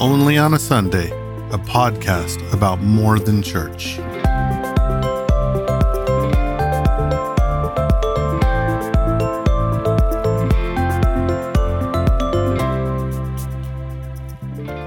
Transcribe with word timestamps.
Only 0.00 0.38
on 0.38 0.54
a 0.54 0.60
Sunday, 0.60 1.10
a 1.50 1.58
podcast 1.58 2.52
about 2.52 2.80
more 2.80 3.18
than 3.18 3.42
church. 3.42 3.98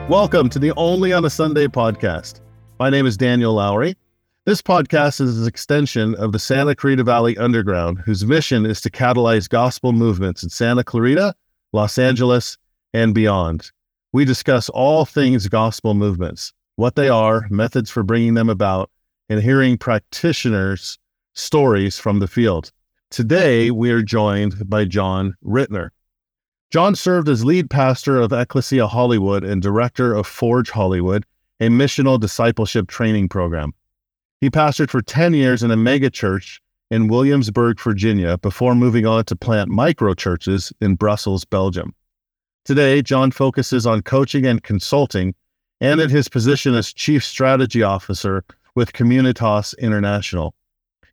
Welcome 0.10 0.48
to 0.48 0.60
the 0.60 0.72
Only 0.78 1.12
on 1.12 1.26
a 1.26 1.30
Sunday 1.30 1.68
podcast. 1.68 2.40
My 2.80 2.90
name 2.90 3.06
is 3.06 3.18
Daniel 3.18 3.56
Lowry. 3.56 3.98
This 4.46 4.62
podcast 4.62 5.20
is 5.20 5.42
an 5.42 5.46
extension 5.46 6.16
of 6.16 6.32
the 6.32 6.40
Santa 6.40 6.74
Clarita 6.74 7.04
Valley 7.04 7.38
Underground, 7.38 8.00
whose 8.00 8.24
mission 8.24 8.66
is 8.66 8.80
to 8.80 8.90
catalyze 8.90 9.50
gospel 9.50 9.92
movements 9.92 10.42
in 10.42 10.50
Santa 10.50 10.86
Clarita, 10.86 11.36
Los 11.74 11.98
Angeles, 11.98 12.58
and 12.94 13.14
beyond. 13.14 13.74
We 14.14 14.26
discuss 14.26 14.68
all 14.68 15.06
things 15.06 15.48
gospel 15.48 15.94
movements, 15.94 16.52
what 16.76 16.96
they 16.96 17.08
are, 17.08 17.48
methods 17.50 17.90
for 17.90 18.04
bringing 18.04 18.34
them 18.34 18.50
about, 18.50 18.92
and 19.30 19.42
hearing 19.42 19.78
practitioners' 19.78 21.00
stories 21.34 21.98
from 21.98 22.20
the 22.20 22.28
field. 22.28 22.74
Today, 23.10 23.72
we 23.72 23.90
are 23.90 24.02
joined 24.02 24.70
by 24.70 24.84
Jon 24.84 25.36
Ritner. 25.46 25.92
Jon 26.72 26.94
served 26.94 27.30
as 27.30 27.46
lead 27.46 27.70
pastor 27.70 28.20
of 28.20 28.34
Ecclesia 28.34 28.88
Hollywood 28.88 29.46
and 29.46 29.62
director 29.62 30.14
of 30.14 30.28
Forge 30.28 30.72
Hollywood, 30.72 31.26
a 31.62 31.70
missional 31.70 32.20
discipleship 32.20 32.90
training 32.90 33.30
program. 33.30 33.74
He 34.42 34.50
pastored 34.50 34.90
for 34.90 35.02
10 35.02 35.34
years 35.34 35.64
in 35.64 35.72
a 35.72 35.78
megachurch 35.78 36.60
in 36.90 37.08
Williamsburg, 37.08 37.80
Virginia, 37.80 38.38
before 38.40 38.76
moving 38.76 39.06
on 39.06 39.24
to 39.26 39.38
plant 39.38 39.70
micro 39.70 40.14
churches 40.14 40.74
in 40.82 40.96
Brussels, 40.96 41.46
Belgium. 41.46 41.94
Today, 42.64 43.02
Jon 43.02 43.32
focuses 43.32 43.88
on 43.88 44.04
coaching 44.04 44.46
and 44.46 44.62
consulting 44.62 45.34
and 45.80 46.00
in 46.00 46.10
his 46.10 46.30
position 46.30 46.76
as 46.76 46.94
Chief 46.94 47.26
Strategy 47.26 47.82
Officer 47.82 48.44
with 48.76 48.94
Communitas 48.94 49.78
International. 49.80 50.54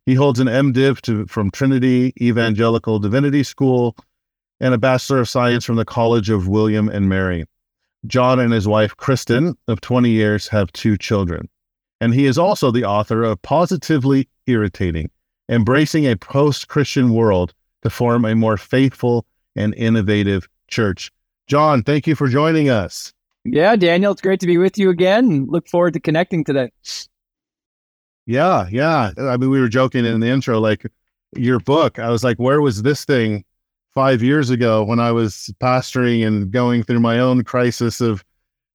He 0.05 0.13
holds 0.13 0.39
an 0.39 0.47
MDiv 0.47 1.01
to, 1.01 1.25
from 1.25 1.49
Trinity 1.49 2.13
Evangelical 2.21 2.99
Divinity 2.99 3.43
School 3.43 3.95
and 4.59 4.73
a 4.73 4.77
Bachelor 4.77 5.19
of 5.19 5.29
Science 5.29 5.65
from 5.65 5.75
the 5.75 5.85
College 5.85 6.29
of 6.29 6.47
William 6.47 6.87
and 6.87 7.09
Mary. 7.09 7.45
Jon 8.05 8.39
and 8.39 8.53
his 8.53 8.67
wife, 8.67 8.95
Kristen, 8.95 9.57
of 9.67 9.81
20 9.81 10.09
years, 10.09 10.47
have 10.47 10.71
two 10.71 10.97
children. 10.97 11.49
And 11.99 12.13
he 12.13 12.25
is 12.27 12.37
also 12.37 12.71
the 12.71 12.85
author 12.85 13.23
of 13.23 13.41
Positively 13.41 14.29
Irritating 14.45 15.09
Embracing 15.49 16.05
a 16.05 16.15
Post 16.15 16.67
Christian 16.67 17.11
World 17.11 17.55
to 17.81 17.89
Form 17.89 18.23
a 18.23 18.35
More 18.35 18.55
Faithful 18.55 19.25
and 19.55 19.73
Innovative 19.73 20.47
Church. 20.67 21.11
Jon, 21.49 21.81
thank 21.81 22.05
you 22.05 22.13
for 22.13 22.27
joining 22.27 22.69
us. 22.69 23.11
Yeah, 23.43 23.75
Daniel, 23.75 24.11
it's 24.11 24.21
great 24.21 24.39
to 24.41 24.45
be 24.45 24.59
with 24.59 24.77
you 24.77 24.91
again. 24.91 25.47
Look 25.49 25.67
forward 25.67 25.93
to 25.93 25.99
connecting 25.99 26.43
today. 26.43 26.69
Yeah, 28.27 28.67
yeah. 28.69 29.11
I 29.17 29.35
mean, 29.35 29.49
we 29.49 29.59
were 29.59 29.67
joking 29.67 30.05
in 30.05 30.19
the 30.19 30.27
intro, 30.27 30.59
like 30.59 30.85
your 31.35 31.59
book. 31.59 31.97
I 31.97 32.09
was 32.09 32.23
like, 32.23 32.37
where 32.37 32.61
was 32.61 32.83
this 32.83 33.03
thing 33.03 33.43
five 33.95 34.21
years 34.21 34.51
ago 34.51 34.83
when 34.83 34.99
I 34.99 35.11
was 35.11 35.51
pastoring 35.59 36.25
and 36.25 36.51
going 36.51 36.83
through 36.83 36.99
my 36.99 37.17
own 37.17 37.43
crisis 37.43 37.99
of 37.99 38.23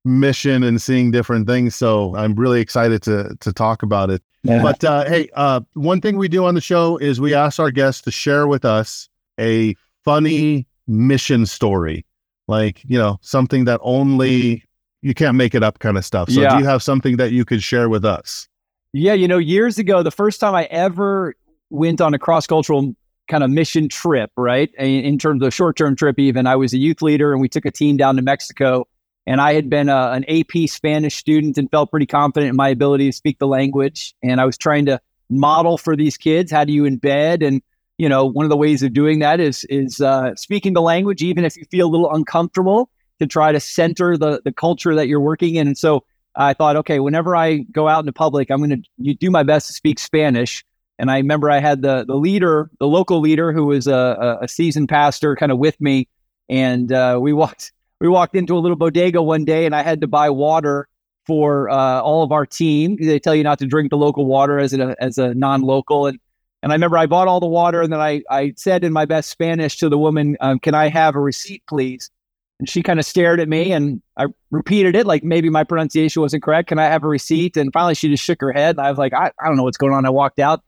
mission 0.04 0.64
and 0.64 0.82
seeing 0.82 1.12
different 1.12 1.46
things? 1.46 1.76
So 1.76 2.16
I'm 2.16 2.34
really 2.34 2.60
excited 2.60 3.02
to 3.04 3.36
to 3.38 3.52
talk 3.52 3.84
about 3.84 4.10
it. 4.10 4.20
Yeah. 4.42 4.60
But 4.60 4.82
uh, 4.82 5.04
hey, 5.04 5.28
uh, 5.34 5.60
one 5.74 6.00
thing 6.00 6.16
we 6.16 6.26
do 6.26 6.44
on 6.44 6.56
the 6.56 6.60
show 6.60 6.96
is 6.96 7.20
we 7.20 7.34
ask 7.34 7.60
our 7.60 7.70
guests 7.70 8.02
to 8.02 8.10
share 8.10 8.48
with 8.48 8.64
us 8.64 9.08
a 9.38 9.76
funny 10.04 10.66
mission 10.88 11.46
story 11.46 12.04
like 12.48 12.82
you 12.84 12.98
know 12.98 13.18
something 13.22 13.64
that 13.64 13.80
only 13.82 14.64
you 15.02 15.14
can't 15.14 15.36
make 15.36 15.54
it 15.54 15.62
up 15.62 15.78
kind 15.78 15.96
of 15.96 16.04
stuff 16.04 16.28
so 16.28 16.40
yeah. 16.40 16.50
do 16.50 16.58
you 16.58 16.64
have 16.64 16.82
something 16.82 17.16
that 17.16 17.32
you 17.32 17.44
could 17.44 17.62
share 17.62 17.88
with 17.88 18.04
us 18.04 18.48
yeah 18.92 19.12
you 19.12 19.28
know 19.28 19.38
years 19.38 19.78
ago 19.78 20.02
the 20.02 20.10
first 20.10 20.40
time 20.40 20.54
i 20.54 20.64
ever 20.64 21.34
went 21.70 22.00
on 22.00 22.14
a 22.14 22.18
cross-cultural 22.18 22.94
kind 23.28 23.42
of 23.42 23.50
mission 23.50 23.88
trip 23.88 24.30
right 24.36 24.72
in 24.74 25.18
terms 25.18 25.42
of 25.42 25.52
short-term 25.52 25.96
trip 25.96 26.18
even 26.18 26.46
i 26.46 26.56
was 26.56 26.72
a 26.72 26.78
youth 26.78 27.00
leader 27.00 27.32
and 27.32 27.40
we 27.40 27.48
took 27.48 27.64
a 27.64 27.70
team 27.70 27.96
down 27.96 28.16
to 28.16 28.22
mexico 28.22 28.86
and 29.26 29.40
i 29.40 29.54
had 29.54 29.70
been 29.70 29.88
a, 29.88 30.10
an 30.10 30.24
ap 30.28 30.68
spanish 30.68 31.16
student 31.16 31.56
and 31.56 31.70
felt 31.70 31.90
pretty 31.90 32.06
confident 32.06 32.50
in 32.50 32.56
my 32.56 32.68
ability 32.68 33.06
to 33.06 33.12
speak 33.12 33.38
the 33.38 33.46
language 33.46 34.14
and 34.22 34.40
i 34.40 34.44
was 34.44 34.58
trying 34.58 34.84
to 34.84 35.00
model 35.30 35.78
for 35.78 35.96
these 35.96 36.18
kids 36.18 36.52
how 36.52 36.64
do 36.64 36.72
you 36.72 36.82
embed 36.82 37.44
and 37.46 37.62
you 37.98 38.08
know, 38.08 38.24
one 38.24 38.44
of 38.44 38.50
the 38.50 38.56
ways 38.56 38.82
of 38.82 38.92
doing 38.92 39.20
that 39.20 39.40
is 39.40 39.64
is 39.68 40.00
uh, 40.00 40.34
speaking 40.34 40.72
the 40.72 40.82
language, 40.82 41.22
even 41.22 41.44
if 41.44 41.56
you 41.56 41.64
feel 41.70 41.86
a 41.86 41.92
little 41.92 42.12
uncomfortable, 42.12 42.90
to 43.20 43.26
try 43.26 43.52
to 43.52 43.60
center 43.60 44.16
the 44.16 44.40
the 44.44 44.52
culture 44.52 44.94
that 44.94 45.08
you're 45.08 45.20
working 45.20 45.54
in. 45.54 45.66
And 45.68 45.78
so 45.78 46.04
I 46.36 46.54
thought, 46.54 46.76
okay, 46.76 46.98
whenever 46.98 47.36
I 47.36 47.58
go 47.58 47.88
out 47.88 48.00
into 48.00 48.12
public, 48.12 48.50
I'm 48.50 48.58
going 48.58 48.82
to 49.00 49.14
do 49.14 49.30
my 49.30 49.44
best 49.44 49.68
to 49.68 49.72
speak 49.72 49.98
Spanish. 49.98 50.64
And 50.98 51.10
I 51.10 51.18
remember 51.18 51.50
I 51.50 51.58
had 51.60 51.82
the 51.82 52.04
the 52.04 52.16
leader, 52.16 52.70
the 52.78 52.88
local 52.88 53.20
leader, 53.20 53.52
who 53.52 53.64
was 53.66 53.86
a, 53.86 54.38
a 54.42 54.48
seasoned 54.48 54.88
pastor, 54.88 55.36
kind 55.36 55.52
of 55.52 55.58
with 55.58 55.80
me, 55.80 56.08
and 56.48 56.92
uh, 56.92 57.18
we 57.20 57.32
walked 57.32 57.72
we 58.00 58.08
walked 58.08 58.36
into 58.36 58.56
a 58.56 58.60
little 58.60 58.76
bodega 58.76 59.22
one 59.22 59.44
day, 59.44 59.66
and 59.66 59.74
I 59.74 59.82
had 59.82 60.00
to 60.02 60.06
buy 60.06 60.30
water 60.30 60.88
for 61.26 61.70
uh, 61.70 62.00
all 62.00 62.22
of 62.22 62.32
our 62.32 62.46
team. 62.46 62.96
They 63.00 63.18
tell 63.18 63.34
you 63.34 63.42
not 63.42 63.58
to 63.60 63.66
drink 63.66 63.90
the 63.90 63.96
local 63.96 64.26
water 64.26 64.58
as 64.58 64.72
a 64.72 64.94
as 65.00 65.18
a 65.18 65.34
non 65.34 65.62
local, 65.62 66.06
and 66.06 66.18
and 66.64 66.72
I 66.72 66.76
remember 66.76 66.96
I 66.96 67.04
bought 67.04 67.28
all 67.28 67.40
the 67.40 67.46
water, 67.46 67.82
and 67.82 67.92
then 67.92 68.00
I, 68.00 68.22
I 68.30 68.54
said 68.56 68.84
in 68.84 68.92
my 68.94 69.04
best 69.04 69.28
Spanish 69.28 69.76
to 69.76 69.90
the 69.90 69.98
woman, 69.98 70.38
um, 70.40 70.58
"Can 70.58 70.74
I 70.74 70.88
have 70.88 71.14
a 71.14 71.20
receipt, 71.20 71.62
please?" 71.68 72.10
And 72.58 72.66
she 72.66 72.82
kind 72.82 72.98
of 72.98 73.04
stared 73.04 73.38
at 73.38 73.50
me, 73.50 73.70
and 73.70 74.00
I 74.16 74.28
repeated 74.50 74.96
it 74.96 75.04
like 75.04 75.22
maybe 75.22 75.50
my 75.50 75.62
pronunciation 75.62 76.22
wasn't 76.22 76.42
correct. 76.42 76.70
Can 76.70 76.78
I 76.78 76.84
have 76.84 77.04
a 77.04 77.06
receipt? 77.06 77.58
And 77.58 77.70
finally, 77.70 77.94
she 77.94 78.08
just 78.08 78.24
shook 78.24 78.40
her 78.40 78.50
head. 78.50 78.78
I 78.78 78.88
was 78.88 78.98
like, 78.98 79.12
I, 79.12 79.30
I 79.38 79.46
don't 79.46 79.58
know 79.58 79.62
what's 79.64 79.76
going 79.76 79.92
on. 79.92 80.06
I 80.06 80.10
walked 80.10 80.38
out, 80.38 80.62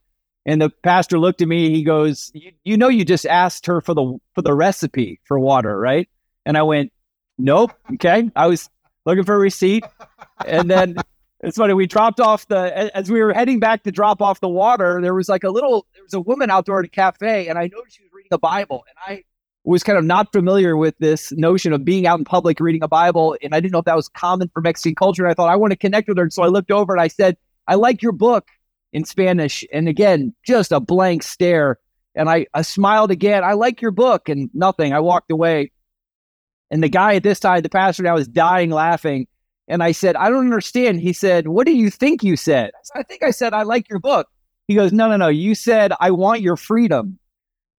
and 0.44 0.60
the 0.60 0.68
pastor 0.82 1.18
looked 1.18 1.40
at 1.40 1.48
me. 1.48 1.70
He 1.70 1.82
goes, 1.82 2.30
you, 2.34 2.52
"You 2.62 2.76
know, 2.76 2.88
you 2.88 3.02
just 3.02 3.24
asked 3.24 3.64
her 3.64 3.80
for 3.80 3.94
the 3.94 4.18
for 4.34 4.42
the 4.42 4.52
recipe 4.52 5.18
for 5.24 5.38
water, 5.38 5.78
right?" 5.78 6.10
And 6.44 6.58
I 6.58 6.62
went, 6.62 6.92
"Nope." 7.38 7.72
Okay, 7.94 8.30
I 8.36 8.48
was 8.48 8.68
looking 9.06 9.24
for 9.24 9.34
a 9.34 9.38
receipt, 9.38 9.84
and 10.44 10.70
then 10.70 10.96
it's 11.46 11.56
funny. 11.56 11.74
We 11.74 11.86
dropped 11.86 12.18
off 12.18 12.48
the 12.48 12.90
as 12.96 13.08
we 13.08 13.22
were 13.22 13.32
heading 13.32 13.60
back 13.60 13.84
to 13.84 13.92
drop 13.92 14.20
off 14.20 14.40
the 14.40 14.48
water. 14.48 15.00
There 15.00 15.14
was 15.14 15.28
like 15.28 15.44
a 15.44 15.48
little. 15.48 15.86
There 15.94 16.02
was 16.02 16.12
a 16.12 16.20
woman 16.20 16.50
outdoor 16.50 16.80
at 16.80 16.86
a 16.86 16.88
cafe, 16.88 17.46
and 17.46 17.56
I 17.56 17.68
noticed 17.72 17.96
she 17.96 18.02
was 18.02 18.10
reading 18.12 18.28
the 18.32 18.38
Bible, 18.38 18.84
and 18.88 19.16
I 19.16 19.22
was 19.62 19.84
kind 19.84 19.96
of 19.96 20.04
not 20.04 20.32
familiar 20.32 20.76
with 20.76 20.98
this 20.98 21.32
notion 21.32 21.72
of 21.72 21.84
being 21.84 22.04
out 22.04 22.18
in 22.18 22.24
public 22.24 22.58
reading 22.58 22.82
a 22.82 22.88
Bible, 22.88 23.36
and 23.42 23.54
I 23.54 23.60
didn't 23.60 23.72
know 23.72 23.78
if 23.78 23.84
that 23.84 23.94
was 23.94 24.08
common 24.08 24.50
for 24.52 24.60
Mexican 24.60 24.96
culture. 24.96 25.22
And 25.22 25.30
I 25.30 25.34
thought 25.34 25.48
I 25.48 25.54
want 25.54 25.70
to 25.70 25.76
connect 25.76 26.08
with 26.08 26.16
her, 26.16 26.24
and 26.24 26.32
so 26.32 26.42
I 26.42 26.48
looked 26.48 26.72
over 26.72 26.92
and 26.92 27.00
I 27.00 27.06
said, 27.06 27.36
"I 27.68 27.76
like 27.76 28.02
your 28.02 28.12
book 28.12 28.48
in 28.92 29.04
Spanish." 29.04 29.64
And 29.72 29.88
again, 29.88 30.34
just 30.44 30.72
a 30.72 30.80
blank 30.80 31.22
stare. 31.22 31.78
And 32.16 32.28
I, 32.28 32.46
I 32.54 32.62
smiled 32.62 33.12
again. 33.12 33.44
I 33.44 33.52
like 33.52 33.80
your 33.80 33.92
book, 33.92 34.28
and 34.28 34.50
nothing. 34.52 34.92
I 34.92 34.98
walked 34.98 35.30
away. 35.30 35.70
And 36.72 36.82
the 36.82 36.88
guy 36.88 37.14
at 37.14 37.22
this 37.22 37.38
time, 37.38 37.62
the 37.62 37.68
pastor 37.68 38.02
now, 38.02 38.16
is 38.16 38.26
dying 38.26 38.70
laughing. 38.70 39.28
And 39.68 39.82
I 39.82 39.92
said, 39.92 40.16
I 40.16 40.28
don't 40.28 40.44
understand. 40.44 41.00
He 41.00 41.12
said, 41.12 41.48
What 41.48 41.66
do 41.66 41.76
you 41.76 41.90
think 41.90 42.22
you 42.22 42.36
said? 42.36 42.70
I, 42.74 42.78
said, 42.82 43.00
I 43.00 43.02
think 43.02 43.22
I 43.22 43.30
said, 43.30 43.52
I 43.52 43.62
like 43.62 43.88
your 43.88 43.98
book. 43.98 44.28
He 44.68 44.74
goes, 44.74 44.92
No, 44.92 45.08
no, 45.08 45.16
no. 45.16 45.28
You 45.28 45.54
said, 45.54 45.92
I 46.00 46.10
want 46.10 46.40
your 46.40 46.56
freedom. 46.56 47.18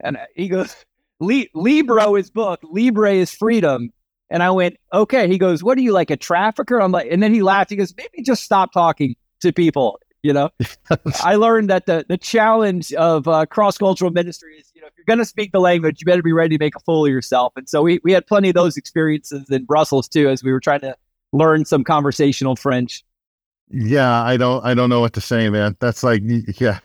And 0.02 0.18
he 0.36 0.48
goes, 0.48 0.75
Libro 1.20 2.16
is 2.16 2.30
book, 2.30 2.59
Libre 2.64 3.14
is 3.14 3.34
freedom. 3.34 3.92
And 4.30 4.44
I 4.44 4.52
went, 4.52 4.78
Okay. 4.94 5.28
He 5.28 5.38
goes, 5.38 5.64
What 5.64 5.78
are 5.78 5.81
you 5.81 5.94
like, 5.94 6.09
a 6.09 6.18
trafficker? 6.18 6.81
I'm 6.81 6.92
like, 6.92 7.08
and 7.09 7.24
then 7.24 7.34
he 7.34 7.42
laughed. 7.42 7.70
He 7.70 7.78
goes, 7.78 7.94
Maybe 7.98 8.22
just 8.24 8.44
stop 8.44 8.74
talking 8.74 9.16
to 9.42 9.54
people. 9.54 10.00
You 10.24 10.34
know, 10.34 10.50
I 11.24 11.36
learned 11.36 11.69
that 11.69 11.86
the, 11.86 12.04
the 12.09 12.18
challenge 12.18 12.92
of 12.94 13.28
uh, 13.30 13.46
cross 13.46 13.78
cultural 13.78 14.12
ministry 14.12 14.56
is, 14.58 14.69
you 14.74 14.81
know, 14.81 14.88
if 14.88 14.94
you're 14.98 15.06
going 15.06 15.19
to 15.19 15.25
speak 15.25 15.54
the 15.54 15.62
language, 15.62 16.02
you 16.02 16.06
better 16.06 16.24
be 16.24 16.34
ready 16.34 16.58
to 16.58 16.62
make 16.62 16.75
a 16.75 16.80
fool 16.80 17.06
of 17.06 17.12
yourself. 17.12 17.54
And 17.56 17.69
so 17.69 17.84
we, 17.84 18.02
we 18.04 18.12
had 18.12 18.28
plenty 18.28 18.50
of 18.50 18.56
those 18.56 18.75
experiences 18.75 19.50
in 19.50 19.63
Brussels 19.63 20.10
too, 20.10 20.28
as 20.28 20.44
we 20.44 20.51
were 20.51 20.60
trying 20.60 20.81
to 20.81 20.98
learn 21.38 21.66
some 21.66 21.84
conversational 21.84 22.56
French. 22.56 23.04
Yeah, 23.69 24.24
I 24.24 24.38
don't 24.38 24.66
I 24.66 24.74
don't 24.74 24.89
know 24.89 25.01
what 25.01 25.13
to 25.13 25.22
say, 25.22 25.50
man. 25.50 25.75
That's 25.80 26.04
like 26.04 26.22
yeah. 26.60 26.80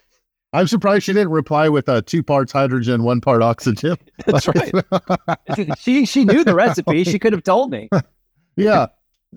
I'm 0.54 0.66
surprised 0.66 1.04
she 1.04 1.14
didn't 1.14 1.30
reply 1.30 1.70
with 1.70 1.88
uh, 1.88 2.02
two 2.04 2.22
parts 2.22 2.52
hydrogen, 2.52 3.04
one 3.04 3.22
part 3.22 3.40
oxygen. 3.40 3.96
That's 4.26 4.46
right. 4.46 4.72
she 5.78 6.04
she 6.04 6.24
knew 6.24 6.44
the 6.44 6.54
recipe. 6.54 7.04
She 7.04 7.18
could 7.18 7.32
have 7.32 7.42
told 7.42 7.70
me. 7.70 7.88
yeah, 8.56 8.86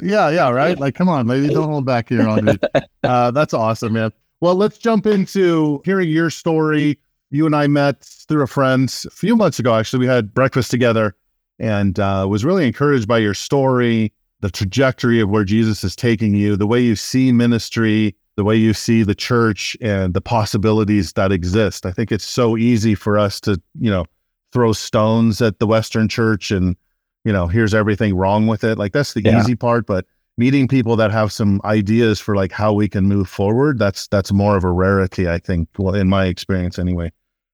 yeah, 0.04 0.30
yeah. 0.30 0.50
Right. 0.50 0.78
Like, 0.78 0.96
come 0.96 1.08
on, 1.08 1.28
lady, 1.28 1.54
don't 1.54 1.70
hold 1.70 1.86
back 1.86 2.10
here 2.10 2.28
on 2.28 2.46
me. 2.46 2.58
Uh, 3.04 3.32
that's 3.32 3.54
awesome, 3.54 3.94
man. 3.94 4.12
Well, 4.42 4.56
let's 4.56 4.78
jump 4.78 5.06
into 5.06 5.82
hearing 5.86 6.10
your 6.10 6.30
story. 6.30 7.00
You 7.30 7.46
and 7.46 7.56
I 7.56 7.68
met 7.68 8.04
through 8.04 8.44
a 8.44 8.48
friend 8.48 8.94
a 9.06 9.10
few 9.10 9.36
months 9.38 9.58
ago. 9.58 9.74
Actually, 9.74 10.00
we 10.00 10.08
had 10.08 10.34
breakfast 10.34 10.70
together, 10.70 11.16
and 11.60 11.98
uh, 11.98 12.26
was 12.30 12.44
really 12.44 12.68
encouraged 12.68 13.08
by 13.08 13.20
your 13.20 13.34
story 13.34 14.12
the 14.46 14.52
trajectory 14.52 15.20
of 15.20 15.28
where 15.28 15.44
Jesus 15.44 15.84
is 15.84 15.96
taking 15.96 16.36
you, 16.36 16.56
the 16.56 16.68
way 16.68 16.80
you 16.80 16.96
see 16.96 17.32
ministry, 17.32 18.16
the 18.36 18.44
way 18.44 18.56
you 18.56 18.76
see 18.76 19.02
the 19.02 19.16
church 19.16 19.76
and 19.82 20.14
the 20.14 20.22
possibilities 20.22 21.14
that 21.14 21.32
exist. 21.32 21.84
I 21.84 21.92
think 21.92 22.12
it's 22.12 22.28
so 22.28 22.56
easy 22.56 22.94
for 22.94 23.18
us 23.18 23.40
to, 23.40 23.60
you 23.80 23.90
know, 23.90 24.06
throw 24.54 24.72
stones 24.72 25.42
at 25.42 25.58
the 25.58 25.66
Western 25.66 26.08
church 26.08 26.52
and, 26.52 26.76
you 27.24 27.34
know, 27.34 27.48
here's 27.48 27.74
everything 27.74 28.16
wrong 28.16 28.46
with 28.46 28.64
it. 28.64 28.78
Like 28.78 28.94
that's 28.94 29.16
the 29.16 29.24
yeah. 29.24 29.40
easy 29.40 29.56
part. 29.56 29.88
But 29.88 30.06
meeting 30.38 30.68
people 30.68 30.96
that 30.96 31.10
have 31.10 31.32
some 31.32 31.60
ideas 31.66 32.20
for 32.20 32.36
like 32.36 32.52
how 32.52 32.72
we 32.72 32.88
can 32.88 33.06
move 33.06 33.28
forward. 33.28 33.80
That's 33.80 34.06
that's 34.10 34.32
more 34.32 34.56
of 34.56 34.64
a 34.64 34.70
rarity, 34.70 35.28
I 35.28 35.40
think. 35.40 35.70
Well, 35.80 35.96
in 35.96 36.08
my 36.08 36.26
experience, 36.26 36.78
anyway. 36.78 37.12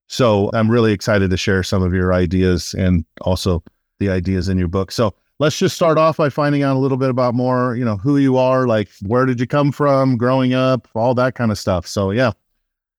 So 0.09 0.49
I'm 0.53 0.69
really 0.69 0.91
excited 0.91 1.29
to 1.29 1.37
share 1.37 1.63
some 1.63 1.83
of 1.83 1.93
your 1.93 2.11
ideas 2.11 2.75
and 2.77 3.05
also 3.21 3.63
the 3.99 4.09
ideas 4.09 4.49
in 4.49 4.57
your 4.57 4.67
book. 4.67 4.91
So 4.91 5.15
let's 5.41 5.57
just 5.57 5.75
start 5.75 5.97
off 5.97 6.17
by 6.17 6.29
finding 6.29 6.61
out 6.61 6.75
a 6.75 6.79
little 6.79 6.97
bit 6.97 7.09
about 7.09 7.33
more, 7.33 7.75
you 7.75 7.83
know, 7.83 7.97
who 7.97 8.17
you 8.17 8.37
are, 8.37 8.67
like 8.67 8.89
where 9.01 9.25
did 9.25 9.39
you 9.39 9.47
come 9.47 9.71
from, 9.71 10.15
growing 10.15 10.53
up, 10.53 10.87
all 10.93 11.15
that 11.15 11.33
kind 11.33 11.51
of 11.51 11.57
stuff. 11.57 11.87
So 11.87 12.11
yeah. 12.11 12.33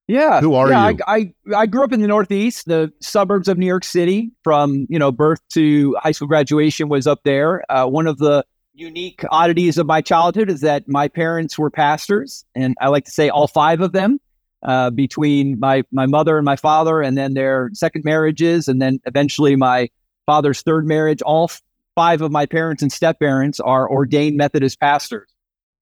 Yeah. 0.08 0.40
Who 0.40 0.54
are 0.54 0.68
yeah, 0.68 0.90
you? 0.90 0.98
I, 1.06 1.16
I 1.16 1.56
I 1.56 1.66
grew 1.66 1.84
up 1.84 1.92
in 1.92 2.00
the 2.00 2.08
Northeast, 2.08 2.66
the 2.66 2.92
suburbs 3.00 3.46
of 3.46 3.58
New 3.58 3.66
York 3.66 3.84
City. 3.84 4.32
From 4.42 4.86
you 4.90 4.98
know 4.98 5.12
birth 5.12 5.40
to 5.50 5.96
high 6.02 6.10
school 6.10 6.26
graduation 6.26 6.88
was 6.88 7.06
up 7.06 7.20
there. 7.22 7.62
Uh, 7.70 7.86
one 7.86 8.08
of 8.08 8.18
the 8.18 8.44
unique 8.74 9.22
oddities 9.30 9.78
of 9.78 9.86
my 9.86 10.00
childhood 10.00 10.50
is 10.50 10.62
that 10.62 10.88
my 10.88 11.06
parents 11.06 11.56
were 11.56 11.70
pastors, 11.70 12.44
and 12.56 12.76
I 12.80 12.88
like 12.88 13.04
to 13.04 13.12
say 13.12 13.28
all 13.28 13.46
five 13.46 13.80
of 13.80 13.92
them. 13.92 14.20
Uh, 14.64 14.90
between 14.90 15.58
my 15.60 15.84
my 15.92 16.06
mother 16.06 16.36
and 16.36 16.44
my 16.44 16.56
father, 16.56 17.00
and 17.00 17.16
then 17.16 17.34
their 17.34 17.70
second 17.72 18.04
marriages, 18.04 18.66
and 18.66 18.82
then 18.82 19.00
eventually 19.06 19.54
my 19.54 19.88
father's 20.26 20.62
third 20.62 20.86
marriage. 20.86 21.22
All 21.22 21.48
five 21.94 22.22
of 22.22 22.30
my 22.30 22.46
parents 22.46 22.82
and 22.82 22.92
step 22.92 23.18
parents 23.20 23.60
are 23.60 23.90
ordained 23.90 24.36
Methodist 24.36 24.80
pastors. 24.80 25.28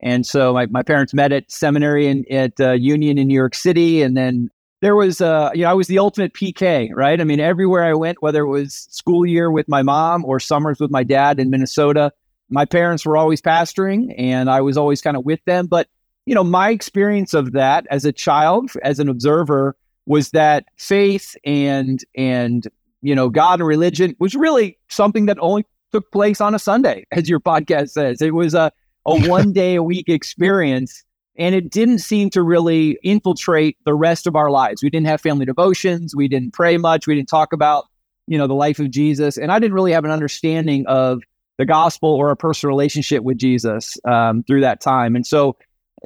And 0.02 0.26
so 0.26 0.54
my, 0.54 0.66
my 0.66 0.82
parents 0.82 1.12
met 1.12 1.32
at 1.32 1.50
seminary 1.50 2.06
in, 2.06 2.24
at 2.30 2.58
uh, 2.60 2.72
Union 2.72 3.18
in 3.18 3.28
New 3.28 3.34
York 3.34 3.54
City. 3.54 4.02
And 4.02 4.16
then 4.16 4.50
there 4.80 4.96
was, 4.96 5.20
uh, 5.20 5.50
you 5.54 5.62
know, 5.62 5.70
I 5.70 5.74
was 5.74 5.88
the 5.88 5.98
ultimate 5.98 6.32
PK, 6.32 6.88
right? 6.94 7.20
I 7.20 7.24
mean, 7.24 7.38
everywhere 7.38 7.84
I 7.84 7.92
went, 7.94 8.22
whether 8.22 8.42
it 8.42 8.48
was 8.48 8.88
school 8.90 9.26
year 9.26 9.50
with 9.50 9.68
my 9.68 9.82
mom 9.82 10.24
or 10.24 10.40
summers 10.40 10.80
with 10.80 10.90
my 10.90 11.02
dad 11.02 11.38
in 11.38 11.50
Minnesota, 11.50 12.12
my 12.48 12.64
parents 12.64 13.04
were 13.04 13.16
always 13.16 13.42
pastoring 13.42 14.14
and 14.16 14.50
I 14.50 14.62
was 14.62 14.76
always 14.76 15.02
kind 15.02 15.16
of 15.16 15.24
with 15.24 15.44
them. 15.44 15.66
But, 15.66 15.88
you 16.24 16.34
know, 16.34 16.44
my 16.44 16.70
experience 16.70 17.34
of 17.34 17.52
that 17.52 17.86
as 17.90 18.04
a 18.04 18.12
child, 18.12 18.70
as 18.82 18.98
an 19.00 19.08
observer, 19.08 19.76
was 20.06 20.30
that 20.30 20.64
faith 20.76 21.36
and, 21.44 22.02
and, 22.16 22.66
you 23.02 23.14
know, 23.14 23.28
God 23.28 23.60
and 23.60 23.68
religion 23.68 24.16
was 24.18 24.34
really 24.34 24.78
something 24.88 25.26
that 25.26 25.36
only 25.40 25.66
took 25.92 26.10
place 26.12 26.40
on 26.40 26.54
a 26.54 26.58
Sunday, 26.58 27.06
as 27.12 27.28
your 27.28 27.40
podcast 27.40 27.90
says. 27.90 28.22
It 28.22 28.34
was 28.34 28.54
a, 28.54 28.72
a 29.06 29.20
one 29.28 29.52
day 29.52 29.74
a 29.74 29.82
week 29.82 30.08
experience. 30.08 31.04
And 31.36 31.54
it 31.54 31.70
didn't 31.70 32.00
seem 32.00 32.28
to 32.30 32.42
really 32.42 32.98
infiltrate 33.02 33.78
the 33.84 33.94
rest 33.94 34.26
of 34.26 34.36
our 34.36 34.50
lives. 34.50 34.82
We 34.82 34.90
didn't 34.90 35.06
have 35.06 35.20
family 35.20 35.46
devotions. 35.46 36.14
We 36.14 36.28
didn't 36.28 36.52
pray 36.52 36.76
much. 36.76 37.06
We 37.06 37.14
didn't 37.14 37.28
talk 37.28 37.52
about, 37.52 37.86
you 38.26 38.36
know, 38.36 38.46
the 38.46 38.54
life 38.54 38.78
of 38.78 38.90
Jesus. 38.90 39.38
And 39.38 39.50
I 39.50 39.58
didn't 39.58 39.72
really 39.72 39.92
have 39.92 40.04
an 40.04 40.10
understanding 40.10 40.86
of 40.86 41.22
the 41.56 41.64
gospel 41.64 42.10
or 42.10 42.30
a 42.30 42.36
personal 42.36 42.70
relationship 42.70 43.22
with 43.22 43.38
Jesus 43.38 43.96
um, 44.06 44.42
through 44.42 44.62
that 44.62 44.80
time. 44.80 45.14
And 45.14 45.26
so, 45.26 45.56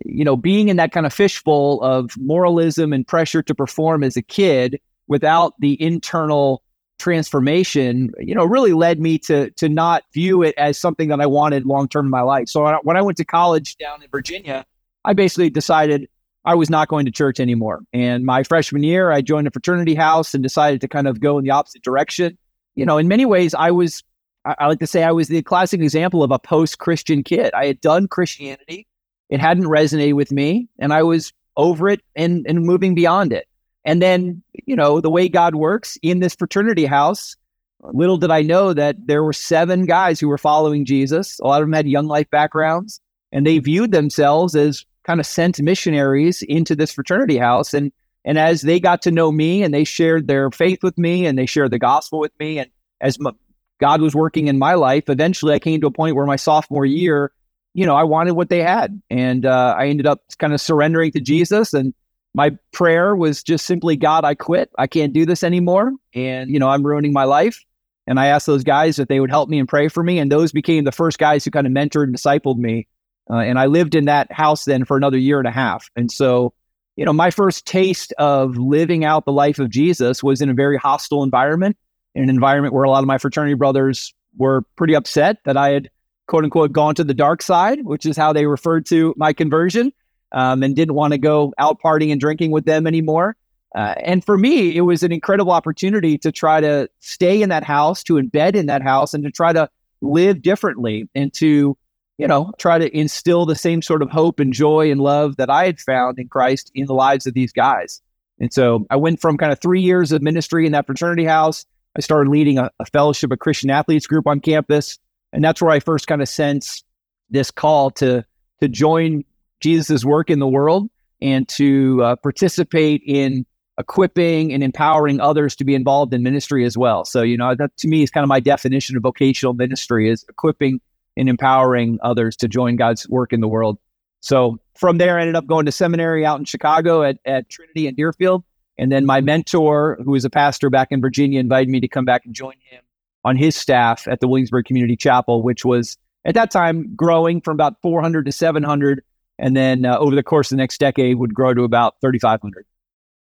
you 0.05 0.25
know, 0.25 0.37
being 0.37 0.69
in 0.69 0.77
that 0.77 0.93
kind 0.93 1.07
of 1.07 1.13
fishbowl 1.13 1.81
of 1.83 2.11
moralism 2.19 2.93
and 2.93 3.07
pressure 3.07 3.43
to 3.43 3.55
perform 3.55 4.05
as 4.05 4.17
a 4.17 4.23
kid 4.23 4.81
without 5.09 5.55
the 5.61 5.81
internal 5.83 6.63
transformation, 6.99 8.13
you 8.19 8.35
know, 8.35 8.45
really 8.45 8.73
led 8.73 9.01
me 9.01 9.19
to 9.19 9.51
to 9.53 9.69
not 9.69 10.05
view 10.13 10.43
it 10.43 10.55
as 10.57 10.79
something 10.79 11.09
that 11.09 11.21
I 11.21 11.27
wanted 11.27 11.67
long 11.67 11.89
term 11.89 12.07
in 12.07 12.11
my 12.11 12.23
life. 12.23 12.49
So 12.49 12.79
when 12.83 12.97
I 12.97 13.03
went 13.03 13.19
to 13.19 13.25
college 13.25 13.77
down 13.77 14.03
in 14.03 14.09
Virginia, 14.11 14.65
I 15.05 15.13
basically 15.13 15.51
decided 15.51 16.09
I 16.45 16.55
was 16.55 16.69
not 16.69 16.89
going 16.89 17.07
to 17.07 17.11
church 17.11 17.41
anymore. 17.41 17.81
And 17.93 18.25
my 18.25 18.43
freshman 18.43 18.83
year, 18.83 19.11
I 19.11 19.23
joined 19.23 19.47
a 19.47 19.51
fraternity 19.51 19.95
house 19.95 20.35
and 20.35 20.43
decided 20.43 20.81
to 20.83 20.89
kind 20.89 21.09
of 21.09 21.21
go 21.21 21.39
in 21.39 21.45
the 21.45 21.51
opposite 21.51 21.83
direction. 21.83 22.37
You 22.75 22.85
know, 22.85 22.99
in 22.99 23.09
many 23.09 23.25
ways, 23.25 23.55
I 23.55 23.71
was 23.71 24.03
I, 24.45 24.55
I 24.59 24.67
like 24.67 24.81
to 24.81 24.87
say 24.87 25.03
I 25.03 25.13
was 25.13 25.29
the 25.29 25.43
classic 25.43 25.81
example 25.81 26.23
of 26.23 26.31
a 26.31 26.39
post 26.39 26.79
Christian 26.79 27.23
kid. 27.23 27.53
I 27.55 27.67
had 27.67 27.81
done 27.81 28.09
Christianity, 28.09 28.87
it 29.31 29.41
hadn't 29.41 29.65
resonated 29.65 30.15
with 30.15 30.31
me, 30.31 30.69
and 30.79 30.93
I 30.93 31.03
was 31.03 31.33
over 31.57 31.89
it 31.89 32.01
and 32.15 32.47
and 32.49 32.65
moving 32.65 32.95
beyond 32.95 33.33
it. 33.33 33.49
And 33.85 34.01
then, 34.01 34.43
you 34.67 34.77
know, 34.77 35.01
the 35.01 35.11
way 35.11 35.29
God 35.29 35.55
works 35.55 35.99
in 36.03 36.21
this 36.21 36.35
fraternity 36.35 36.87
house, 36.87 37.37
little 37.83 38.17
did 38.17 38.31
I 38.31 38.43
know 38.43 38.73
that 38.73 38.97
there 39.07 39.23
were 39.23 39.33
seven 39.33 39.85
guys 39.85 40.19
who 40.19 40.29
were 40.29 40.39
following 40.39 40.85
Jesus. 40.85 41.39
A 41.41 41.47
lot 41.47 41.61
of 41.61 41.69
them 41.69 41.75
had 41.75 41.87
young 41.87 42.07
life 42.07 42.31
backgrounds, 42.31 43.01
and 43.31 43.47
they 43.47 43.59
viewed 43.59 43.93
themselves 43.93 44.57
as 44.57 44.85
kind 45.05 45.21
of 45.21 45.27
sent 45.27 45.61
missionaries 45.61 46.43
into 46.43 46.75
this 46.75 46.93
fraternity 46.93 47.37
house. 47.37 47.75
And 47.75 47.93
and 48.25 48.39
as 48.39 48.63
they 48.63 48.81
got 48.81 49.03
to 49.03 49.11
know 49.11 49.31
me 49.31 49.63
and 49.63 49.75
they 49.75 49.85
shared 49.85 50.27
their 50.27 50.51
faith 50.51 50.83
with 50.83 50.97
me 50.97 51.27
and 51.27 51.39
they 51.39 51.45
shared 51.45 51.71
the 51.71 51.79
gospel 51.79 52.19
with 52.19 52.33
me, 52.41 52.59
and 52.59 52.71
as 53.03 53.19
m- 53.21 53.37
God 53.81 54.01
was 54.01 54.15
working 54.15 54.49
in 54.49 54.59
my 54.59 54.75
life, 54.75 55.11
eventually 55.11 55.53
I 55.53 55.59
came 55.59 55.83
to 55.83 55.89
a 55.89 55.91
point 55.91 56.17
where 56.17 56.25
my 56.25 56.37
sophomore 56.37 56.87
year, 56.87 57.33
you 57.75 57.85
know, 57.85 57.95
I 57.95 58.05
wanted 58.05 58.33
what 58.33 58.49
they 58.49 58.63
had, 58.63 59.03
and 59.11 59.45
uh, 59.45 59.75
I 59.77 59.89
ended 59.89 60.07
up 60.07 60.23
kind 60.39 60.55
of 60.55 60.61
surrendering 60.61 61.13
to 61.13 61.21
Jesus 61.21 61.75
and 61.75 61.93
my 62.35 62.51
prayer 62.73 63.15
was 63.15 63.43
just 63.43 63.65
simply, 63.65 63.97
God, 63.97 64.25
I 64.25 64.35
quit. 64.35 64.71
I 64.77 64.89
can't 64.89 65.13
do 65.13 65.25
this 65.25 65.45
anymore. 65.45 65.93
And, 66.15 66.51
you 66.51 66.59
know, 66.59 66.69
I'm 66.69 66.85
ruining 66.85 67.13
my 67.13 67.25
life. 67.25 67.65
And 68.07 68.19
I 68.19 68.27
asked 68.27 68.47
those 68.47 68.65
guys 68.65 68.99
if 68.99 69.09
they 69.09 69.21
would 69.21 69.31
help 69.31 69.49
me 69.49 69.59
and 69.59 69.69
pray 69.69 69.89
for 69.89 70.03
me. 70.03 70.19
And 70.19 70.31
those 70.31 70.53
became 70.53 70.85
the 70.85 70.93
first 70.93 71.19
guys 71.19 71.45
who 71.45 71.51
kind 71.53 71.67
of 71.67 71.73
mentored 71.73 72.05
and 72.05 72.15
discipled 72.15 72.59
me. 72.59 72.89
Uh, 73.31 73.37
and 73.37 73.59
I 73.59 73.67
lived 73.67 73.95
in 73.95 74.07
that 74.07 74.31
house 74.31 74.65
then 74.65 74.85
for 74.85 74.97
another 74.97 75.17
year 75.17 75.39
and 75.39 75.49
a 75.49 75.53
half. 75.53 75.89
And 75.97 76.11
so, 76.11 76.53
you 76.97 77.05
know, 77.05 77.13
my 77.13 77.31
first 77.31 77.67
taste 77.67 78.13
of 78.19 78.57
living 78.57 79.05
out 79.05 79.25
the 79.25 79.33
life 79.33 79.59
of 79.59 79.71
Jesus 79.71 80.23
was 80.23 80.43
in 80.43 80.51
a 80.51 80.55
very 80.55 80.77
hostile 80.77 81.23
environment, 81.23 81.77
in 82.15 82.25
an 82.25 82.31
environment 82.31 82.75
where 82.75 82.85
a 82.85 82.91
lot 82.91 83.03
of 83.03 83.07
my 83.07 83.17
fraternity 83.17 83.55
brothers 83.55 84.13
were 84.37 84.63
pretty 84.77 84.95
upset 84.95 85.39
that 85.45 85.57
I 85.57 85.71
had, 85.71 85.91
quote 86.27 86.45
unquote, 86.45 86.73
gone 86.73 86.97
to 86.97 87.05
the 87.05 87.15
dark 87.15 87.43
side, 87.43 87.85
which 87.85 88.05
is 88.05 88.17
how 88.17 88.33
they 88.33 88.47
referred 88.47 88.87
to 88.87 89.15
my 89.17 89.33
conversion 89.33 89.93
um, 90.35 90.63
and 90.63 90.77
didn't 90.77 90.95
want 90.95 91.13
to 91.13 91.19
go 91.19 91.55
out 91.57 91.81
partying 91.81 92.13
and 92.13 92.21
drinking 92.21 92.51
with 92.51 92.67
them 92.67 92.87
anymore. 92.87 93.37
Uh, 93.75 93.95
and 94.03 94.25
for 94.25 94.37
me, 94.37 94.77
it 94.77 94.83
was 94.83 95.03
an 95.03 95.13
incredible 95.13 95.53
opportunity 95.53 96.19
to 96.19 96.31
try 96.31 96.61
to 96.61 96.89
stay 97.01 97.41
in 97.41 97.49
that 97.49 97.65
house, 97.65 98.03
to 98.05 98.15
embed 98.15 98.55
in 98.55 98.67
that 98.67 98.83
house, 98.83 99.15
and 99.15 99.25
to 99.25 99.31
try 99.31 99.53
to 99.53 99.69
live 100.01 100.43
differently 100.43 101.09
and 101.15 101.33
to, 101.33 101.77
you 102.19 102.29
know, 102.29 102.53
try 102.59 102.79
to 102.79 102.97
instill 102.97 103.47
the 103.47 103.57
same 103.57 103.81
sort 103.81 104.03
of 104.03 104.11
hope 104.11 104.39
and 104.39 104.53
joy 104.53 104.91
and 104.91 105.01
love 105.01 105.37
that 105.37 105.51
I 105.51 105.65
had 105.65 105.81
found 105.81 106.19
in 106.19 106.29
Christ 106.29 106.71
in 106.75 106.87
the 106.87 106.95
lives 106.95 107.27
of 107.27 107.35
these 107.35 107.53
guys. 107.53 108.01
And 108.39 108.53
so 108.53 108.87
I 108.91 108.97
went 108.97 109.21
from 109.21 109.39
kind 109.39 109.53
of 109.53 109.61
three 109.61 109.81
years 109.81 110.13
of 110.13 110.23
ministry 110.23 110.67
in 110.67 110.73
that 110.73 110.87
fraternity 110.87 111.25
house. 111.25 111.65
I 111.97 112.01
started 112.01 112.31
leading 112.31 112.59
a, 112.59 112.71
a 112.81 112.87
fellowship 112.87 113.33
of 113.33 113.39
Christian 113.39 113.71
athletes 113.71 114.07
group 114.07 114.27
on 114.27 114.41
campus. 114.41 114.99
And 115.33 115.43
that's 115.43 115.63
where 115.63 115.71
I 115.71 115.81
first 115.81 116.07
kind 116.07 116.23
of 116.23 116.29
sensed 116.29 116.85
this 117.31 117.51
call 117.51 117.91
to 117.93 118.25
to 118.61 118.69
join 118.69 119.25
Jesus' 119.61 120.05
work 120.05 120.31
in 120.31 120.39
the 120.39 120.47
world 120.47 120.89
and 121.21 121.49
to 121.49 122.03
uh, 122.03 122.17
participate 122.17 123.03
in 123.07 123.47
equipping 123.79 124.53
and 124.53 124.63
empowering 124.63 125.21
others 125.21 125.57
to 125.57 125.65
be 125.65 125.75
involved 125.75 126.15
in 126.15 126.23
ministry 126.23 126.65
as 126.65 126.79
well. 126.79 127.05
So, 127.05 127.23
you 127.23 127.37
know, 127.37 127.55
that 127.55 127.77
to 127.79 127.89
me 127.89 128.03
is 128.03 128.11
kind 128.11 128.23
of 128.23 128.29
my 128.29 128.41
definition 128.41 128.97
of 128.97 129.03
vocational 129.03 129.55
ministry 129.55 130.09
is 130.09 130.25
equipping 130.29 130.81
and 131.17 131.29
empowering 131.29 131.99
others 132.03 132.37
to 132.37 132.49
join 132.49 132.77
God's 132.77 133.09
work 133.09 133.33
in 133.33 133.41
the 133.41 133.49
world. 133.49 133.79
So 134.21 134.59
from 134.75 134.99
there, 134.99 135.19
I 135.19 135.23
ended 135.23 135.37
up 135.37 135.47
going 135.47 135.67
to 135.67 135.73
seminary 135.73 136.25
out 136.25 136.39
in 136.39 136.45
Chicago 136.45 137.03
at, 137.03 137.19
at 137.25 137.49
Trinity 137.49 137.87
and 137.87 137.97
Deerfield. 137.97 138.45
And 138.79 138.91
then 138.91 139.07
my 139.07 139.21
mentor, 139.21 139.99
who 140.05 140.13
was 140.13 140.25
a 140.25 140.31
pastor 140.31 140.71
back 140.71 140.89
in 140.91 141.01
Virginia, 141.01 141.41
invited 141.41 141.69
me 141.69 141.81
to 141.81 141.89
come 141.89 142.05
back 142.05 142.25
and 142.25 142.35
join 142.35 142.55
him 142.71 142.83
on 143.25 143.37
his 143.37 143.55
staff 143.55 144.09
at 144.09 144.21
the 144.21 144.29
Williamsburg 144.29 144.65
Community 144.65 144.97
Chapel, 144.97 145.43
which 145.43 145.65
was 145.65 145.97
at 146.25 146.35
that 146.35 146.51
time 146.51 146.95
growing 146.97 147.41
from 147.41 147.55
about 147.55 147.81
400 147.83 148.27
to 148.27 148.33
700 148.33 149.03
and 149.39 149.57
then 149.57 149.85
uh, 149.85 149.99
over 149.99 150.15
the 150.15 150.23
course 150.23 150.51
of 150.51 150.57
the 150.57 150.63
next 150.63 150.79
decade 150.79 151.17
would 151.19 151.35
grow 151.35 151.55
to 151.55 151.63
about 151.63 152.01
3,500. 152.01 152.65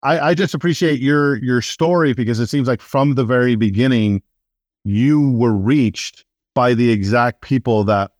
I, 0.03 0.19
I 0.19 0.33
just 0.33 0.53
appreciate 0.53 0.99
your 0.99 1.37
your 1.37 1.61
story 1.61 2.13
because 2.13 2.39
it 2.39 2.47
seems 2.47 2.67
like 2.67 2.81
from 2.81 3.15
the 3.15 3.25
very 3.25 3.55
beginning, 3.55 4.21
you 4.83 5.31
were 5.31 5.55
reached 5.55 6.23
by 6.53 6.73
the 6.73 6.91
exact 6.91 7.41
people 7.41 7.83
that 7.85 8.11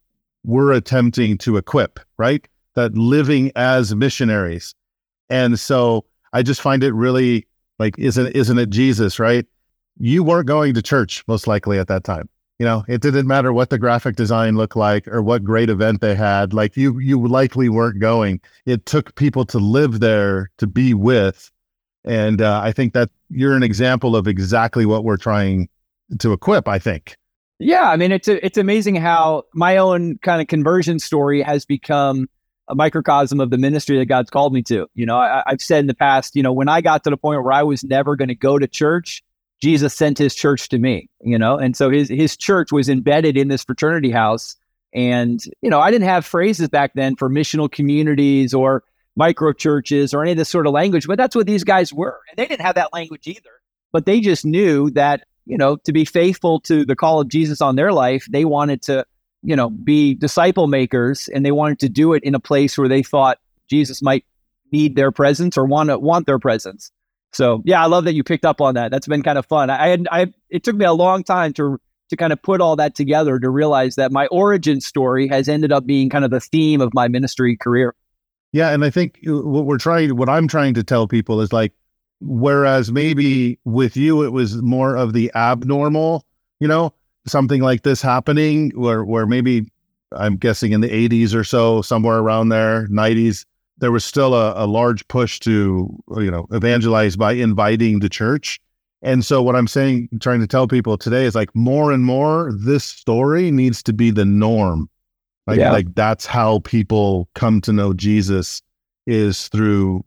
we're 0.43 0.72
attempting 0.72 1.38
to 1.39 1.57
equip, 1.57 2.00
right? 2.17 2.48
That 2.74 2.96
living 2.98 3.51
as 3.55 3.96
missionaries. 3.96 4.74
And 5.29 5.60
so 5.60 6.05
I 6.34 6.41
just 6.41 6.62
find 6.62 6.84
it 6.84 6.93
really 6.93 7.48
like, 7.79 7.98
isn't 8.00 8.36
isn't 8.36 8.57
it 8.57 8.69
Jesus, 8.69 9.19
right? 9.19 9.46
You 10.00 10.24
weren't 10.24 10.48
going 10.48 10.74
to 10.74 10.81
church 10.81 11.24
most 11.27 11.48
likely 11.48 11.77
at 11.77 11.88
that 11.88 12.03
time 12.03 12.27
you 12.60 12.66
know 12.66 12.84
it 12.88 13.02
didn't 13.02 13.28
matter 13.28 13.54
what 13.54 13.70
the 13.70 13.78
graphic 13.78 14.16
design 14.16 14.56
looked 14.56 14.76
like 14.76 15.08
or 15.08 15.22
what 15.22 15.44
great 15.44 15.70
event 15.70 16.02
they 16.02 16.16
had 16.16 16.54
like 16.54 16.76
you 16.76 17.00
you 17.00 17.26
likely 17.28 17.70
weren't 17.70 18.00
going. 18.00 18.42
It 18.66 18.86
took 18.86 19.16
people 19.16 19.46
to 19.46 19.60
live 19.60 20.00
there 20.00 20.50
to 20.58 20.68
be 20.68 20.94
with. 20.94 21.52
And 22.06 22.42
uh, 22.42 22.62
i 22.64 22.72
think 22.72 22.94
that 22.94 23.10
you're 23.30 23.56
an 23.56 23.64
example 23.64 24.16
of 24.16 24.28
exactly 24.28 24.86
what 24.86 25.04
we're 25.04 25.18
trying 25.18 25.70
to 26.20 26.34
equip 26.34 26.68
i 26.68 26.80
think. 26.80 27.18
Yeah 27.60 27.90
i 27.90 27.98
mean 27.98 28.12
it's 28.12 28.28
a, 28.28 28.44
it's 28.46 28.58
amazing 28.58 28.96
how 28.96 29.44
my 29.54 29.78
own 29.78 30.18
kind 30.20 30.42
of 30.42 30.48
conversion 30.48 31.00
story 31.00 31.42
has 31.42 31.66
become 31.66 32.28
a 32.70 32.76
microcosm 32.76 33.40
of 33.40 33.50
the 33.50 33.58
ministry 33.58 33.98
that 33.98 34.06
god's 34.06 34.30
called 34.30 34.54
me 34.54 34.64
to. 34.64 34.88
You 34.96 35.06
know 35.06 35.18
I, 35.18 35.44
i've 35.46 35.62
said 35.62 35.82
in 35.82 35.88
the 35.88 35.94
past 35.94 36.36
you 36.36 36.42
know 36.42 36.54
when 36.54 36.70
i 36.70 36.82
got 36.82 37.04
to 37.04 37.10
the 37.10 37.18
point 37.18 37.44
where 37.44 37.54
i 37.54 37.64
was 37.64 37.84
never 37.84 38.16
going 38.16 38.30
to 38.30 38.36
go 38.36 38.58
to 38.58 38.68
church 38.68 39.24
Jesus 39.62 39.94
sent 39.94 40.18
his 40.18 40.36
church 40.36 40.70
to 40.70 40.78
me, 40.78 41.10
you 41.22 41.38
know, 41.38 41.58
and 41.58 41.76
so 41.76 41.90
his 41.90 42.10
his 42.10 42.38
church 42.38 42.72
was 42.72 42.90
embedded 42.90 43.38
in 43.38 43.48
this 43.48 43.64
fraternity 43.64 44.12
house 44.12 44.56
And, 44.94 45.44
you 45.62 45.70
know, 45.70 45.80
I 45.80 45.92
didn't 45.92 46.08
have 46.08 46.26
phrases 46.26 46.70
back 46.70 46.94
then 46.96 47.16
for 47.16 47.30
missional 47.30 47.72
communities 47.72 48.54
or 48.54 48.84
micro 49.16 49.52
churches 49.54 50.14
or 50.14 50.22
any 50.22 50.32
of 50.32 50.38
this 50.38 50.50
sort 50.50 50.68
of 50.68 50.74
language, 50.74 51.08
but 51.08 51.18
that's 51.18 51.36
what 51.36 51.46
these 51.46 51.64
guys 51.64 51.94
were. 51.94 52.20
And 52.30 52.38
they 52.38 52.48
didn't 52.48 52.66
have 52.66 52.76
that 52.76 52.94
language 52.94 53.28
either. 53.28 53.50
But 53.92 54.06
they 54.06 54.22
just 54.22 54.46
knew 54.46 54.90
that, 54.92 55.26
you 55.46 55.58
know, 55.58 55.78
to 55.78 55.94
be 55.94 56.06
faithful 56.06 56.60
to 56.62 56.86
the 56.86 56.96
call 56.96 57.20
of 57.20 57.28
Jesus 57.28 57.62
on 57.62 57.76
their 57.76 57.92
life, 57.92 58.26
they 58.30 58.46
wanted 58.46 58.82
to, 58.84 59.06
you 59.44 59.56
know, 59.56 59.70
be 59.70 60.14
disciple 60.14 60.68
makers 60.68 61.28
and 61.28 61.46
they 61.46 61.52
wanted 61.52 61.80
to 61.80 61.90
do 61.90 62.14
it 62.14 62.24
in 62.24 62.36
a 62.36 62.40
place 62.40 62.78
where 62.78 62.90
they 62.90 63.04
thought 63.04 63.40
Jesus 63.70 64.02
might 64.02 64.26
need 64.72 64.96
their 64.96 65.12
presence 65.12 65.58
or 65.58 65.66
want 65.66 65.90
to 65.90 66.00
want 66.00 66.26
their 66.26 66.40
presence. 66.40 66.92
So 67.34 67.62
yeah, 67.65 67.84
I 67.84 67.88
love 67.88 68.05
that 68.05 68.13
you 68.13 68.24
picked 68.24 68.46
up 68.46 68.62
on 68.62 68.75
that. 68.75 68.91
That's 68.91 69.07
been 69.07 69.24
kind 69.24 69.38
of 69.38 69.46
fun. 69.46 69.69
I 69.69 69.88
had 69.88 70.07
I 70.12 70.34
it 70.50 70.63
took 70.63 70.75
me 70.75 70.86
a 70.86 70.93
long 70.93 71.24
time 71.24 71.53
to 71.53 71.79
to 72.10 72.15
kind 72.15 72.31
of 72.31 72.41
put 72.41 72.62
all 72.62 72.75
that 72.77 72.96
together 72.96 73.39
to 73.39 73.50
realize 73.50 73.96
that 73.96 74.12
my 74.12 74.27
origin 74.27 74.81
story 74.81 75.27
has 75.27 75.50
ended 75.50 75.72
up 75.72 75.86
being 75.86 76.10
kind 76.10 76.24
of 76.24 76.31
the 76.31 76.39
theme 76.39 76.81
of 76.81 76.93
my 76.93 77.07
ministry 77.07 77.57
career. 77.57 77.96
Yeah, 78.53 78.69
and 78.69 78.84
I 78.84 78.89
think 78.89 79.19
uh, 79.27 79.41
what 79.41 79.65
we're 79.65 79.77
trying, 79.77 80.15
what 80.15 80.29
I'm 80.29 80.48
trying 80.48 80.74
to 80.75 80.84
tell 80.84 81.07
people 81.07 81.41
is 81.41 81.51
like, 81.51 81.74
whereas 82.22 82.91
maybe 82.91 83.60
with 83.65 83.98
you 83.98 84.24
it 84.24 84.31
was 84.31 84.62
more 84.62 84.96
of 84.96 85.13
the 85.13 85.31
abnormal, 85.36 86.25
you 86.60 86.67
know, 86.67 86.93
something 87.27 87.62
like 87.62 87.84
this 87.84 88.01
happening, 88.01 88.72
where 88.72 89.03
where 89.03 89.25
maybe 89.25 89.69
I'm 90.13 90.38
guessing 90.38 90.72
in 90.72 90.81
the 90.81 91.10
80s 91.10 91.36
or 91.36 91.43
so, 91.43 91.81
somewhere 91.81 92.17
around 92.17 92.50
there, 92.50 92.88
90s, 92.88 93.46
there 93.79 93.91
was 93.91 94.03
still 94.03 94.34
a, 94.34 94.53
a 94.63 94.65
large 94.65 95.07
push 95.07 95.39
to 95.41 95.88
you 96.17 96.31
know 96.31 96.48
evangelize 96.51 97.15
by 97.15 97.34
inviting 97.34 98.00
the 98.00 98.10
church 98.10 98.60
and 99.01 99.24
so 99.24 99.41
what 99.43 99.55
I'm 99.55 99.67
saying, 99.67 100.10
trying 100.19 100.41
to 100.41 100.48
tell 100.48 100.67
people 100.67 100.98
today 100.98 101.25
is 101.25 101.36
like 101.36 101.55
more 101.55 101.91
and 101.91 102.03
more, 102.03 102.51
this 102.57 102.84
story 102.84 103.51
needs 103.51 103.84
to 103.84 103.93
be 103.93 104.12
the 104.12 104.25
norm. 104.25 104.89
Like, 105.46 105.60
yeah. 105.60 105.72
like 105.72 105.93
that's 105.96 106.25
how 106.25 106.60
people 106.60 107.29
come 107.36 107.62
to 107.62 107.74
know 107.74 107.93
Jesus 107.93 108.62
is 109.05 109.48
through, 109.50 110.03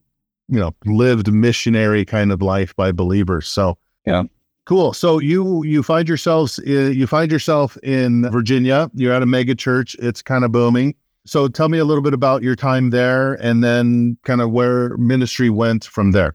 you 0.48 0.58
know, 0.58 0.74
lived 0.84 1.32
missionary 1.32 2.04
kind 2.04 2.32
of 2.32 2.42
life 2.42 2.74
by 2.76 2.92
believers. 2.92 3.48
So 3.48 3.78
yeah. 4.06 4.24
Cool. 4.66 4.92
So 4.92 5.18
you 5.18 5.64
you 5.64 5.82
find 5.82 6.06
yourselves 6.06 6.60
uh, 6.60 6.70
you 6.70 7.06
find 7.06 7.32
yourself 7.32 7.76
in 7.78 8.30
Virginia. 8.30 8.90
You're 8.94 9.14
at 9.14 9.22
a 9.22 9.26
mega 9.26 9.54
church. 9.54 9.96
It's 9.98 10.20
kind 10.20 10.44
of 10.44 10.52
booming. 10.52 10.94
So 11.26 11.48
tell 11.48 11.68
me 11.68 11.78
a 11.78 11.84
little 11.84 12.02
bit 12.02 12.14
about 12.14 12.42
your 12.42 12.56
time 12.56 12.90
there, 12.90 13.34
and 13.34 13.62
then 13.62 14.16
kind 14.24 14.40
of 14.40 14.50
where 14.50 14.96
ministry 14.96 15.50
went 15.50 15.84
from 15.84 16.12
there. 16.12 16.34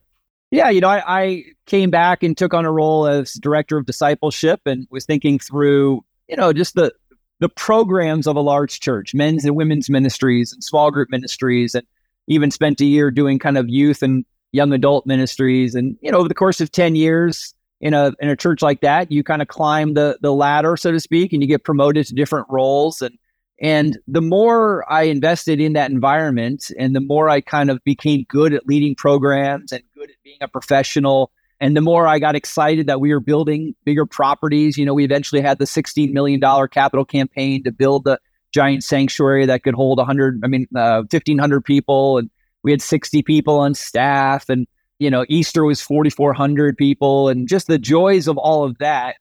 Yeah, 0.51 0.69
you 0.69 0.79
know, 0.79 0.89
I, 0.89 1.03
I, 1.07 1.43
came 1.65 1.89
back 1.89 2.21
and 2.21 2.37
took 2.37 2.53
on 2.53 2.63
a 2.63 2.71
role 2.71 3.07
as 3.07 3.33
director 3.33 3.77
of 3.77 3.87
discipleship 3.87 4.61
and 4.67 4.87
was 4.91 5.03
thinking 5.03 5.39
through, 5.39 6.05
you 6.29 6.37
know, 6.37 6.53
just 6.53 6.75
the 6.75 6.93
the 7.39 7.49
programs 7.49 8.27
of 8.27 8.35
a 8.35 8.41
large 8.41 8.79
church, 8.79 9.13
men's 9.13 9.43
and 9.43 9.55
women's 9.55 9.89
ministries 9.89 10.53
and 10.53 10.63
small 10.63 10.91
group 10.91 11.09
ministries, 11.09 11.75
and 11.75 11.85
even 12.27 12.51
spent 12.51 12.79
a 12.81 12.85
year 12.85 13.11
doing 13.11 13.39
kind 13.39 13.57
of 13.57 13.67
youth 13.67 14.03
and 14.03 14.23
young 14.51 14.71
adult 14.71 15.05
ministries. 15.05 15.75
And 15.75 15.97
you 16.01 16.11
know, 16.11 16.19
over 16.19 16.29
the 16.29 16.35
course 16.35 16.61
of 16.61 16.71
ten 16.71 16.95
years 16.95 17.53
in 17.81 17.93
a 17.93 18.13
in 18.19 18.29
a 18.29 18.35
church 18.35 18.61
like 18.61 18.81
that, 18.81 19.11
you 19.11 19.23
kind 19.23 19.41
of 19.41 19.47
climb 19.47 19.95
the 19.95 20.17
the 20.21 20.33
ladder, 20.33 20.77
so 20.77 20.91
to 20.91 20.99
speak, 20.99 21.33
and 21.33 21.41
you 21.41 21.47
get 21.47 21.63
promoted 21.63 22.05
to 22.07 22.13
different 22.13 22.47
roles. 22.49 23.01
And 23.01 23.17
and 23.61 23.97
the 24.07 24.21
more 24.21 24.89
I 24.91 25.03
invested 25.03 25.61
in 25.61 25.73
that 25.73 25.91
environment, 25.91 26.71
and 26.77 26.95
the 26.95 27.01
more 27.01 27.29
I 27.29 27.41
kind 27.41 27.69
of 27.69 27.83
became 27.83 28.25
good 28.27 28.53
at 28.53 28.67
leading 28.67 28.95
programs 28.95 29.71
and 29.71 29.83
good 29.93 30.09
at 30.09 30.17
being 30.23 30.37
a 30.41 30.47
professional, 30.47 31.31
and 31.61 31.75
the 31.75 31.81
more 31.81 32.07
I 32.07 32.19
got 32.19 32.35
excited 32.35 32.87
that 32.87 32.99
we 32.99 33.13
were 33.13 33.21
building 33.21 33.75
bigger 33.85 34.05
properties. 34.05 34.77
You 34.77 34.85
know, 34.85 34.93
we 34.93 35.05
eventually 35.05 35.41
had 35.41 35.57
the 35.57 35.65
$16 35.65 36.11
million 36.11 36.41
capital 36.67 37.05
campaign 37.05 37.63
to 37.63 37.71
build 37.71 38.03
the 38.03 38.19
giant 38.51 38.83
sanctuary 38.83 39.45
that 39.45 39.63
could 39.63 39.73
hold 39.73 39.97
100, 39.97 40.41
I 40.43 40.47
mean, 40.47 40.67
uh, 40.75 41.03
1,500 41.09 41.63
people. 41.63 42.17
And 42.17 42.29
we 42.63 42.71
had 42.71 42.81
60 42.81 43.21
people 43.23 43.59
on 43.59 43.73
staff. 43.73 44.49
And, 44.49 44.67
you 44.99 45.09
know, 45.09 45.25
Easter 45.29 45.63
was 45.63 45.81
4,400 45.81 46.77
people. 46.77 47.29
And 47.29 47.47
just 47.47 47.67
the 47.67 47.79
joys 47.79 48.27
of 48.27 48.37
all 48.37 48.65
of 48.65 48.77
that. 48.79 49.15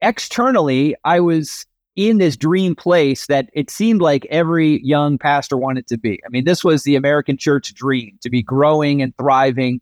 Externally, 0.00 0.94
I 1.04 1.20
was 1.20 1.66
in 1.98 2.18
this 2.18 2.36
dream 2.36 2.76
place 2.76 3.26
that 3.26 3.50
it 3.54 3.70
seemed 3.70 4.00
like 4.00 4.24
every 4.26 4.80
young 4.84 5.18
pastor 5.18 5.56
wanted 5.56 5.88
to 5.88 5.98
be. 5.98 6.20
I 6.24 6.28
mean, 6.28 6.44
this 6.44 6.62
was 6.62 6.84
the 6.84 6.94
American 6.94 7.36
church 7.36 7.74
dream 7.74 8.16
to 8.22 8.30
be 8.30 8.40
growing 8.40 9.02
and 9.02 9.12
thriving. 9.16 9.80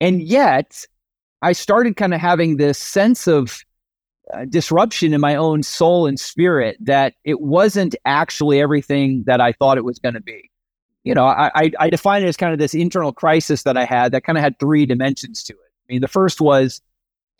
And 0.00 0.22
yet, 0.22 0.86
I 1.42 1.50
started 1.50 1.96
kind 1.96 2.14
of 2.14 2.20
having 2.20 2.58
this 2.58 2.78
sense 2.78 3.26
of 3.26 3.64
uh, 4.32 4.44
disruption 4.44 5.12
in 5.12 5.20
my 5.20 5.34
own 5.34 5.64
soul 5.64 6.06
and 6.06 6.20
spirit 6.20 6.76
that 6.78 7.14
it 7.24 7.40
wasn't 7.40 7.96
actually 8.04 8.60
everything 8.60 9.24
that 9.26 9.40
I 9.40 9.50
thought 9.50 9.78
it 9.78 9.84
was 9.84 9.98
going 9.98 10.14
to 10.14 10.20
be. 10.20 10.48
You 11.02 11.14
know, 11.14 11.24
I, 11.24 11.72
I, 11.80 11.90
define 11.90 12.22
it 12.22 12.28
as 12.28 12.36
kind 12.36 12.52
of 12.52 12.60
this 12.60 12.74
internal 12.74 13.12
crisis 13.12 13.64
that 13.64 13.76
I 13.76 13.84
had 13.84 14.12
that 14.12 14.22
kind 14.22 14.38
of 14.38 14.44
had 14.44 14.60
three 14.60 14.86
dimensions 14.86 15.42
to 15.44 15.54
it. 15.54 15.58
I 15.58 15.92
mean, 15.92 16.02
the 16.02 16.08
first 16.08 16.40
was 16.40 16.82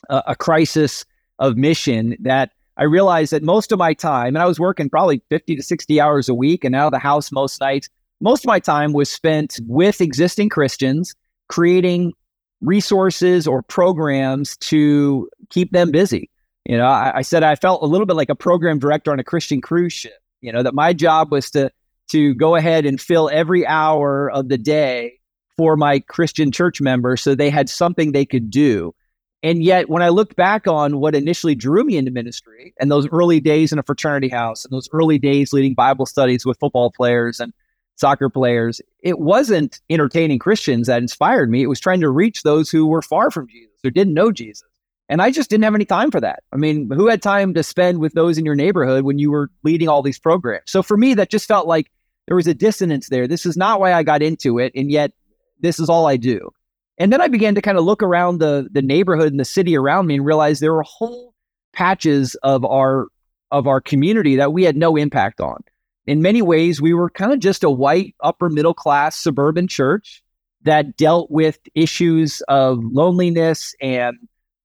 a, 0.08 0.22
a 0.28 0.36
crisis 0.36 1.04
of 1.38 1.56
mission 1.56 2.16
that 2.20 2.50
I 2.78 2.84
realized 2.84 3.32
that 3.32 3.42
most 3.42 3.72
of 3.72 3.78
my 3.78 3.92
time, 3.92 4.36
and 4.36 4.42
I 4.42 4.46
was 4.46 4.60
working 4.60 4.88
probably 4.88 5.20
50 5.28 5.56
to 5.56 5.62
60 5.62 6.00
hours 6.00 6.28
a 6.28 6.34
week 6.34 6.64
and 6.64 6.76
out 6.76 6.86
of 6.86 6.92
the 6.92 6.98
house 7.00 7.32
most 7.32 7.60
nights, 7.60 7.88
most 8.20 8.44
of 8.44 8.48
my 8.48 8.60
time 8.60 8.92
was 8.92 9.10
spent 9.10 9.58
with 9.66 10.00
existing 10.00 10.48
Christians, 10.48 11.14
creating 11.48 12.12
resources 12.60 13.46
or 13.46 13.62
programs 13.62 14.56
to 14.58 15.28
keep 15.50 15.72
them 15.72 15.90
busy. 15.90 16.30
You 16.64 16.76
know, 16.76 16.86
I, 16.86 17.18
I, 17.18 17.22
said 17.22 17.42
I 17.42 17.56
felt 17.56 17.82
a 17.82 17.86
little 17.86 18.06
bit 18.06 18.16
like 18.16 18.28
a 18.28 18.34
program 18.34 18.78
director 18.78 19.10
on 19.10 19.18
a 19.18 19.24
Christian 19.24 19.60
cruise 19.60 19.92
ship. 19.92 20.18
You 20.40 20.52
know, 20.52 20.62
that 20.62 20.74
my 20.74 20.92
job 20.92 21.32
was 21.32 21.50
to 21.52 21.70
to 22.08 22.34
go 22.34 22.54
ahead 22.54 22.86
and 22.86 23.00
fill 23.00 23.28
every 23.30 23.66
hour 23.66 24.30
of 24.30 24.48
the 24.48 24.56
day 24.56 25.18
for 25.56 25.76
my 25.76 25.98
Christian 26.00 26.50
church 26.50 26.80
members 26.80 27.20
so 27.20 27.34
they 27.34 27.50
had 27.50 27.68
something 27.68 28.12
they 28.12 28.24
could 28.24 28.50
do. 28.50 28.94
And 29.42 29.62
yet, 29.62 29.88
when 29.88 30.02
I 30.02 30.08
looked 30.08 30.34
back 30.34 30.66
on 30.66 30.98
what 30.98 31.14
initially 31.14 31.54
drew 31.54 31.84
me 31.84 31.96
into 31.96 32.10
ministry 32.10 32.74
and 32.80 32.90
those 32.90 33.06
early 33.08 33.38
days 33.38 33.72
in 33.72 33.78
a 33.78 33.84
fraternity 33.84 34.28
house 34.28 34.64
and 34.64 34.72
those 34.72 34.88
early 34.92 35.18
days 35.18 35.52
leading 35.52 35.74
Bible 35.74 36.06
studies 36.06 36.44
with 36.44 36.58
football 36.58 36.90
players 36.90 37.38
and 37.38 37.52
soccer 37.94 38.28
players, 38.28 38.80
it 39.00 39.20
wasn't 39.20 39.80
entertaining 39.90 40.38
Christians 40.38 40.88
that 40.88 41.02
inspired 41.02 41.50
me. 41.50 41.62
It 41.62 41.68
was 41.68 41.80
trying 41.80 42.00
to 42.00 42.10
reach 42.10 42.42
those 42.42 42.70
who 42.70 42.86
were 42.86 43.02
far 43.02 43.30
from 43.30 43.48
Jesus, 43.48 43.76
who 43.82 43.90
didn't 43.90 44.14
know 44.14 44.32
Jesus. 44.32 44.68
And 45.08 45.22
I 45.22 45.30
just 45.30 45.48
didn't 45.50 45.64
have 45.64 45.74
any 45.74 45.84
time 45.84 46.10
for 46.10 46.20
that. 46.20 46.42
I 46.52 46.56
mean, 46.56 46.90
who 46.90 47.08
had 47.08 47.22
time 47.22 47.54
to 47.54 47.62
spend 47.62 47.98
with 47.98 48.12
those 48.12 48.38
in 48.38 48.44
your 48.44 48.54
neighborhood 48.54 49.04
when 49.04 49.18
you 49.18 49.30
were 49.30 49.50
leading 49.62 49.88
all 49.88 50.02
these 50.02 50.18
programs? 50.18 50.70
So 50.70 50.82
for 50.82 50.96
me, 50.96 51.14
that 51.14 51.30
just 51.30 51.48
felt 51.48 51.66
like 51.66 51.90
there 52.26 52.36
was 52.36 52.46
a 52.46 52.54
dissonance 52.54 53.08
there. 53.08 53.26
This 53.26 53.46
is 53.46 53.56
not 53.56 53.80
why 53.80 53.94
I 53.94 54.02
got 54.02 54.22
into 54.22 54.58
it. 54.58 54.72
And 54.74 54.90
yet, 54.90 55.12
this 55.60 55.80
is 55.80 55.88
all 55.88 56.06
I 56.06 56.16
do. 56.16 56.50
And 56.98 57.12
then 57.12 57.20
I 57.20 57.28
began 57.28 57.54
to 57.54 57.62
kind 57.62 57.78
of 57.78 57.84
look 57.84 58.02
around 58.02 58.38
the 58.38 58.68
the 58.70 58.82
neighborhood 58.82 59.30
and 59.30 59.40
the 59.40 59.44
city 59.44 59.76
around 59.76 60.06
me 60.06 60.16
and 60.16 60.24
realize 60.24 60.60
there 60.60 60.74
were 60.74 60.82
whole 60.82 61.34
patches 61.72 62.34
of 62.42 62.64
our 62.64 63.06
of 63.50 63.66
our 63.66 63.80
community 63.80 64.36
that 64.36 64.52
we 64.52 64.64
had 64.64 64.76
no 64.76 64.96
impact 64.96 65.40
on. 65.40 65.62
In 66.06 66.22
many 66.22 66.42
ways, 66.42 66.80
we 66.80 66.94
were 66.94 67.10
kind 67.10 67.32
of 67.32 67.38
just 67.38 67.62
a 67.62 67.70
white 67.70 68.14
upper 68.22 68.48
middle 68.48 68.74
class 68.74 69.16
suburban 69.16 69.68
church 69.68 70.22
that 70.62 70.96
dealt 70.96 71.30
with 71.30 71.58
issues 71.74 72.40
of 72.48 72.80
loneliness 72.82 73.74
and 73.80 74.16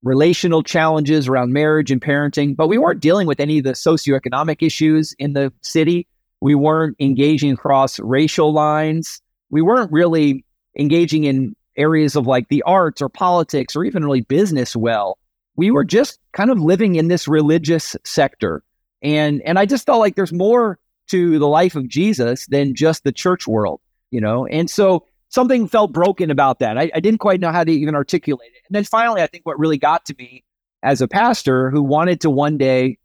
relational 0.01 0.63
challenges 0.63 1.27
around 1.27 1.53
marriage 1.53 1.91
and 1.91 2.01
parenting, 2.01 2.55
but 2.55 2.67
we 2.67 2.77
weren't 2.77 2.99
dealing 2.99 3.27
with 3.27 3.39
any 3.39 3.59
of 3.59 3.63
the 3.63 3.71
socioeconomic 3.71 4.65
issues 4.65 5.15
in 5.19 5.33
the 5.33 5.53
city. 5.61 6.07
We 6.41 6.55
weren't 6.55 6.97
engaging 6.99 7.53
across 7.53 7.99
racial 7.99 8.51
lines. 8.51 9.21
We 9.49 9.61
weren't 9.61 9.91
really 9.91 10.43
engaging 10.77 11.23
in 11.23 11.55
areas 11.75 12.15
of 12.15 12.27
like 12.27 12.47
the 12.49 12.61
arts 12.63 13.01
or 13.01 13.09
politics 13.09 13.75
or 13.75 13.83
even 13.83 14.03
really 14.03 14.21
business 14.21 14.75
well. 14.75 15.17
We 15.55 15.71
were 15.71 15.83
just 15.83 16.19
kind 16.31 16.49
of 16.49 16.59
living 16.59 16.95
in 16.95 17.07
this 17.07 17.27
religious 17.27 17.95
sector. 18.03 18.63
And 19.01 19.41
and 19.43 19.59
I 19.59 19.65
just 19.65 19.85
felt 19.85 19.99
like 19.99 20.15
there's 20.15 20.33
more 20.33 20.79
to 21.09 21.37
the 21.37 21.47
life 21.47 21.75
of 21.75 21.87
Jesus 21.87 22.47
than 22.47 22.75
just 22.75 23.03
the 23.03 23.11
church 23.11 23.47
world, 23.47 23.81
you 24.11 24.21
know? 24.21 24.45
And 24.47 24.69
so 24.69 25.05
something 25.29 25.67
felt 25.67 25.91
broken 25.91 26.31
about 26.31 26.59
that. 26.59 26.77
I, 26.77 26.89
I 26.93 26.99
didn't 26.99 27.19
quite 27.19 27.39
know 27.39 27.51
how 27.51 27.63
to 27.63 27.71
even 27.71 27.95
articulate 27.95 28.51
it. 28.53 28.61
And 28.67 28.75
then 28.75 28.83
finally, 28.83 29.21
I 29.21 29.27
think 29.27 29.45
what 29.45 29.59
really 29.59 29.77
got 29.77 30.05
to 30.05 30.15
me 30.17 30.43
as 30.81 31.01
a 31.01 31.07
pastor 31.07 31.69
who 31.71 31.81
wanted 31.81 32.21
to 32.21 32.29
one 32.29 32.57
day 32.57 32.97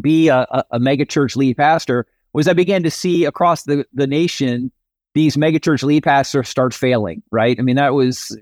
be 0.00 0.28
a, 0.28 0.46
a, 0.50 0.64
a 0.72 0.78
mega 0.78 1.04
church 1.04 1.36
lead 1.36 1.56
pastor 1.56 2.06
was 2.32 2.48
I 2.48 2.52
began 2.52 2.82
to 2.82 2.90
see 2.90 3.24
across 3.24 3.62
the, 3.62 3.86
the 3.92 4.06
nation 4.06 4.72
these 5.14 5.36
megachurch 5.36 5.82
lead 5.82 6.02
pastors 6.02 6.48
start 6.48 6.74
failing, 6.74 7.22
right? 7.30 7.56
I 7.58 7.62
mean, 7.62 7.76
that 7.76 7.94
was, 7.94 8.36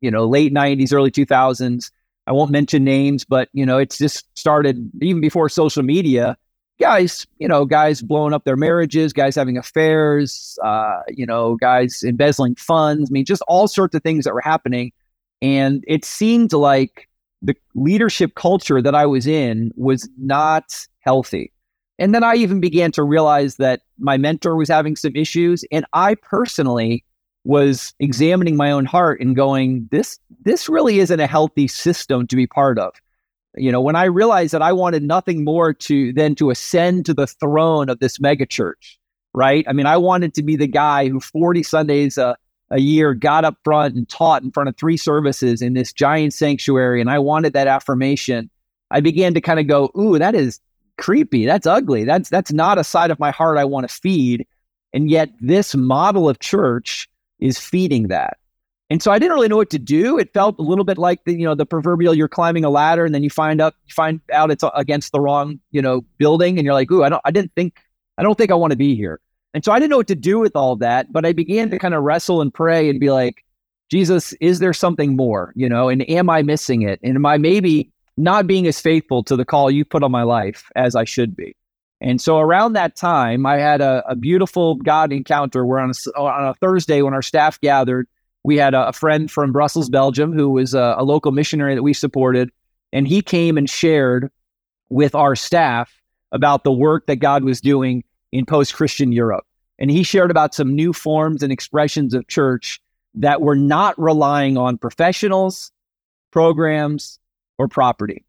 you 0.00 0.10
know, 0.10 0.26
late 0.26 0.52
90s, 0.52 0.92
early 0.92 1.10
2000s. 1.10 1.90
I 2.26 2.32
won't 2.32 2.50
mention 2.50 2.84
names, 2.84 3.24
but, 3.24 3.48
you 3.52 3.66
know, 3.66 3.78
it's 3.78 3.98
just 3.98 4.26
started 4.38 4.90
even 5.00 5.20
before 5.20 5.48
social 5.48 5.82
media. 5.82 6.36
Guys, 6.78 7.26
you 7.38 7.48
know, 7.48 7.64
guys 7.64 8.00
blowing 8.00 8.32
up 8.32 8.44
their 8.44 8.56
marriages, 8.56 9.12
guys 9.12 9.34
having 9.34 9.56
affairs, 9.58 10.58
uh, 10.62 11.00
you 11.08 11.26
know, 11.26 11.56
guys 11.56 12.02
embezzling 12.02 12.54
funds. 12.54 13.10
I 13.10 13.12
mean, 13.12 13.24
just 13.24 13.42
all 13.48 13.66
sorts 13.68 13.94
of 13.94 14.02
things 14.02 14.24
that 14.24 14.34
were 14.34 14.40
happening. 14.40 14.92
And 15.42 15.84
it 15.88 16.04
seemed 16.04 16.52
like 16.52 17.08
the 17.42 17.54
leadership 17.74 18.34
culture 18.34 18.80
that 18.82 18.94
I 18.94 19.06
was 19.06 19.26
in 19.26 19.72
was 19.76 20.08
not 20.18 20.64
healthy. 21.00 21.52
And 22.00 22.14
then 22.14 22.24
I 22.24 22.34
even 22.36 22.60
began 22.60 22.90
to 22.92 23.04
realize 23.04 23.56
that 23.56 23.82
my 23.98 24.16
mentor 24.16 24.56
was 24.56 24.70
having 24.70 24.96
some 24.96 25.14
issues. 25.14 25.64
And 25.70 25.84
I 25.92 26.14
personally 26.14 27.04
was 27.44 27.92
examining 28.00 28.56
my 28.56 28.70
own 28.70 28.86
heart 28.86 29.20
and 29.20 29.36
going, 29.36 29.86
this, 29.92 30.18
this 30.42 30.66
really 30.66 30.98
isn't 30.98 31.20
a 31.20 31.26
healthy 31.26 31.68
system 31.68 32.26
to 32.26 32.36
be 32.36 32.46
part 32.46 32.78
of. 32.78 32.94
You 33.54 33.70
know, 33.70 33.82
when 33.82 33.96
I 33.96 34.04
realized 34.04 34.54
that 34.54 34.62
I 34.62 34.72
wanted 34.72 35.02
nothing 35.02 35.44
more 35.44 35.74
to 35.74 36.12
than 36.14 36.34
to 36.36 36.50
ascend 36.50 37.04
to 37.06 37.14
the 37.14 37.26
throne 37.26 37.90
of 37.90 37.98
this 37.98 38.18
megachurch, 38.18 38.96
right? 39.34 39.64
I 39.68 39.74
mean, 39.74 39.86
I 39.86 39.98
wanted 39.98 40.32
to 40.34 40.42
be 40.42 40.56
the 40.56 40.68
guy 40.68 41.08
who 41.08 41.20
40 41.20 41.62
Sundays 41.62 42.16
a, 42.16 42.34
a 42.70 42.80
year 42.80 43.12
got 43.12 43.44
up 43.44 43.56
front 43.62 43.94
and 43.96 44.08
taught 44.08 44.42
in 44.42 44.52
front 44.52 44.70
of 44.70 44.76
three 44.76 44.96
services 44.96 45.60
in 45.60 45.74
this 45.74 45.92
giant 45.92 46.32
sanctuary. 46.32 47.00
And 47.00 47.10
I 47.10 47.18
wanted 47.18 47.52
that 47.52 47.66
affirmation. 47.66 48.48
I 48.90 49.00
began 49.00 49.34
to 49.34 49.40
kind 49.40 49.60
of 49.60 49.66
go, 49.66 49.90
ooh, 49.98 50.18
that 50.18 50.34
is 50.34 50.60
creepy. 51.00 51.46
That's 51.46 51.66
ugly. 51.66 52.04
That's 52.04 52.28
that's 52.28 52.52
not 52.52 52.78
a 52.78 52.84
side 52.84 53.10
of 53.10 53.18
my 53.18 53.32
heart 53.32 53.58
I 53.58 53.64
want 53.64 53.88
to 53.88 53.94
feed. 53.94 54.46
And 54.92 55.10
yet 55.10 55.30
this 55.40 55.74
model 55.74 56.28
of 56.28 56.38
church 56.38 57.08
is 57.40 57.58
feeding 57.58 58.08
that. 58.08 58.36
And 58.90 59.02
so 59.02 59.12
I 59.12 59.18
didn't 59.18 59.34
really 59.34 59.48
know 59.48 59.56
what 59.56 59.70
to 59.70 59.78
do. 59.78 60.18
It 60.18 60.32
felt 60.32 60.58
a 60.58 60.62
little 60.62 60.84
bit 60.84 60.98
like 60.98 61.24
the, 61.24 61.32
you 61.32 61.44
know, 61.44 61.54
the 61.54 61.64
proverbial 61.64 62.12
you're 62.12 62.28
climbing 62.28 62.64
a 62.64 62.70
ladder 62.70 63.04
and 63.04 63.14
then 63.14 63.22
you 63.22 63.30
find 63.30 63.60
out 63.60 63.74
you 63.86 63.94
find 63.94 64.20
out 64.32 64.50
it's 64.50 64.64
against 64.74 65.12
the 65.12 65.20
wrong, 65.20 65.58
you 65.70 65.80
know, 65.80 66.02
building 66.18 66.58
and 66.58 66.64
you're 66.64 66.74
like, 66.74 66.90
"Ooh, 66.90 67.02
I 67.02 67.08
don't 67.08 67.22
I 67.24 67.30
didn't 67.30 67.52
think 67.54 67.80
I 68.18 68.22
don't 68.22 68.36
think 68.36 68.50
I 68.50 68.54
want 68.54 68.72
to 68.72 68.76
be 68.76 68.94
here." 68.94 69.20
And 69.54 69.64
so 69.64 69.72
I 69.72 69.78
didn't 69.78 69.90
know 69.90 69.96
what 69.96 70.08
to 70.08 70.14
do 70.14 70.38
with 70.38 70.54
all 70.54 70.76
that, 70.76 71.12
but 71.12 71.24
I 71.24 71.32
began 71.32 71.70
to 71.70 71.78
kind 71.78 71.94
of 71.94 72.02
wrestle 72.04 72.40
and 72.40 72.52
pray 72.52 72.88
and 72.90 73.00
be 73.00 73.10
like, 73.10 73.44
"Jesus, 73.90 74.32
is 74.34 74.58
there 74.58 74.72
something 74.72 75.16
more, 75.16 75.52
you 75.56 75.68
know, 75.68 75.88
and 75.88 76.08
am 76.10 76.28
I 76.28 76.42
missing 76.42 76.82
it? 76.82 77.00
And 77.02 77.16
am 77.16 77.26
I 77.26 77.38
maybe 77.38 77.90
not 78.20 78.46
being 78.46 78.66
as 78.66 78.80
faithful 78.80 79.24
to 79.24 79.36
the 79.36 79.44
call 79.44 79.70
you 79.70 79.84
put 79.84 80.02
on 80.02 80.10
my 80.10 80.22
life 80.22 80.70
as 80.76 80.94
I 80.94 81.04
should 81.04 81.34
be?" 81.34 81.56
And 82.00 82.20
so 82.20 82.38
around 82.38 82.72
that 82.72 82.96
time, 82.96 83.44
I 83.44 83.58
had 83.58 83.80
a, 83.82 84.02
a 84.08 84.16
beautiful 84.16 84.76
God 84.76 85.12
encounter 85.12 85.66
where 85.66 85.80
on 85.80 85.90
a, 85.90 86.18
on 86.18 86.48
a 86.48 86.54
Thursday 86.54 87.02
when 87.02 87.12
our 87.12 87.22
staff 87.22 87.60
gathered, 87.60 88.08
we 88.42 88.56
had 88.56 88.72
a, 88.72 88.88
a 88.88 88.92
friend 88.92 89.30
from 89.30 89.52
Brussels, 89.52 89.90
Belgium, 89.90 90.32
who 90.32 90.48
was 90.48 90.72
a, 90.72 90.94
a 90.96 91.04
local 91.04 91.30
missionary 91.30 91.74
that 91.74 91.82
we 91.82 91.92
supported. 91.92 92.50
And 92.92 93.06
he 93.06 93.20
came 93.20 93.58
and 93.58 93.68
shared 93.68 94.30
with 94.88 95.14
our 95.14 95.36
staff 95.36 95.92
about 96.32 96.64
the 96.64 96.72
work 96.72 97.06
that 97.06 97.16
God 97.16 97.44
was 97.44 97.60
doing 97.60 98.02
in 98.32 98.46
post 98.46 98.74
Christian 98.74 99.12
Europe. 99.12 99.44
And 99.78 99.90
he 99.90 100.02
shared 100.02 100.30
about 100.30 100.54
some 100.54 100.74
new 100.74 100.92
forms 100.92 101.42
and 101.42 101.52
expressions 101.52 102.14
of 102.14 102.26
church 102.28 102.80
that 103.14 103.42
were 103.42 103.56
not 103.56 104.00
relying 104.00 104.56
on 104.56 104.78
professionals, 104.78 105.70
programs, 106.30 107.19
or 107.60 107.68
property. 107.68 108.24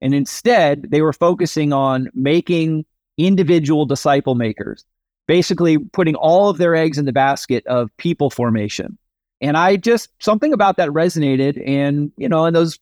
And 0.00 0.14
instead, 0.14 0.86
they 0.90 1.02
were 1.02 1.12
focusing 1.12 1.72
on 1.72 2.08
making 2.14 2.84
individual 3.16 3.86
disciple 3.86 4.36
makers, 4.36 4.84
basically 5.26 5.78
putting 5.78 6.14
all 6.14 6.48
of 6.48 6.58
their 6.58 6.76
eggs 6.76 6.96
in 6.96 7.04
the 7.04 7.12
basket 7.12 7.66
of 7.66 7.94
people 7.96 8.30
formation. 8.30 8.96
And 9.40 9.56
I 9.56 9.74
just, 9.74 10.10
something 10.20 10.52
about 10.52 10.76
that 10.76 10.90
resonated. 10.90 11.60
And, 11.66 12.12
you 12.16 12.28
know, 12.28 12.46
in 12.46 12.54
those 12.54 12.78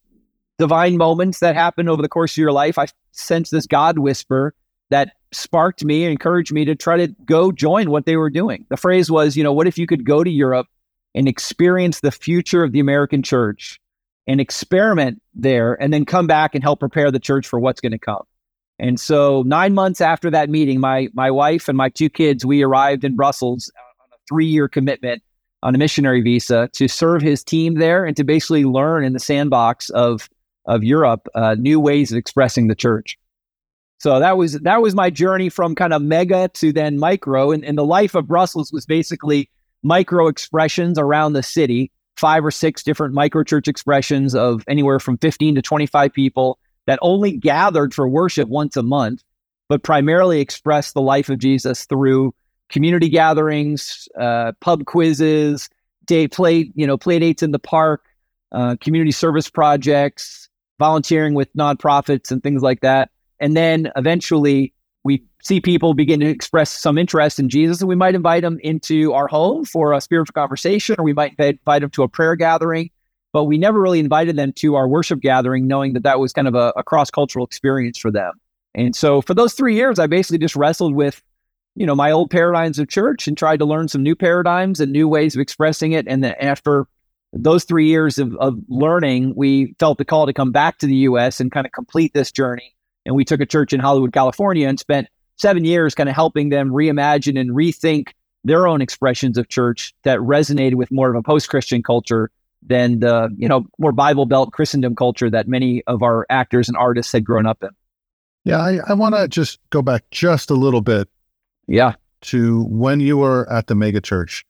divine 0.59 0.99
moments 0.99 1.41
that 1.41 1.55
happen 1.55 1.89
over 1.89 2.03
the 2.03 2.11
course 2.11 2.35
of 2.35 2.39
your 2.39 2.53
life, 2.53 2.77
I 2.79 2.89
sensed 3.13 3.53
this 3.53 3.67
God 3.67 3.99
whisper 3.99 4.55
that 4.91 5.13
sparked 5.33 5.83
me 5.83 6.05
and 6.05 6.13
encouraged 6.13 6.53
me 6.53 6.67
to 6.67 6.75
try 6.75 6.99
to 6.99 7.09
go 7.25 7.53
join 7.53 7.89
what 7.91 8.05
they 8.05 8.17
were 8.19 8.31
doing. 8.31 8.67
The 8.69 8.77
phrase 8.77 9.11
was, 9.11 9.35
you 9.35 9.43
know, 9.43 9.55
what 9.55 9.67
if 9.67 9.79
you 9.79 9.87
could 9.87 10.05
go 10.05 10.23
to 10.23 10.31
Europe 10.31 10.67
and 11.15 11.27
experience 11.27 12.01
the 12.01 12.13
future 12.13 12.63
of 12.63 12.73
the 12.73 12.81
American 12.81 13.23
church 13.23 13.81
and 14.27 14.41
experiment 14.41 15.23
there 15.35 15.75
and 15.81 15.93
then 15.93 16.05
come 16.05 16.27
back 16.27 16.55
and 16.55 16.65
help 16.65 16.81
prepare 16.81 17.11
the 17.11 17.21
church 17.21 17.47
for 17.47 17.61
what's 17.61 17.81
going 17.81 17.93
to 17.93 17.99
come. 17.99 18.23
And 18.79 19.01
so 19.01 19.43
9 19.47 19.75
months 19.75 20.01
after 20.01 20.31
that 20.31 20.51
meeting, 20.51 20.81
my 20.81 21.09
my 21.15 21.31
wife 21.31 21.69
and 21.69 21.77
my 21.77 21.89
two 21.89 22.11
kids, 22.11 22.45
we 22.45 22.63
arrived 22.63 23.05
in 23.05 23.17
Brussels 23.17 23.71
on 23.77 24.09
a 24.13 24.35
3-year 24.35 24.69
commitment 24.69 25.23
on 25.63 25.75
a 25.75 25.79
missionary 25.79 26.21
visa 26.21 26.69
to 26.75 26.87
serve 26.87 27.23
his 27.23 27.43
team 27.43 27.75
there 27.75 28.05
and 28.05 28.17
to 28.17 28.25
basically 28.25 28.65
learn 28.65 29.05
in 29.05 29.13
the 29.13 29.21
sandbox 29.21 29.91
of 29.91 30.29
of 30.67 30.83
Europe 30.85 31.29
uh, 31.35 31.55
new 31.59 31.79
ways 31.81 32.13
of 32.13 32.19
expressing 32.19 32.67
the 32.67 32.75
church. 32.75 33.17
So 33.99 34.21
that 34.21 34.37
was 34.37 34.55
that 34.61 34.83
was 34.83 34.95
my 34.95 35.11
journey 35.11 35.49
from 35.49 35.75
kind 35.75 35.93
of 35.93 36.03
mega 36.03 36.49
to 36.55 36.73
then 36.73 36.99
micro, 36.99 37.51
and, 37.51 37.65
and 37.65 37.79
the 37.79 37.85
life 37.85 38.15
of 38.15 38.27
Brussels 38.27 38.73
was 38.73 38.85
basically 38.85 39.49
micro 39.83 40.29
expressions 40.29 40.99
around 40.99 41.33
the 41.33 41.43
city, 41.43 41.91
five 42.17 42.45
or 42.45 42.51
six 42.51 42.83
different 42.83 43.15
micro 43.15 43.43
church 43.43 43.69
expressions 43.69 44.35
of 44.35 44.65
anywhere 44.69 44.99
from 44.99 45.19
15 45.19 45.55
to 45.57 45.63
25 45.63 46.13
people 46.13 46.59
that 46.87 46.99
only 47.03 47.37
gathered 47.37 47.93
for 47.93 48.09
worship 48.09 48.49
once 48.49 48.77
a 48.77 48.83
month, 48.83 49.23
but 49.69 49.83
primarily 49.83 50.41
expressed 50.41 50.95
the 50.95 51.01
life 51.01 51.29
of 51.29 51.39
Jesus 51.39 51.85
through 51.85 52.35
community 52.69 53.09
gatherings, 53.09 54.09
uh, 54.19 54.53
pub 54.61 54.87
quizzes, 54.87 55.69
day 56.07 56.27
play, 56.29 56.71
you 56.75 56.87
know, 56.87 56.97
play 56.97 57.19
dates 57.19 57.43
in 57.43 57.51
the 57.51 57.59
park, 57.59 58.05
uh, 58.53 58.77
community 58.81 59.13
service 59.13 59.51
projects, 59.51 60.49
volunteering 60.79 61.35
with 61.35 61.53
nonprofits 61.55 62.31
and 62.31 62.43
things 62.43 62.63
like 62.63 62.81
that. 62.81 63.11
And 63.41 63.57
then 63.57 63.91
eventually 63.97 64.73
see 65.47 65.61
people 65.61 65.95
begin 65.95 66.21
to 66.21 66.27
express 66.27 66.71
some 66.71 66.99
interest 66.99 67.39
in 67.39 67.49
Jesus, 67.49 67.81
and 67.81 67.89
we 67.89 67.95
might 67.95 68.15
invite 68.15 68.43
them 68.43 68.59
into 68.63 69.13
our 69.13 69.29
home 69.29 69.65
for 69.65 69.93
a 69.93 70.01
spiritual 70.01 70.33
conversation, 70.33 70.97
or 70.99 71.05
we 71.05 71.13
might 71.13 71.35
invite 71.39 71.81
them 71.81 71.91
to 71.91 72.03
a 72.03 72.09
prayer 72.09 72.37
gathering. 72.37 72.91
But 73.33 73.45
we 73.45 73.59
never 73.59 73.81
really 73.81 74.01
invited 74.01 74.37
them 74.37 74.53
to 74.55 74.77
our 74.77 74.89
worship 74.89 75.21
gathering, 75.21 75.67
knowing 75.67 75.93
that 75.93 76.05
that 76.05 76.19
was 76.19 76.33
kind 76.33 76.49
of 76.49 76.55
a, 76.55 76.73
a 76.77 76.83
cross 76.83 77.11
cultural 77.11 77.45
experience 77.45 77.99
for 77.99 78.11
them. 78.11 78.33
And 78.75 78.97
so 78.97 79.21
for 79.21 79.35
those 79.35 79.53
three 79.53 79.75
years, 79.75 79.99
I 79.99 80.07
basically 80.07 80.39
just 80.39 80.57
wrestled 80.57 80.95
with 80.95 81.23
you 81.77 81.85
know, 81.85 81.95
my 81.95 82.11
old 82.11 82.31
paradigms 82.31 82.79
of 82.79 82.89
church 82.89 83.29
and 83.29 83.37
tried 83.37 83.59
to 83.59 83.67
learn 83.67 83.87
some 83.87 84.03
new 84.03 84.17
paradigms 84.17 84.81
and 84.81 84.91
new 84.91 85.07
ways 85.07 85.37
of 85.37 85.41
expressing 85.41 85.93
it. 85.93 86.09
And 86.09 86.25
then 86.25 86.35
after 86.41 86.87
those 87.35 87.65
three 87.65 87.87
years 87.87 88.19
of, 88.19 88.35
of 88.37 88.59
learning, 88.69 89.35
we 89.37 89.75
felt 89.79 89.99
the 89.99 90.05
call 90.05 90.25
to 90.27 90.33
come 90.33 90.53
back 90.53 90.79
to 90.79 90.87
the 90.87 90.97
US 90.97 91.39
and 91.39 91.53
kind 91.53 91.67
of 91.67 91.73
complete 91.73 92.15
this 92.15 92.33
journey. 92.33 92.75
And 93.05 93.15
we 93.15 93.27
took 93.27 93.41
a 93.41 93.47
church 93.47 93.75
in 93.75 93.81
Hollywood, 93.81 94.15
California, 94.15 94.67
and 94.67 94.81
spent 94.81 95.09
seven 95.37 95.65
years 95.65 95.95
kind 95.95 96.09
of 96.09 96.15
helping 96.15 96.49
them 96.49 96.71
reimagine 96.71 97.39
and 97.39 97.51
rethink 97.51 98.11
their 98.45 98.67
own 98.67 98.81
expressions 98.81 99.37
of 99.39 99.49
church 99.49 99.95
that 100.05 100.19
resonated 100.21 100.75
with 100.75 100.91
more 100.91 101.11
of 101.11 101.17
a 101.17 101.23
post-Christian 101.23 101.83
culture 101.83 102.31
than 102.63 103.01
the, 103.01 103.29
you 103.37 103.49
know, 103.49 103.67
more 103.79 103.93
Bible 103.93 104.27
Belt 104.27 104.53
Christendom 104.53 104.95
culture 104.95 105.31
that 105.31 105.49
many 105.49 105.83
of 105.87 106.03
our 106.03 106.27
actors 106.31 106.69
and 106.69 106.77
artists 106.77 107.13
had 107.13 107.25
grown 107.25 107.47
up 107.47 107.63
in. 107.63 107.71
Yeah, 108.45 108.59
I, 108.59 108.79
I 108.89 108.95
want 108.95 109.15
to 109.15 109.27
just 109.27 109.59
go 109.71 109.83
back 109.83 110.05
just 110.11 110.51
a 110.51 110.55
little 110.55 110.81
bit 110.81 111.09
yeah. 111.67 111.95
To 112.23 112.65
when 112.65 113.01
you 113.01 113.19
were 113.19 113.51
at 113.51 113.67
the 113.67 113.75
mega 113.75 114.01
church. 114.01 114.45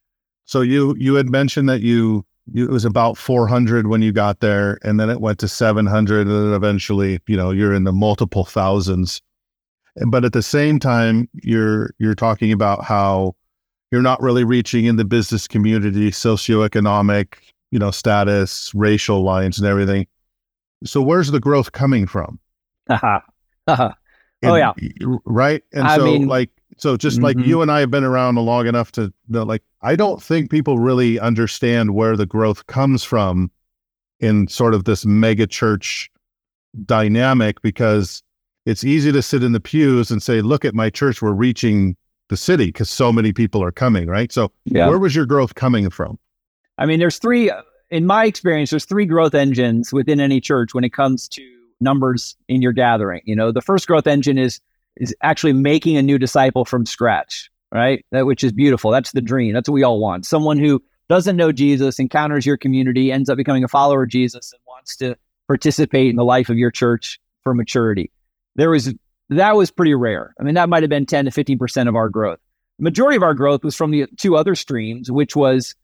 So 0.44 0.60
you 0.60 0.94
you 0.98 1.14
had 1.14 1.28
mentioned 1.28 1.68
that 1.68 1.80
you, 1.80 2.24
you 2.52 2.64
it 2.64 2.70
was 2.70 2.84
about 2.84 3.18
400 3.18 3.88
when 3.88 4.02
you 4.02 4.12
got 4.12 4.40
there 4.40 4.78
and 4.82 5.00
then 5.00 5.10
it 5.10 5.20
went 5.20 5.38
to 5.40 5.48
700 5.48 6.26
and 6.26 6.30
then 6.30 6.54
eventually, 6.54 7.20
you 7.26 7.36
know, 7.36 7.50
you're 7.50 7.74
in 7.74 7.84
the 7.84 7.92
multiple 7.92 8.44
thousands. 8.44 9.20
But 10.06 10.24
at 10.24 10.32
the 10.32 10.42
same 10.42 10.78
time, 10.78 11.28
you're 11.42 11.94
you're 11.98 12.14
talking 12.14 12.52
about 12.52 12.84
how 12.84 13.34
you're 13.90 14.02
not 14.02 14.20
really 14.20 14.44
reaching 14.44 14.84
in 14.84 14.96
the 14.96 15.04
business 15.04 15.48
community, 15.48 16.10
socioeconomic, 16.10 17.34
you 17.70 17.78
know, 17.78 17.90
status, 17.90 18.72
racial 18.74 19.22
lines 19.22 19.58
and 19.58 19.66
everything. 19.66 20.06
So 20.84 21.00
where's 21.00 21.30
the 21.30 21.40
growth 21.40 21.72
coming 21.72 22.06
from? 22.06 22.38
Uh-huh. 22.88 23.18
Uh-huh. 23.66 23.92
oh 24.44 24.54
yeah. 24.54 24.72
Right. 25.24 25.64
And 25.72 25.88
I 25.88 25.96
so 25.96 26.04
mean, 26.04 26.28
like 26.28 26.50
so 26.76 26.96
just 26.96 27.16
mm-hmm. 27.16 27.24
like 27.24 27.38
you 27.38 27.62
and 27.62 27.70
I 27.70 27.80
have 27.80 27.90
been 27.90 28.04
around 28.04 28.36
long 28.36 28.66
enough 28.66 28.92
to 28.92 29.12
know, 29.28 29.42
like, 29.44 29.62
I 29.82 29.96
don't 29.96 30.22
think 30.22 30.50
people 30.50 30.78
really 30.78 31.18
understand 31.18 31.94
where 31.94 32.16
the 32.16 32.26
growth 32.26 32.66
comes 32.66 33.02
from 33.02 33.50
in 34.20 34.48
sort 34.48 34.74
of 34.74 34.84
this 34.84 35.06
mega 35.06 35.46
church 35.46 36.10
dynamic 36.84 37.62
because 37.62 38.22
it's 38.66 38.84
easy 38.84 39.12
to 39.12 39.22
sit 39.22 39.42
in 39.42 39.52
the 39.52 39.60
pews 39.60 40.10
and 40.10 40.22
say, 40.22 40.42
look 40.42 40.64
at 40.64 40.74
my 40.74 40.90
church, 40.90 41.22
we're 41.22 41.32
reaching 41.32 41.96
the 42.28 42.36
city 42.36 42.66
because 42.66 42.90
so 42.90 43.12
many 43.12 43.32
people 43.32 43.62
are 43.62 43.72
coming, 43.72 44.08
right? 44.08 44.32
So 44.32 44.52
yeah. 44.64 44.88
where 44.88 44.98
was 44.98 45.14
your 45.14 45.26
growth 45.26 45.54
coming 45.54 45.88
from? 45.88 46.18
I 46.76 46.84
mean, 46.84 46.98
there's 46.98 47.18
three, 47.18 47.50
in 47.90 48.04
my 48.04 48.26
experience, 48.26 48.70
there's 48.70 48.84
three 48.84 49.06
growth 49.06 49.34
engines 49.34 49.92
within 49.92 50.20
any 50.20 50.40
church 50.40 50.74
when 50.74 50.84
it 50.84 50.92
comes 50.92 51.28
to 51.28 51.42
numbers 51.80 52.36
in 52.48 52.60
your 52.60 52.72
gathering. 52.72 53.22
You 53.24 53.36
know, 53.36 53.52
the 53.52 53.62
first 53.62 53.86
growth 53.86 54.06
engine 54.06 54.38
is 54.38 54.60
is 54.96 55.14
actually 55.22 55.52
making 55.52 55.98
a 55.98 56.02
new 56.02 56.18
disciple 56.18 56.64
from 56.64 56.86
scratch, 56.86 57.50
right? 57.70 58.04
That 58.12 58.24
which 58.24 58.42
is 58.42 58.50
beautiful. 58.50 58.90
That's 58.90 59.12
the 59.12 59.20
dream. 59.20 59.52
That's 59.52 59.68
what 59.68 59.74
we 59.74 59.82
all 59.82 60.00
want. 60.00 60.24
Someone 60.24 60.58
who 60.58 60.82
doesn't 61.10 61.36
know 61.36 61.52
Jesus, 61.52 61.98
encounters 61.98 62.46
your 62.46 62.56
community, 62.56 63.12
ends 63.12 63.28
up 63.28 63.36
becoming 63.36 63.62
a 63.62 63.68
follower 63.68 64.04
of 64.04 64.08
Jesus, 64.08 64.52
and 64.52 64.60
wants 64.66 64.96
to 64.96 65.14
participate 65.48 66.08
in 66.08 66.16
the 66.16 66.24
life 66.24 66.48
of 66.48 66.56
your 66.56 66.70
church 66.70 67.20
for 67.42 67.54
maturity. 67.54 68.10
There 68.56 68.70
was 68.70 68.92
that 69.30 69.56
was 69.56 69.70
pretty 69.70 69.94
rare. 69.94 70.34
I 70.40 70.42
mean, 70.42 70.54
that 70.54 70.68
might 70.68 70.82
have 70.82 70.90
been 70.90 71.06
10 71.06 71.26
to 71.26 71.30
15 71.30 71.58
percent 71.58 71.88
of 71.88 71.96
our 71.96 72.08
growth. 72.08 72.38
The 72.78 72.84
majority 72.84 73.16
of 73.16 73.22
our 73.22 73.34
growth 73.34 73.64
was 73.64 73.74
from 73.74 73.90
the 73.90 74.06
two 74.16 74.36
other 74.36 74.54
streams, 74.54 75.10
which 75.10 75.34
was 75.36 75.74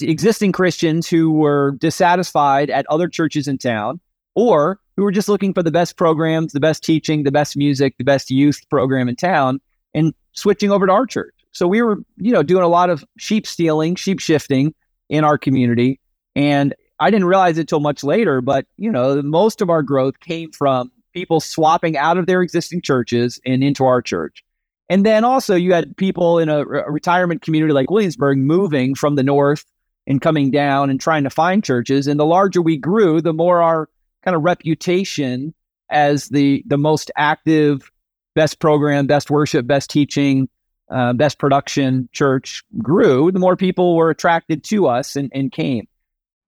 existing 0.00 0.52
Christians 0.52 1.08
who 1.08 1.30
were 1.30 1.72
dissatisfied 1.78 2.70
at 2.70 2.86
other 2.90 3.08
churches 3.08 3.48
in 3.48 3.58
town 3.58 4.00
or 4.34 4.78
who 4.96 5.02
were 5.02 5.12
just 5.12 5.28
looking 5.28 5.54
for 5.54 5.62
the 5.62 5.70
best 5.70 5.96
programs, 5.96 6.52
the 6.52 6.60
best 6.60 6.82
teaching, 6.82 7.22
the 7.22 7.32
best 7.32 7.56
music, 7.56 7.94
the 7.98 8.04
best 8.04 8.30
youth 8.30 8.60
program 8.70 9.08
in 9.08 9.16
town, 9.16 9.60
and 9.94 10.14
switching 10.32 10.70
over 10.70 10.86
to 10.86 10.92
our 10.92 11.06
church. 11.06 11.34
So 11.52 11.66
we 11.66 11.82
were, 11.82 11.98
you 12.16 12.32
know, 12.32 12.42
doing 12.42 12.62
a 12.62 12.68
lot 12.68 12.90
of 12.90 13.04
sheep 13.18 13.46
stealing, 13.46 13.94
sheep 13.94 14.20
shifting 14.20 14.74
in 15.08 15.24
our 15.24 15.38
community. 15.38 16.00
And 16.34 16.74
I 17.00 17.10
didn't 17.10 17.26
realize 17.26 17.58
it 17.58 17.68
till 17.68 17.80
much 17.80 18.04
later, 18.04 18.40
but 18.40 18.66
you 18.76 18.90
know, 18.90 19.22
most 19.22 19.60
of 19.60 19.70
our 19.70 19.82
growth 19.82 20.20
came 20.20 20.52
from 20.52 20.90
people 21.16 21.40
swapping 21.40 21.96
out 21.96 22.18
of 22.18 22.26
their 22.26 22.42
existing 22.42 22.82
churches 22.82 23.40
and 23.46 23.64
into 23.64 23.86
our 23.86 24.02
church. 24.02 24.44
And 24.90 25.04
then 25.04 25.24
also 25.24 25.54
you 25.54 25.72
had 25.72 25.96
people 25.96 26.38
in 26.38 26.50
a, 26.50 26.58
a 26.58 26.90
retirement 26.90 27.40
community 27.40 27.72
like 27.72 27.90
Williamsburg 27.90 28.36
moving 28.36 28.94
from 28.94 29.14
the 29.14 29.22
north 29.22 29.64
and 30.06 30.20
coming 30.20 30.50
down 30.50 30.90
and 30.90 31.00
trying 31.00 31.24
to 31.24 31.30
find 31.30 31.64
churches. 31.64 32.06
And 32.06 32.20
the 32.20 32.26
larger 32.26 32.60
we 32.60 32.76
grew, 32.76 33.22
the 33.22 33.32
more 33.32 33.62
our 33.62 33.88
kind 34.24 34.36
of 34.36 34.42
reputation 34.42 35.54
as 35.88 36.28
the 36.28 36.62
the 36.66 36.76
most 36.76 37.10
active, 37.16 37.90
best 38.34 38.58
program, 38.58 39.06
best 39.06 39.30
worship, 39.30 39.66
best 39.66 39.88
teaching, 39.88 40.50
uh, 40.90 41.14
best 41.14 41.38
production 41.38 42.10
church 42.12 42.62
grew, 42.82 43.32
the 43.32 43.38
more 43.38 43.56
people 43.56 43.96
were 43.96 44.10
attracted 44.10 44.62
to 44.64 44.86
us 44.86 45.16
and, 45.16 45.30
and 45.34 45.50
came. 45.50 45.88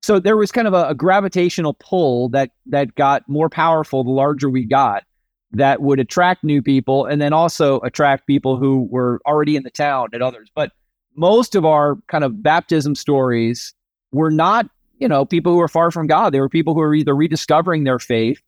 So 0.09 0.18
there 0.18 0.38
was 0.38 0.51
kind 0.51 0.66
of 0.66 0.73
a, 0.73 0.88
a 0.88 0.94
gravitational 0.94 1.75
pull 1.75 2.31
that 2.31 2.53
that 2.64 2.94
got 2.94 3.29
more 3.29 3.51
powerful 3.51 4.05
the 4.05 4.11
larger 4.11 4.49
we 4.49 4.64
got 4.64 5.05
that 5.53 5.83
would 5.83 6.01
attract 6.01 6.42
new 6.42 6.62
people 6.62 7.05
and 7.05 7.21
then 7.21 7.35
also 7.35 7.81
attract 7.81 8.27
people 8.27 8.57
who 8.57 8.88
were 8.90 9.21
already 9.27 9.55
in 9.55 9.64
the 9.64 9.71
town 9.71 10.09
and 10.14 10.23
others. 10.23 10.51
But 10.55 10.73
most 11.14 11.55
of 11.55 11.66
our 11.66 11.97
kind 12.07 12.25
of 12.25 12.42
baptism 12.42 12.94
stories 12.94 13.75
were 14.11 14.31
not, 14.31 14.71
you 14.99 15.09
know, 15.09 15.27
people 15.27 15.53
who 15.53 15.59
were 15.59 15.68
far 15.68 15.90
from 15.90 16.07
God. 16.07 16.33
They 16.33 16.40
were 16.40 16.49
people 16.49 16.73
who 16.73 16.81
were 16.81 16.94
either 16.94 17.14
rediscovering 17.14 17.85
their 17.85 17.99
faith 17.99 18.40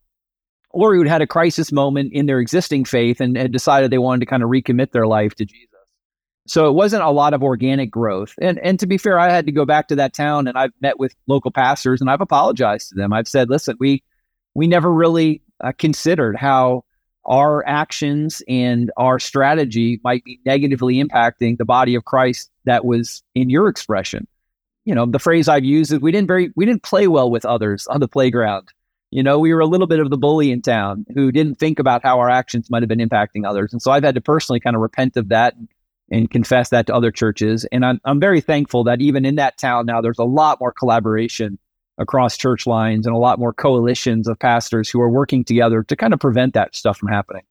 or 0.71 0.95
who 0.95 1.07
had 1.07 1.21
a 1.21 1.27
crisis 1.27 1.71
moment 1.71 2.15
in 2.15 2.25
their 2.25 2.41
existing 2.41 2.87
faith 2.87 3.21
and 3.21 3.37
had 3.37 3.53
decided 3.53 3.91
they 3.91 3.99
wanted 3.99 4.21
to 4.21 4.27
kind 4.27 4.43
of 4.43 4.49
recommit 4.49 4.93
their 4.93 5.07
life 5.07 5.35
to 5.35 5.45
Jesus. 5.45 5.70
So 6.47 6.69
it 6.69 6.73
wasn't 6.73 7.03
a 7.03 7.11
lot 7.11 7.35
of 7.35 7.43
organic 7.43 7.91
growth. 7.91 8.35
And 8.41 8.59
and 8.61 8.81
to 8.81 8.87
be 8.87 8.99
fair, 8.99 9.19
I 9.19 9.31
had 9.31 9.47
to 9.47 9.53
go 9.53 9.65
back 9.65 9.89
to 9.89 9.97
that 9.97 10.15
town 10.15 10.49
and 10.49 10.59
I've 10.59 10.73
met 10.81 10.99
with 10.99 11.15
local 11.27 11.51
pastors 11.51 12.01
and 12.01 12.11
I've 12.11 12.21
apologized 12.21 12.89
to 12.91 12.95
them. 12.97 13.13
I've 13.13 13.29
said, 13.29 13.51
listen, 13.51 13.77
we 13.79 14.03
we 14.55 14.67
never 14.67 14.93
really 14.93 15.43
uh, 15.63 15.73
considered 15.79 16.37
how 16.37 16.85
our 17.27 17.65
actions 17.69 18.43
and 18.49 18.91
our 18.97 19.19
strategy 19.19 20.01
might 20.03 20.25
be 20.25 20.41
negatively 20.45 21.03
impacting 21.03 21.59
the 21.59 21.65
body 21.65 21.95
of 21.95 22.05
Christ 22.05 22.51
that 22.65 22.85
was 22.85 23.23
in 23.35 23.51
your 23.51 23.69
expression. 23.69 24.27
You 24.85 24.95
know, 24.95 25.07
the 25.07 25.19
phrase 25.19 25.47
I've 25.47 25.65
used 25.65 25.93
is 25.93 26.01
we 26.01 26.11
didn't 26.11 26.29
very 26.29 26.53
we 26.57 26.65
didn't 26.65 26.83
play 26.83 27.07
well 27.07 27.31
with 27.31 27.45
others 27.45 27.87
on 27.87 28.01
the 28.01 28.09
playground. 28.09 28.69
You 29.11 29.23
know, 29.23 29.39
we 29.39 29.53
were 29.53 29.61
a 29.61 29.67
little 29.67 29.87
bit 29.87 30.01
of 30.01 30.09
the 30.09 30.17
bully 30.17 30.51
in 30.51 30.63
town 30.63 31.05
who 31.15 31.31
didn't 31.31 31.57
think 31.57 31.79
about 31.79 32.03
how 32.03 32.19
our 32.21 32.31
actions 32.31 32.71
might 32.71 32.83
have 32.83 32.89
been 32.89 33.01
impacting 33.01 33.47
others. 33.47 33.73
And 33.73 33.83
so 33.83 33.91
I've 33.91 34.05
had 34.05 34.15
to 34.15 34.21
personally 34.21 34.61
kind 34.61 34.77
of 34.77 34.83
repent 34.83 35.17
of 35.17 35.29
that 35.29 35.57
and, 35.57 35.69
and 36.11 36.31
confess 36.31 36.71
that 36.71 36.87
to 36.87 36.95
other 36.95 37.11
churches. 37.11 37.65
And 37.73 37.85
I'm 37.85 38.01
I'm 38.05 38.21
very 38.21 38.41
thankful 38.41 38.85
that 38.85 39.01
even 39.01 39.25
in 39.25 39.37
that 39.37 39.59
town 39.59 39.87
now 39.87 40.01
there's 40.01 40.19
a 40.19 40.25
lot 40.25 40.61
more 40.61 40.73
collaboration 40.73 41.59
across 41.99 42.37
church 42.37 42.67
lines 42.67 43.07
and 43.07 43.15
a 43.15 43.19
lot 43.19 43.39
more 43.39 43.53
coalitions 43.53 44.27
of 44.27 44.39
pastors 44.39 44.89
who 44.89 45.01
are 45.01 45.11
working 45.11 45.45
together 45.45 45.83
to 45.85 45.97
kind 45.97 46.15
of 46.15 46.21
prevent 46.21 46.55
that 46.55 46.75
stuff 46.75 46.99
from 46.99 47.09
happening. 47.09 47.43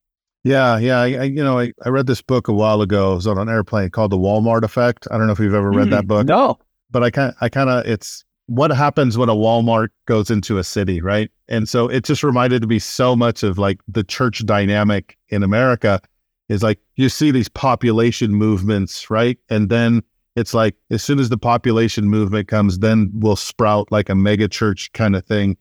Yeah, 0.44 0.78
yeah. 0.78 1.00
I, 1.00 1.06
I 1.06 1.24
you 1.24 1.44
know, 1.44 1.60
I, 1.60 1.74
I 1.86 1.90
read 1.90 2.08
this 2.08 2.22
book 2.22 2.48
a 2.48 2.54
while 2.54 2.82
ago. 2.82 3.14
It 3.14 3.16
was 3.16 3.28
on 3.28 3.38
an 3.38 3.50
airplane 3.50 3.90
called 3.90 4.12
The 4.12 4.18
Walmart 4.18 4.64
Effect. 4.64 5.08
I 5.12 5.18
don't 5.18 5.28
know 5.28 5.34
if 5.34 5.40
you've 5.40 5.54
ever 5.54 5.70
read 5.70 5.88
mm, 5.88 5.92
that 5.92 6.08
book. 6.08 6.26
No. 6.28 6.58
But 6.90 7.04
I 7.04 7.12
kind 7.12 7.34
I 7.42 7.50
kind 7.50 7.70
of 7.70 7.86
it's 7.86 8.24
what 8.48 8.72
happens 8.72 9.16
when 9.18 9.30
a 9.30 9.36
Walmart 9.36 9.90
goes 10.08 10.32
into 10.32 10.58
a 10.58 10.64
city, 10.64 11.02
right? 11.02 11.30
And 11.48 11.70
so 11.70 11.88
it 11.88 12.04
just 12.04 12.24
reminded 12.24 12.68
me 12.68 12.80
so 12.80 13.16
much 13.16 13.44
of 13.44 13.60
like 13.60 13.80
the 13.88 14.04
church 14.04 14.44
dynamic 14.46 15.16
in 15.28 15.44
America 15.44 16.02
is 16.50 16.64
like 16.64 16.80
you 16.96 17.10
see 17.10 17.32
these 17.32 17.50
population 17.50 18.34
movements, 18.34 19.10
right? 19.10 19.38
And 19.50 19.70
then 19.70 20.04
it's 20.36 20.54
like 20.54 20.76
as 20.90 21.04
soon 21.04 21.20
as 21.20 21.30
the 21.30 21.38
population 21.38 22.06
movement 22.06 22.48
comes, 22.48 22.80
then 22.80 23.12
we'll 23.14 23.36
sprout 23.36 23.92
like 23.92 24.10
a 24.10 24.16
mega 24.16 24.48
church 24.48 24.92
kind 24.94 25.16
of 25.16 25.26
thing. 25.26 25.58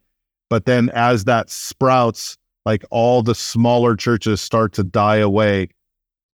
But 0.51 0.65
then 0.65 0.91
as 0.91 1.25
that 1.25 1.51
sprouts, 1.51 2.37
like 2.65 2.85
all 2.91 3.23
the 3.23 3.35
smaller 3.35 3.97
churches 3.97 4.41
start 4.41 4.73
to 4.75 4.85
die 4.85 5.17
away 5.17 5.69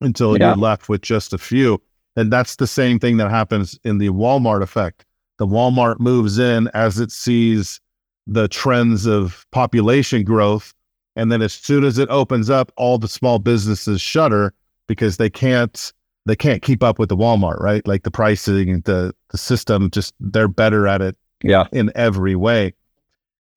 until 0.02 0.38
yeah. 0.38 0.50
you're 0.50 0.58
left 0.58 0.90
with 0.90 1.02
just 1.02 1.34
a 1.34 1.38
few. 1.38 1.82
And 2.16 2.32
that's 2.32 2.58
the 2.58 2.68
same 2.68 3.00
thing 3.00 3.18
that 3.18 3.30
happens 3.30 3.80
in 3.84 3.98
the 3.98 4.10
Walmart 4.10 4.62
effect. 4.62 5.06
The 5.40 5.48
Walmart 5.48 6.00
moves 6.00 6.38
in 6.38 6.70
as 6.74 7.00
it 7.00 7.12
sees 7.12 7.80
the 8.28 8.48
trends 8.48 9.06
of 9.06 9.46
population 9.52 10.24
growth. 10.24 10.74
And 11.16 11.32
then 11.32 11.42
as 11.42 11.54
soon 11.54 11.84
as 11.84 11.98
it 11.98 12.10
opens 12.10 12.50
up, 12.50 12.72
all 12.76 12.98
the 12.98 13.08
small 13.08 13.40
businesses 13.40 14.02
shutter 14.02 14.54
because 14.88 15.18
they 15.18 15.30
can't 15.30 15.94
they 16.26 16.36
can't 16.36 16.62
keep 16.62 16.82
up 16.84 17.00
with 17.00 17.10
the 17.10 17.18
Walmart, 17.18 17.60
right? 17.60 17.86
Like 17.88 18.04
the 18.04 18.12
pricing, 18.12 18.82
the 18.82 19.14
the 19.32 19.38
system, 19.38 19.90
just 19.92 20.14
they're 20.20 20.48
better 20.48 20.88
at 20.88 21.02
it 21.02 21.18
yeah. 21.44 21.68
in 21.72 21.92
every 21.96 22.36
way. 22.36 22.74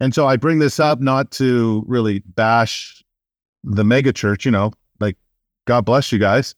And 0.00 0.14
so 0.14 0.26
I 0.26 0.36
bring 0.36 0.58
this 0.58 0.78
up 0.78 1.00
not 1.00 1.30
to 1.32 1.84
really 1.86 2.20
bash 2.20 3.02
the 3.64 3.84
mega 3.84 4.12
church, 4.12 4.44
you 4.44 4.50
know, 4.50 4.72
like 5.00 5.16
God 5.66 5.84
bless 5.84 6.12
you 6.12 6.18
guys. 6.18 6.54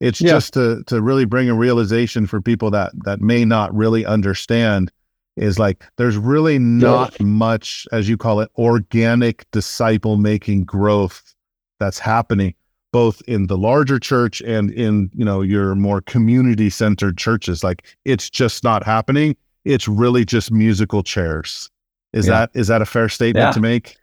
It's 0.00 0.20
yeah. 0.20 0.32
just 0.32 0.52
to 0.54 0.82
to 0.88 1.00
really 1.00 1.24
bring 1.24 1.48
a 1.48 1.54
realization 1.54 2.26
for 2.26 2.40
people 2.40 2.70
that 2.72 2.92
that 3.04 3.20
may 3.20 3.44
not 3.44 3.74
really 3.74 4.04
understand 4.04 4.90
is 5.36 5.58
like 5.58 5.84
there's 5.96 6.16
really 6.16 6.58
not 6.58 7.18
much 7.20 7.86
as 7.92 8.08
you 8.08 8.16
call 8.16 8.40
it 8.40 8.50
organic 8.56 9.50
disciple 9.50 10.16
making 10.16 10.64
growth 10.64 11.34
that's 11.78 11.98
happening 11.98 12.54
both 12.92 13.22
in 13.26 13.46
the 13.46 13.56
larger 13.56 13.98
church 13.98 14.40
and 14.42 14.70
in 14.70 15.10
you 15.14 15.24
know 15.24 15.40
your 15.40 15.74
more 15.74 16.00
community 16.02 16.70
centered 16.70 17.18
churches. 17.18 17.64
Like 17.64 17.84
it's 18.04 18.30
just 18.30 18.62
not 18.62 18.84
happening. 18.84 19.34
It's 19.64 19.88
really 19.88 20.24
just 20.24 20.52
musical 20.52 21.02
chairs. 21.02 21.70
Is 22.12 22.26
yeah. 22.26 22.32
that 22.32 22.50
is 22.54 22.68
that 22.68 22.82
a 22.82 22.86
fair 22.86 23.08
statement 23.08 23.46
yeah. 23.46 23.52
to 23.52 23.60
make 23.60 23.96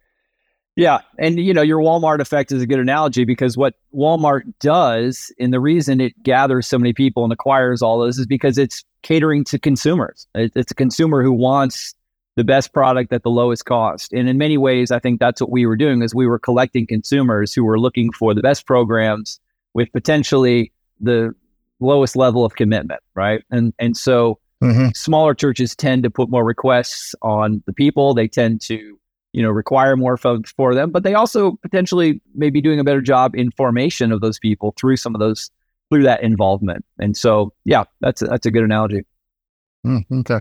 yeah 0.80 1.00
and 1.18 1.40
you 1.40 1.54
know 1.54 1.62
your 1.62 1.80
walmart 1.80 2.20
effect 2.20 2.52
is 2.52 2.62
a 2.62 2.68
good 2.68 2.80
analogy 2.80 3.26
because 3.26 3.58
what 3.58 3.76
walmart 3.94 4.42
does 4.60 5.34
and 5.40 5.54
the 5.54 5.60
reason 5.60 6.02
it 6.02 6.14
gathers 6.24 6.68
so 6.68 6.78
many 6.78 6.94
people 6.94 7.24
and 7.24 7.34
acquires 7.34 7.82
all 7.82 8.00
this 8.00 8.18
is 8.18 8.26
because 8.26 8.58
it's 8.58 8.84
catering 9.04 9.44
to 9.44 9.58
consumers 9.58 10.28
it's 10.36 10.72
a 10.72 10.76
consumer 10.76 11.24
who 11.24 11.32
wants 11.32 11.96
the 12.40 12.44
best 12.46 12.72
product 12.72 13.12
at 13.12 13.24
the 13.24 13.30
lowest 13.30 13.66
cost. 13.66 14.14
And 14.14 14.30
in 14.30 14.38
many 14.38 14.58
ways, 14.58 14.92
I 14.92 15.00
think 15.00 15.20
that's 15.20 15.42
what 15.42 15.52
we 15.52 15.66
were 15.66 15.76
doing 15.76 16.02
is 16.02 16.16
we 16.16 16.26
were 16.26 16.40
collecting 16.40 16.88
consumers 16.88 17.54
who 17.54 17.66
were 17.66 17.78
looking 17.80 18.14
for 18.14 18.34
the 18.34 18.42
best 18.42 18.66
programs 18.66 19.42
with 19.74 19.92
potentially 19.92 20.72
the 21.02 21.34
lowest 21.80 22.16
level 22.16 22.46
of 22.46 22.56
commitment, 22.56 23.02
right? 23.16 23.44
And 23.52 23.74
and 23.80 23.98
so 23.98 24.40
mm-hmm. 24.64 24.90
smaller 24.96 25.34
churches 25.34 25.76
tend 25.76 26.04
to 26.04 26.10
put 26.10 26.30
more 26.30 26.46
requests 26.46 27.16
on 27.22 27.64
the 27.66 27.74
people. 27.74 28.14
They 28.14 28.28
tend 28.28 28.62
to, 28.62 28.99
you 29.34 29.42
know, 29.42 29.50
require 29.50 29.96
more 29.96 30.18
folks 30.18 30.52
for 30.52 30.74
them, 30.74 30.92
but 30.92 31.04
they 31.04 31.14
also 31.14 31.58
potentially 31.62 32.22
may 32.34 32.50
be 32.50 32.62
doing 32.62 32.80
a 32.80 32.84
better 32.84 33.02
job 33.02 33.36
in 33.36 33.52
formation 33.52 34.12
of 34.12 34.22
those 34.22 34.40
people 34.40 34.74
through 34.78 34.98
some 34.98 35.14
of 35.14 35.20
those 35.20 35.52
through 35.90 36.04
that 36.04 36.22
involvement. 36.24 36.86
And 37.00 37.16
so, 37.18 37.54
yeah, 37.66 37.84
that's 38.02 38.22
a, 38.22 38.26
that's 38.26 38.46
a 38.46 38.52
good 38.52 38.64
analogy. 38.64 39.06
Mm, 39.86 40.04
okay. 40.20 40.40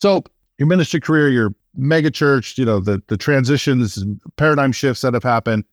So 0.00 0.24
your 0.58 0.66
ministry 0.68 1.00
career, 1.00 1.28
your 1.28 1.54
mega 1.76 2.10
church, 2.10 2.56
you 2.58 2.64
know, 2.64 2.80
the 2.80 3.02
the 3.08 3.16
transitions, 3.16 4.04
paradigm 4.36 4.72
shifts 4.72 5.02
that 5.02 5.14
have 5.14 5.22
happened. 5.22 5.64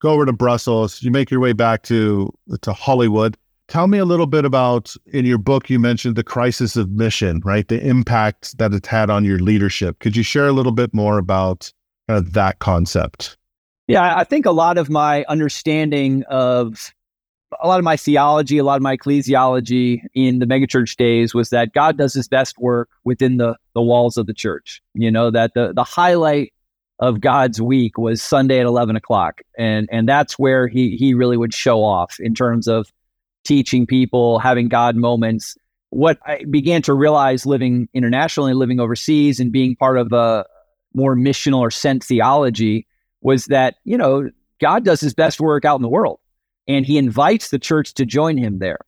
Go 0.00 0.10
over 0.10 0.26
to 0.26 0.32
Brussels. 0.32 1.02
You 1.02 1.10
make 1.10 1.30
your 1.30 1.40
way 1.40 1.52
back 1.52 1.82
to 1.84 2.32
to 2.62 2.72
Hollywood. 2.72 3.36
Tell 3.68 3.86
me 3.86 3.98
a 3.98 4.06
little 4.06 4.26
bit 4.26 4.46
about 4.46 4.94
in 5.06 5.26
your 5.26 5.38
book. 5.38 5.68
You 5.68 5.78
mentioned 5.78 6.16
the 6.16 6.24
crisis 6.24 6.74
of 6.76 6.90
mission, 6.90 7.42
right? 7.44 7.68
The 7.68 7.84
impact 7.86 8.56
that 8.58 8.72
it's 8.72 8.88
had 8.88 9.10
on 9.10 9.24
your 9.24 9.38
leadership. 9.38 9.98
Could 9.98 10.16
you 10.16 10.22
share 10.22 10.46
a 10.46 10.52
little 10.52 10.72
bit 10.72 10.94
more 10.94 11.18
about 11.18 11.70
kind 12.08 12.18
of 12.18 12.32
that 12.32 12.58
concept? 12.58 13.36
Yeah, 13.86 14.16
I 14.16 14.24
think 14.24 14.46
a 14.46 14.50
lot 14.50 14.76
of 14.76 14.90
my 14.90 15.24
understanding 15.28 16.24
of 16.28 16.92
a 17.62 17.66
lot 17.66 17.78
of 17.78 17.84
my 17.84 17.96
theology, 17.96 18.58
a 18.58 18.64
lot 18.64 18.76
of 18.76 18.82
my 18.82 18.96
ecclesiology 18.96 20.02
in 20.14 20.38
the 20.38 20.46
megachurch 20.46 20.96
days 20.96 21.34
was 21.34 21.50
that 21.50 21.72
God 21.72 21.96
does 21.96 22.12
his 22.12 22.28
best 22.28 22.58
work 22.58 22.90
within 23.04 23.38
the, 23.38 23.56
the 23.74 23.80
walls 23.80 24.18
of 24.18 24.26
the 24.26 24.34
church. 24.34 24.82
You 24.94 25.10
know, 25.10 25.30
that 25.30 25.54
the, 25.54 25.72
the 25.72 25.84
highlight 25.84 26.52
of 26.98 27.20
God's 27.20 27.62
week 27.62 27.96
was 27.96 28.20
Sunday 28.20 28.60
at 28.60 28.66
11 28.66 28.96
o'clock. 28.96 29.40
And, 29.56 29.88
and 29.90 30.08
that's 30.08 30.38
where 30.38 30.66
he, 30.66 30.96
he 30.96 31.14
really 31.14 31.36
would 31.36 31.54
show 31.54 31.82
off 31.82 32.18
in 32.20 32.34
terms 32.34 32.66
of 32.68 32.92
teaching 33.44 33.86
people, 33.86 34.38
having 34.38 34.68
God 34.68 34.96
moments. 34.96 35.56
What 35.90 36.18
I 36.26 36.44
began 36.50 36.82
to 36.82 36.92
realize 36.92 37.46
living 37.46 37.88
internationally, 37.94 38.52
living 38.52 38.80
overseas, 38.80 39.40
and 39.40 39.50
being 39.50 39.74
part 39.76 39.96
of 39.96 40.12
a 40.12 40.44
more 40.98 41.16
missional 41.16 41.60
or 41.60 41.70
sent 41.70 42.04
theology 42.04 42.86
was 43.22 43.46
that, 43.46 43.76
you 43.84 43.96
know, 43.96 44.30
God 44.60 44.84
does 44.84 45.00
his 45.00 45.14
best 45.14 45.40
work 45.40 45.64
out 45.64 45.76
in 45.76 45.82
the 45.82 45.88
world 45.98 46.18
and 46.66 46.84
he 46.84 46.98
invites 46.98 47.50
the 47.50 47.58
church 47.58 47.94
to 47.94 48.04
join 48.04 48.36
him 48.36 48.58
there. 48.58 48.78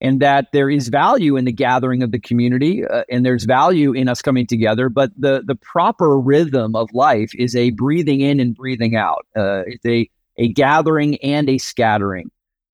and 0.00 0.20
that 0.20 0.46
there 0.52 0.70
is 0.70 0.88
value 0.88 1.36
in 1.36 1.44
the 1.44 1.52
gathering 1.52 2.02
of 2.02 2.12
the 2.12 2.20
community 2.20 2.84
uh, 2.86 3.04
and 3.10 3.24
there's 3.24 3.44
value 3.44 3.92
in 3.92 4.08
us 4.08 4.22
coming 4.22 4.46
together 4.46 4.88
but 4.88 5.10
the 5.16 5.42
the 5.46 5.54
proper 5.56 6.18
rhythm 6.18 6.76
of 6.76 6.88
life 6.92 7.30
is 7.34 7.56
a 7.56 7.70
breathing 7.70 8.20
in 8.20 8.40
and 8.40 8.54
breathing 8.54 8.96
out 8.96 9.26
uh, 9.36 9.62
it's 9.66 9.84
a 9.86 10.08
a 10.36 10.48
gathering 10.52 11.16
and 11.16 11.48
a 11.48 11.58
scattering 11.58 12.30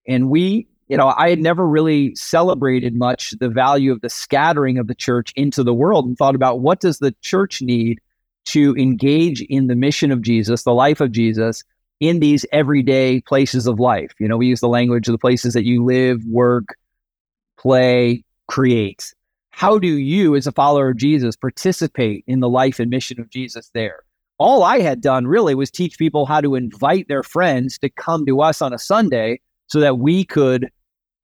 and 0.07 0.28
we 0.30 0.66
you 0.88 0.96
know 0.96 1.09
i 1.16 1.30
had 1.30 1.40
never 1.40 1.66
really 1.66 2.14
celebrated 2.14 2.94
much 2.94 3.33
the 3.40 3.48
value 3.48 3.92
of 3.92 4.00
the 4.02 4.11
scattering 4.11 4.78
of 4.78 4.87
the 4.87 4.94
church 4.94 5.33
into 5.37 5.62
the 5.62 5.74
world 5.74 6.04
and 6.07 6.16
thought 6.18 6.35
about 6.35 6.61
what 6.61 6.80
does 6.80 6.98
the 6.98 7.14
church 7.22 7.62
need 7.62 8.00
to 8.44 8.74
engage 8.76 9.42
in 9.42 9.66
the 9.66 9.76
mission 9.76 10.11
of 10.11 10.22
jesus 10.22 10.62
the 10.62 10.74
life 10.74 11.00
of 11.00 11.12
jesus 11.12 11.62
in 12.00 12.20
these 12.20 12.44
everyday 12.52 13.20
places 13.22 13.66
of 13.66 13.80
life 13.80 14.12
you 14.18 14.28
know 14.28 14.37
we 14.37 14.46
use 14.46 14.61
the 14.61 14.68
language 14.68 15.09
of 15.09 15.12
the 15.12 15.18
places 15.18 15.54
that 15.54 15.64
you 15.64 15.85
live 15.85 16.20
work 16.26 16.76
play, 17.64 18.22
create. 18.46 19.14
How 19.50 19.78
do 19.78 19.98
you, 19.98 20.37
as 20.37 20.46
a 20.46 20.52
follower 20.52 20.90
of 20.90 20.98
Jesus, 20.98 21.35
participate 21.35 22.24
in 22.26 22.40
the 22.40 22.48
life 22.48 22.78
and 22.78 22.90
mission 22.90 23.18
of 23.18 23.30
Jesus 23.30 23.70
there? 23.72 24.00
All 24.38 24.62
I 24.62 24.80
had 24.80 25.00
done 25.00 25.26
really 25.26 25.54
was 25.54 25.70
teach 25.70 25.96
people 25.96 26.26
how 26.26 26.42
to 26.42 26.57
invite 26.57 27.09
their 27.09 27.22
friends 27.22 27.78
to 27.78 27.88
come 27.88 28.26
to 28.26 28.42
us 28.42 28.61
on 28.61 28.74
a 28.74 28.78
Sunday 28.78 29.40
so 29.68 29.80
that 29.80 29.98
we 29.98 30.24
could 30.24 30.68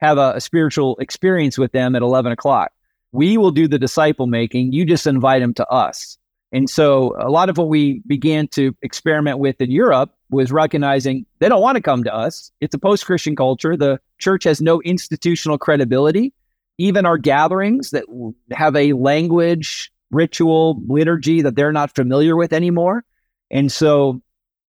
have 0.00 0.16
a, 0.16 0.32
a 0.36 0.40
spiritual 0.40 0.96
experience 0.98 1.58
with 1.58 1.72
them 1.72 1.94
at 1.94 2.02
11 2.02 2.32
o'clock. 2.32 2.70
We 3.12 3.36
will 3.36 3.50
do 3.50 3.68
the 3.68 3.78
disciple 3.78 4.26
making. 4.26 4.72
You 4.72 4.86
just 4.86 5.06
invite 5.06 5.42
them 5.42 5.52
to 5.54 5.68
us. 5.68 6.16
And 6.52 6.68
so 6.68 7.14
a 7.18 7.30
lot 7.30 7.48
of 7.48 7.58
what 7.58 7.68
we 7.68 8.02
began 8.06 8.48
to 8.48 8.74
experiment 8.82 9.38
with 9.38 9.60
in 9.60 9.70
Europe 9.70 10.12
was 10.30 10.50
recognizing 10.50 11.26
they 11.38 11.48
don't 11.48 11.62
want 11.62 11.76
to 11.76 11.82
come 11.82 12.04
to 12.04 12.14
us. 12.14 12.50
It's 12.60 12.74
a 12.74 12.78
post 12.78 13.06
Christian 13.06 13.36
culture. 13.36 13.76
The 13.76 14.00
church 14.18 14.44
has 14.44 14.60
no 14.60 14.80
institutional 14.82 15.58
credibility. 15.58 16.32
Even 16.78 17.06
our 17.06 17.18
gatherings 17.18 17.90
that 17.90 18.04
have 18.50 18.74
a 18.74 18.94
language, 18.94 19.92
ritual, 20.10 20.82
liturgy 20.88 21.42
that 21.42 21.54
they're 21.54 21.72
not 21.72 21.94
familiar 21.94 22.36
with 22.36 22.52
anymore. 22.52 23.04
And 23.50 23.70
so 23.70 24.20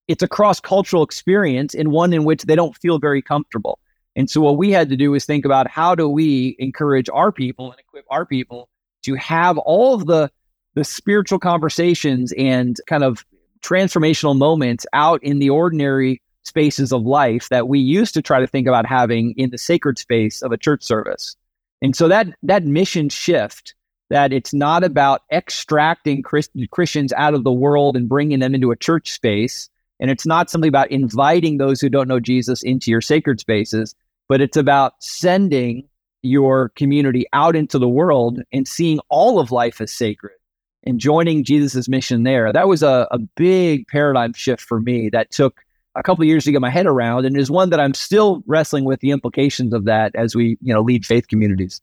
it's 0.08 0.24
a 0.24 0.28
cross 0.28 0.60
cultural 0.60 1.04
experience 1.04 1.74
and 1.74 1.92
one 1.92 2.14
in 2.14 2.26
which 2.26 2.44
they 2.44 2.56
don't 2.56 2.76
feel 2.78 3.00
very 3.00 3.22
comfortable. 3.22 3.80
And 4.16 4.30
so 4.30 4.42
what 4.42 4.58
we 4.58 4.72
had 4.72 4.90
to 4.90 4.98
do 4.98 5.14
is 5.16 5.26
think 5.26 5.46
about 5.46 5.70
how 5.70 5.96
do 5.96 6.10
we 6.10 6.56
encourage 6.60 7.10
our 7.10 7.32
people 7.32 7.72
and 7.72 7.80
equip 7.80 8.06
our 8.10 8.26
people 8.26 8.68
to 9.04 9.16
have 9.16 9.58
all 9.58 9.96
of 9.96 10.06
the 10.06 10.30
the 10.76 10.84
spiritual 10.84 11.40
conversations 11.40 12.34
and 12.38 12.78
kind 12.88 13.04
of 13.04 13.26
transformational 13.62 14.38
moments 14.38 14.86
out 14.94 15.24
in 15.24 15.40
the 15.40 15.50
ordinary 15.50 16.22
spaces 16.44 16.92
of 16.92 17.04
life 17.04 17.50
that 17.50 17.68
we 17.68 17.80
used 17.80 18.14
to 18.14 18.22
try 18.22 18.40
to 18.40 18.48
think 18.48 18.68
about 18.68 18.86
having 18.86 19.34
in 19.38 19.52
the 19.52 19.58
sacred 19.58 19.98
space 20.00 20.42
of 20.42 20.52
a 20.52 20.58
church 20.58 20.84
service. 20.84 21.36
And 21.82 21.96
so 21.96 22.08
that 22.08 22.28
that 22.44 22.64
mission 22.64 23.10
shift 23.10 23.76
that 24.10 24.34
it's 24.34 24.54
not 24.54 24.84
about 24.84 25.22
extracting 25.32 26.22
Christ- 26.22 26.52
Christians 26.72 27.14
out 27.14 27.34
of 27.34 27.44
the 27.44 27.52
world 27.52 27.96
and 27.96 28.10
bringing 28.10 28.40
them 28.40 28.54
into 28.54 28.72
a 28.72 28.76
church 28.76 29.12
space 29.12 29.70
and 30.02 30.10
it's 30.10 30.26
not 30.26 30.50
simply 30.50 30.68
about 30.68 30.90
inviting 30.90 31.58
those 31.58 31.80
who 31.80 31.88
don't 31.88 32.08
know 32.08 32.20
Jesus 32.20 32.64
into 32.64 32.90
your 32.90 33.02
sacred 33.02 33.40
spaces, 33.40 33.94
but 34.28 34.42
it's 34.42 34.58
about 34.58 34.94
sending 35.00 35.88
your 36.24 36.70
community 36.70 37.26
out 37.34 37.56
into 37.56 37.78
the 37.78 37.88
world 37.88 38.40
and 38.52 38.68
seeing 38.68 39.00
all 39.10 39.40
of 39.40 39.52
life 39.52 39.80
as 39.80 39.92
sacred 39.92 40.34
and 40.84 41.00
joining 41.00 41.44
Jesus' 41.44 41.88
mission 41.88 42.24
there. 42.24 42.52
That 42.52 42.68
was 42.68 42.84
a, 42.84 43.08
a 43.12 43.20
big 43.20 43.88
paradigm 43.88 44.34
shift 44.34 44.62
for 44.62 44.80
me 44.80 45.10
that 45.10 45.32
took 45.32 45.62
a 45.96 46.04
couple 46.04 46.24
years 46.26 46.46
to 46.46 46.52
get 46.52 46.62
my 46.62 46.70
head 46.70 46.86
around 46.86 47.26
and 47.26 47.38
is 47.38 47.52
one 47.52 47.70
that 47.70 47.80
I'm 47.80 47.94
still 47.94 48.44
wrestling 48.46 48.86
with 48.86 49.00
the 49.02 49.12
implications 49.12 49.74
of 49.74 49.86
that 49.86 50.16
as 50.16 50.36
we, 50.36 50.58
you 50.62 50.74
know, 50.74 50.82
lead 50.82 51.06
faith 51.06 51.28
communities. 51.28 51.82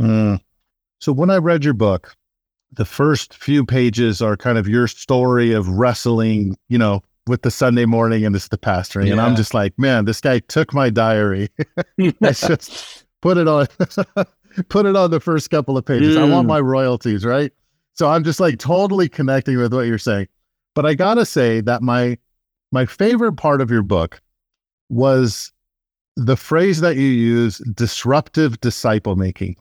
Mm. 0.00 0.40
So 1.00 1.12
when 1.12 1.30
I 1.30 1.38
read 1.38 1.64
your 1.64 1.74
book, 1.74 2.14
the 2.72 2.84
first 2.84 3.34
few 3.34 3.64
pages 3.64 4.22
are 4.22 4.36
kind 4.36 4.58
of 4.58 4.68
your 4.68 4.86
story 4.86 5.52
of 5.52 5.68
wrestling, 5.68 6.56
you 6.68 6.78
know, 6.78 7.02
with 7.26 7.42
the 7.42 7.50
Sunday 7.50 7.84
morning 7.84 8.24
and 8.24 8.34
this 8.34 8.48
the 8.48 8.58
pastoring. 8.58 9.06
Yeah. 9.06 9.12
And 9.12 9.20
I'm 9.20 9.36
just 9.36 9.54
like, 9.54 9.78
man, 9.78 10.04
this 10.04 10.20
guy 10.20 10.40
took 10.40 10.74
my 10.74 10.90
diary. 10.90 11.50
Let's 12.20 12.46
just 12.46 13.04
put 13.20 13.36
it 13.36 13.48
on 13.48 13.66
put 14.68 14.86
it 14.86 14.96
on 14.96 15.10
the 15.10 15.20
first 15.20 15.50
couple 15.50 15.76
of 15.78 15.84
pages. 15.84 16.16
Mm. 16.16 16.20
I 16.20 16.24
want 16.24 16.46
mm. 16.46 16.50
my 16.50 16.60
royalties, 16.60 17.24
right? 17.24 17.52
So 17.94 18.08
I'm 18.08 18.24
just 18.24 18.40
like 18.40 18.58
totally 18.58 19.08
connecting 19.08 19.58
with 19.58 19.72
what 19.72 19.86
you're 19.86 19.98
saying. 19.98 20.28
But 20.74 20.86
I 20.86 20.94
gotta 20.94 21.26
say 21.26 21.60
that 21.62 21.82
my 21.82 22.18
my 22.70 22.86
favorite 22.86 23.34
part 23.34 23.60
of 23.60 23.70
your 23.70 23.82
book 23.82 24.20
was 24.88 25.52
the 26.16 26.36
phrase 26.36 26.80
that 26.80 26.96
you 26.96 27.06
use, 27.06 27.58
disruptive 27.74 28.60
disciple 28.60 29.16
making. 29.16 29.56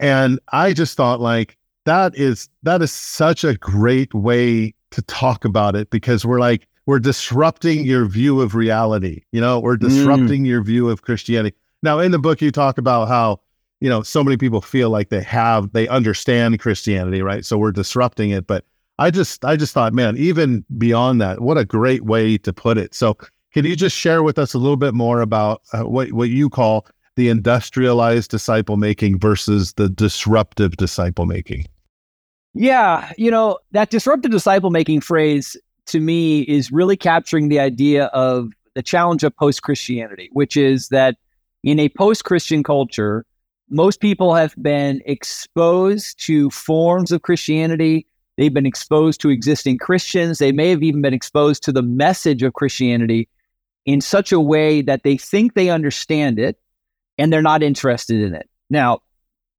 And 0.00 0.38
I 0.52 0.72
just 0.72 0.96
thought 0.96 1.20
like 1.20 1.56
that 1.84 2.16
is 2.16 2.48
that 2.62 2.82
is 2.82 2.92
such 2.92 3.44
a 3.44 3.54
great 3.54 4.12
way 4.14 4.74
to 4.90 5.02
talk 5.02 5.44
about 5.44 5.76
it 5.76 5.90
because 5.90 6.24
we're 6.24 6.40
like 6.40 6.66
we're 6.86 6.98
disrupting 6.98 7.84
your 7.84 8.06
view 8.06 8.40
of 8.40 8.54
reality. 8.54 9.22
You 9.32 9.40
know, 9.40 9.60
we're 9.60 9.76
mm. 9.76 9.88
disrupting 9.88 10.44
mm. 10.44 10.48
your 10.48 10.62
view 10.62 10.88
of 10.88 11.02
Christianity. 11.02 11.56
Now, 11.82 11.98
in 11.98 12.12
the 12.12 12.18
book, 12.18 12.40
you 12.40 12.50
talk 12.50 12.78
about 12.78 13.08
how 13.08 13.40
you 13.80 13.88
know, 13.88 14.02
so 14.02 14.24
many 14.24 14.36
people 14.36 14.60
feel 14.60 14.90
like 14.90 15.08
they 15.08 15.22
have, 15.22 15.72
they 15.72 15.88
understand 15.88 16.58
Christianity, 16.58 17.22
right? 17.22 17.44
So 17.44 17.58
we're 17.58 17.72
disrupting 17.72 18.30
it. 18.30 18.46
But 18.46 18.64
I 18.98 19.10
just, 19.10 19.44
I 19.44 19.56
just 19.56 19.74
thought, 19.74 19.92
man, 19.92 20.16
even 20.16 20.64
beyond 20.78 21.20
that, 21.20 21.40
what 21.40 21.58
a 21.58 21.64
great 21.64 22.04
way 22.04 22.38
to 22.38 22.52
put 22.52 22.78
it. 22.78 22.94
So 22.94 23.16
can 23.52 23.64
you 23.64 23.76
just 23.76 23.96
share 23.96 24.22
with 24.22 24.38
us 24.38 24.54
a 24.54 24.58
little 24.58 24.76
bit 24.76 24.94
more 24.94 25.20
about 25.20 25.62
uh, 25.72 25.82
what, 25.82 26.12
what 26.12 26.28
you 26.30 26.48
call 26.48 26.86
the 27.16 27.28
industrialized 27.28 28.30
disciple 28.30 28.76
making 28.76 29.18
versus 29.18 29.74
the 29.74 29.88
disruptive 29.88 30.76
disciple 30.76 31.26
making? 31.26 31.66
Yeah, 32.54 33.12
you 33.18 33.30
know, 33.30 33.58
that 33.72 33.90
disruptive 33.90 34.30
disciple 34.30 34.70
making 34.70 35.00
phrase 35.00 35.56
to 35.86 36.00
me 36.00 36.42
is 36.42 36.72
really 36.72 36.96
capturing 36.96 37.48
the 37.48 37.60
idea 37.60 38.06
of 38.06 38.50
the 38.74 38.82
challenge 38.82 39.24
of 39.24 39.36
post 39.36 39.62
Christianity, 39.62 40.30
which 40.32 40.56
is 40.56 40.88
that 40.88 41.16
in 41.62 41.78
a 41.78 41.88
post 41.90 42.24
Christian 42.24 42.62
culture, 42.62 43.24
most 43.70 44.00
people 44.00 44.34
have 44.34 44.54
been 44.60 45.00
exposed 45.06 46.20
to 46.24 46.50
forms 46.50 47.12
of 47.12 47.22
Christianity. 47.22 48.06
They've 48.36 48.52
been 48.52 48.66
exposed 48.66 49.20
to 49.22 49.30
existing 49.30 49.78
Christians. 49.78 50.38
They 50.38 50.52
may 50.52 50.70
have 50.70 50.82
even 50.82 51.02
been 51.02 51.14
exposed 51.14 51.62
to 51.64 51.72
the 51.72 51.82
message 51.82 52.42
of 52.42 52.52
Christianity 52.52 53.28
in 53.86 54.00
such 54.00 54.32
a 54.32 54.40
way 54.40 54.82
that 54.82 55.02
they 55.02 55.16
think 55.16 55.54
they 55.54 55.70
understand 55.70 56.38
it 56.38 56.58
and 57.16 57.32
they're 57.32 57.42
not 57.42 57.62
interested 57.62 58.20
in 58.20 58.34
it. 58.34 58.48
Now, 58.70 59.00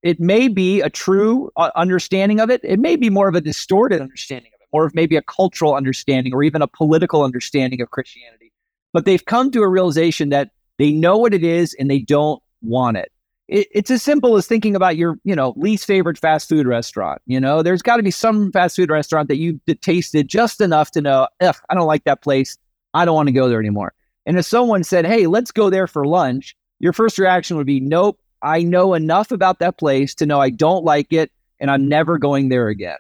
it 0.04 0.20
may 0.20 0.50
be 0.50 0.82
a 0.82 0.90
true 0.90 1.52
uh, 1.58 1.72
understanding 1.76 2.40
of 2.40 2.50
it. 2.50 2.62
It 2.64 2.80
may 2.80 2.96
be 2.96 3.10
more 3.10 3.28
of 3.28 3.36
a 3.36 3.42
distorted 3.42 4.02
understanding 4.02 4.52
of 4.54 4.62
it, 4.62 4.68
more 4.72 4.86
of 4.86 4.94
maybe 4.94 5.16
a 5.16 5.22
cultural 5.22 5.74
understanding 5.74 6.34
or 6.34 6.44
even 6.44 6.62
a 6.62 6.68
political 6.68 7.24
understanding 7.24 7.82
of 7.82 7.90
Christianity. 7.90 8.52
But 8.94 9.06
they've 9.06 9.24
come 9.24 9.52
to 9.52 9.62
a 9.62 9.68
realization 9.68 10.30
that 10.30 10.52
they 10.78 10.92
know 10.92 11.18
what 11.18 11.34
it 11.34 11.44
is 11.44 11.74
and 11.80 11.90
they 11.90 12.00
don't 12.00 12.42
want 12.62 12.98
it 12.98 13.12
it, 13.48 13.68
it's 13.72 13.92
as 13.92 14.02
simple 14.02 14.36
as 14.36 14.48
thinking 14.48 14.76
about 14.76 14.98
your, 14.98 15.20
you 15.24 15.36
know, 15.36 15.54
least 15.58 15.86
favorite 15.86 16.18
fast 16.18 16.50
food 16.50 16.68
restaurant. 16.68 17.22
You 17.26 17.40
know, 17.40 17.62
there's 17.62 17.82
got 17.82 17.98
to 17.98 18.04
be 18.04 18.12
some 18.12 18.52
fast 18.52 18.76
food 18.76 18.90
restaurant 18.90 19.28
that 19.30 19.38
you've 19.38 19.60
tasted 19.82 20.28
just 20.28 20.62
enough 20.62 20.92
to 20.92 21.02
know, 21.02 21.28
Ugh, 21.42 21.56
I 21.70 21.76
don't 21.76 21.88
like 21.88 22.04
that 22.06 22.22
place. 22.22 22.58
I 22.94 23.06
don't 23.06 23.16
want 23.16 23.28
to 23.28 23.34
go 23.34 23.50
there 23.50 23.60
anymore. 23.60 23.94
And 24.26 24.38
if 24.38 24.46
someone 24.46 24.84
said, 24.84 25.06
hey, 25.06 25.28
let's 25.28 25.52
go 25.52 25.70
there 25.70 25.88
for 25.88 26.06
lunch, 26.06 26.56
your 26.80 26.94
first 26.94 27.20
reaction 27.20 27.58
would 27.58 27.68
be, 27.68 27.80
nope, 27.80 28.20
I 28.42 28.64
know 28.64 28.94
enough 28.94 29.32
about 29.32 29.60
that 29.60 29.78
place 29.78 30.16
to 30.16 30.26
know 30.26 30.40
I 30.40 30.50
don't 30.50 30.84
like 30.84 31.14
it 31.14 31.32
and 31.60 31.70
I'm 31.70 31.88
never 31.88 32.18
going 32.18 32.50
there 32.50 32.68
again. 32.68 32.98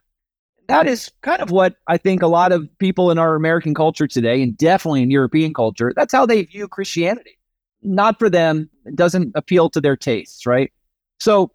That 0.68 0.88
is 0.88 1.12
kind 1.22 1.42
of 1.42 1.52
what 1.52 1.76
I 1.88 1.98
think 1.98 2.22
a 2.22 2.28
lot 2.28 2.52
of 2.52 2.68
people 2.80 3.12
in 3.12 3.20
our 3.20 3.36
American 3.36 3.76
culture 3.76 4.08
today, 4.08 4.42
and 4.42 4.58
definitely 4.58 5.04
in 5.04 5.12
European 5.12 5.54
culture, 5.54 5.94
that's 5.96 6.12
how 6.12 6.26
they 6.26 6.42
view 6.44 6.68
Christianity 6.68 7.38
not 7.86 8.20
for 8.20 8.30
them. 8.30 8.70
It 8.86 8.96
doesn't 8.96 9.32
appeal 9.36 9.70
to 9.72 9.82
their 9.82 9.96
tastes, 9.96 10.46
right? 10.46 10.72
So, 11.20 11.52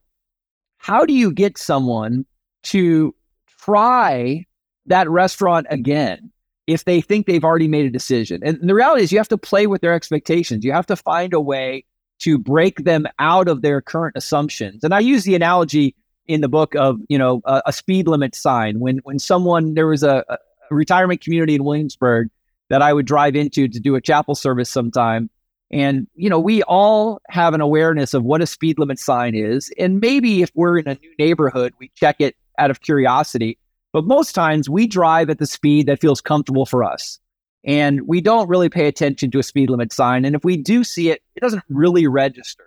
how 0.78 1.04
do 1.04 1.12
you 1.12 1.32
get 1.32 1.58
someone 1.58 2.24
to 2.64 3.14
try 3.58 4.46
that 4.86 5.08
restaurant 5.10 5.66
again 5.70 6.30
if 6.66 6.84
they 6.84 7.00
think 7.00 7.26
they've 7.26 7.44
already 7.44 7.68
made 7.68 7.86
a 7.86 7.90
decision? 7.90 8.40
And 8.44 8.58
the 8.62 8.74
reality 8.74 9.02
is, 9.02 9.12
you 9.12 9.18
have 9.18 9.28
to 9.28 9.38
play 9.38 9.66
with 9.66 9.80
their 9.80 9.94
expectations. 9.94 10.64
You 10.64 10.72
have 10.72 10.86
to 10.86 10.96
find 10.96 11.34
a 11.34 11.40
way 11.40 11.84
to 12.20 12.38
break 12.38 12.84
them 12.84 13.06
out 13.18 13.48
of 13.48 13.62
their 13.62 13.80
current 13.80 14.16
assumptions. 14.16 14.84
And 14.84 14.94
I 14.94 15.00
use 15.00 15.24
the 15.24 15.34
analogy 15.34 15.94
in 16.26 16.42
the 16.42 16.48
book 16.48 16.74
of 16.76 16.98
you 17.08 17.18
know 17.18 17.42
a, 17.44 17.62
a 17.66 17.72
speed 17.72 18.06
limit 18.06 18.34
sign 18.34 18.78
when 18.78 18.98
when 18.98 19.18
someone 19.18 19.74
there 19.74 19.88
was 19.88 20.02
a, 20.02 20.24
a 20.28 20.38
retirement 20.70 21.20
community 21.20 21.54
in 21.54 21.64
Williamsburg 21.64 22.28
that 22.68 22.82
I 22.82 22.92
would 22.92 23.06
drive 23.06 23.34
into 23.34 23.66
to 23.66 23.80
do 23.80 23.96
a 23.96 24.00
chapel 24.00 24.34
service 24.34 24.70
sometime 24.70 25.28
and, 25.70 26.08
you 26.16 26.28
know, 26.28 26.40
we 26.40 26.62
all 26.64 27.20
have 27.28 27.54
an 27.54 27.60
awareness 27.60 28.12
of 28.12 28.24
what 28.24 28.40
a 28.40 28.46
speed 28.46 28.78
limit 28.78 28.98
sign 28.98 29.34
is. 29.34 29.72
And 29.78 30.00
maybe 30.00 30.42
if 30.42 30.50
we're 30.54 30.78
in 30.78 30.88
a 30.88 30.96
new 30.96 31.14
neighborhood, 31.18 31.74
we 31.78 31.90
check 31.94 32.16
it 32.18 32.36
out 32.58 32.70
of 32.70 32.80
curiosity. 32.80 33.56
But 33.92 34.04
most 34.04 34.34
times 34.34 34.68
we 34.68 34.86
drive 34.86 35.30
at 35.30 35.38
the 35.38 35.46
speed 35.46 35.86
that 35.86 36.00
feels 36.00 36.20
comfortable 36.20 36.66
for 36.66 36.82
us. 36.82 37.20
And 37.64 38.06
we 38.06 38.20
don't 38.20 38.48
really 38.48 38.68
pay 38.68 38.86
attention 38.86 39.30
to 39.32 39.38
a 39.38 39.42
speed 39.42 39.70
limit 39.70 39.92
sign. 39.92 40.24
And 40.24 40.34
if 40.34 40.44
we 40.44 40.56
do 40.56 40.82
see 40.82 41.10
it, 41.10 41.22
it 41.36 41.40
doesn't 41.40 41.62
really 41.68 42.06
register. 42.06 42.64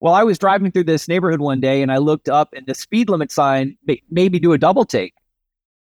Well, 0.00 0.12
I 0.12 0.24
was 0.24 0.38
driving 0.38 0.70
through 0.70 0.84
this 0.84 1.08
neighborhood 1.08 1.40
one 1.40 1.60
day 1.60 1.80
and 1.80 1.90
I 1.90 1.98
looked 1.98 2.28
up 2.28 2.50
and 2.54 2.66
the 2.66 2.74
speed 2.74 3.08
limit 3.08 3.32
sign 3.32 3.78
made 3.86 4.32
me 4.32 4.38
do 4.38 4.52
a 4.52 4.58
double 4.58 4.84
take. 4.84 5.14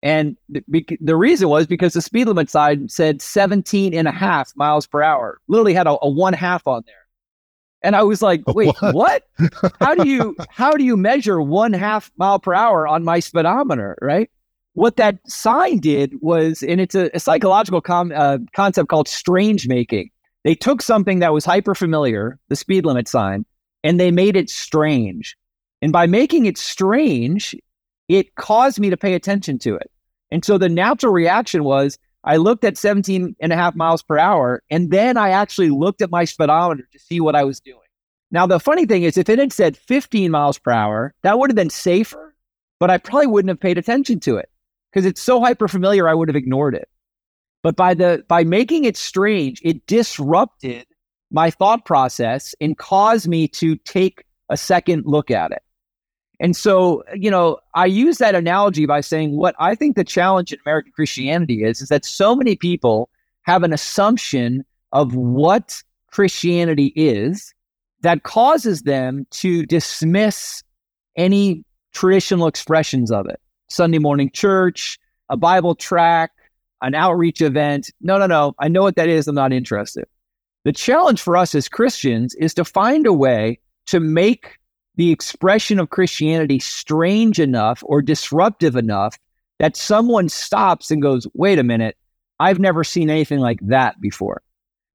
And 0.03 0.37
the, 0.49 0.85
the 1.01 1.17
reason 1.17 1.49
was 1.49 1.67
because 1.67 1.93
the 1.93 2.03
speed 2.03 2.27
limit 2.27 2.51
sign 2.51 2.89
said 2.89 3.23
17 3.23 3.95
and 3.95 4.09
a 4.09 4.13
half 4.13 4.53
miles 4.57 4.87
per 4.87 5.03
hour, 5.03 5.41
literally 5.47 5.75
had 5.75 5.87
a, 5.87 5.97
a 6.03 6.09
one 6.09 6.33
half 6.33 6.67
on 6.67 6.83
there. 6.87 6.97
And 7.85 7.97
I 7.97 8.03
was 8.03 8.23
like, 8.23 8.43
wait, 8.49 8.75
what? 8.81 8.95
what? 8.95 9.29
how 9.81 9.95
do 9.95 10.09
you 10.09 10.37
how 10.51 10.73
do 10.73 10.85
you 10.85 10.97
measure 10.97 11.41
one 11.41 11.73
half 11.73 12.11
mile 12.17 12.39
per 12.39 12.55
hour 12.55 12.87
on 12.87 13.05
my 13.05 13.21
speedometer, 13.21 13.97
right? 14.01 14.31
What 14.75 14.97
that 14.97 15.19
sign 15.27 15.79
did 15.79 16.15
was, 16.21 16.63
and 16.63 16.81
it's 16.81 16.95
a, 16.95 17.11
a 17.15 17.21
psychological 17.21 17.81
com, 17.81 18.13
uh, 18.15 18.39
concept 18.55 18.89
called 18.89 19.09
strange 19.09 19.69
making. 19.69 20.11
They 20.45 20.55
took 20.55 20.81
something 20.81 21.19
that 21.19 21.33
was 21.33 21.45
hyper 21.45 21.75
familiar, 21.75 22.39
the 22.49 22.57
speed 22.57 22.87
limit 22.87 23.07
sign, 23.07 23.45
and 23.85 24.01
they 24.01 24.11
made 24.11 24.37
it 24.37 24.49
strange. 24.49 25.37
And 25.83 25.93
by 25.93 26.07
making 26.07 26.47
it 26.47 26.57
strange, 26.57 27.55
it 28.13 28.35
caused 28.35 28.79
me 28.79 28.91
to 28.91 28.97
pay 28.97 29.15
attention 29.15 29.59
to 29.61 29.75
it. 29.75 29.91
And 30.31 30.45
so 30.45 30.59
the 30.59 30.69
natural 30.69 31.13
reaction 31.13 31.65
was 31.65 31.99
I 32.25 32.37
looked 32.37 32.65
at 32.65 32.77
17 32.77 33.35
and 33.41 33.53
a 33.53 33.57
half 33.57 33.75
miles 33.75 34.03
per 34.03 34.19
hour, 34.19 34.63
and 34.71 34.91
then 34.91 35.17
I 35.17 35.31
actually 35.31 35.71
looked 35.71 36.03
at 36.03 36.11
my 36.11 36.25
speedometer 36.25 36.87
to 36.93 36.99
see 36.99 37.21
what 37.21 37.35
I 37.35 37.45
was 37.45 37.59
doing. 37.61 37.79
Now, 38.31 38.47
the 38.47 38.61
funny 38.61 38.87
thing 38.87 39.03
is, 39.03 39.17
if 39.17 39.29
it 39.29 39.39
had 39.39 39.53
said 39.53 39.77
15 39.77 40.31
miles 40.31 40.59
per 40.59 40.71
hour, 40.71 41.15
that 41.23 41.39
would 41.39 41.51
have 41.51 41.57
been 41.57 41.71
safer, 41.71 42.35
but 42.79 42.91
I 42.91 42.99
probably 42.99 43.27
wouldn't 43.27 43.51
have 43.51 43.61
paid 43.61 43.79
attention 43.79 44.21
to 44.21 44.37
it 44.37 44.49
because 44.91 45.07
it's 45.07 45.21
so 45.21 45.41
hyper 45.41 45.69
familiar, 45.69 46.09
I 46.09 46.15
would 46.15 46.29
have 46.29 46.37
ignored 46.37 46.75
it. 46.75 46.89
But 47.63 47.77
by 47.77 47.95
the 47.95 48.25
by 48.29 48.45
making 48.45 48.85
it 48.85 48.97
strange, 48.97 49.61
it 49.65 49.87
disrupted 49.87 50.87
my 51.31 51.51
thought 51.51 51.85
process 51.85 52.55
and 52.61 52.77
caused 52.77 53.29
me 53.29 53.49
to 53.49 53.77
take 53.77 54.25
a 54.49 54.57
second 54.57 55.05
look 55.07 55.31
at 55.31 55.53
it. 55.53 55.63
And 56.43 56.57
so, 56.57 57.05
you 57.15 57.31
know, 57.31 57.61
I 57.75 57.87
use 57.87 58.19
that 58.19 58.35
analogy 58.35 58.85
by 58.85 59.01
saying 59.01 59.37
what 59.37 59.55
I 59.61 59.77
think 59.77 59.95
the 59.95 60.03
challenge 60.03 60.53
in 60.53 60.59
American 60.67 60.91
Christianity 60.91 61.63
is, 61.63 61.81
is 61.81 61.89
that 61.89 62.05
so 62.05 62.35
many 62.35 62.57
people 62.57 63.09
have 63.43 63.63
an 63.63 63.73
assumption 63.73 64.65
of 64.91 65.15
what 65.15 65.81
Christianity 66.11 66.93
is 66.97 67.55
that 68.01 68.25
causes 68.25 68.83
them 68.83 69.25
to 69.31 69.65
dismiss 69.67 70.65
any 71.17 71.65
traditional 71.93 72.49
expressions 72.49 73.13
of 73.13 73.29
it. 73.29 73.41
Sunday 73.71 74.01
morning 74.01 74.29
church, 74.33 74.99
a 75.29 75.37
Bible 75.37 75.77
tract, 75.77 76.37
an 76.83 76.97
outreach 76.97 77.41
event. 77.41 77.89
No, 78.01 78.19
no, 78.19 78.27
no. 78.27 78.57
I 78.59 78.67
know 78.67 78.83
what 78.83 78.97
that 78.97 79.09
is. 79.09 79.29
I'm 79.29 79.37
not 79.37 79.53
interested. 79.53 80.07
The 80.65 80.73
challenge 80.73 81.23
for 81.23 81.37
us 81.37 81.55
as 81.55 81.69
Christians 81.69 82.35
is 82.35 82.53
to 82.55 82.65
find 82.65 83.07
a 83.07 83.13
way 83.13 83.61
to 83.87 84.01
make 84.01 84.59
the 84.97 85.11
expression 85.11 85.79
of 85.79 85.91
Christianity 85.91 86.59
strange 86.59 87.41
enough 87.41 87.83
or 87.87 88.03
disruptive 88.03 88.77
enough 88.77 89.19
that 89.59 89.77
someone 89.77 90.29
stops 90.29 90.91
and 90.91 91.01
goes, 91.01 91.27
wait 91.35 91.59
a 91.59 91.63
minute, 91.63 91.97
I've 92.41 92.59
never 92.59 92.85
seen 92.85 93.11
anything 93.11 93.39
like 93.39 93.61
that 93.63 94.01
before. 94.01 94.43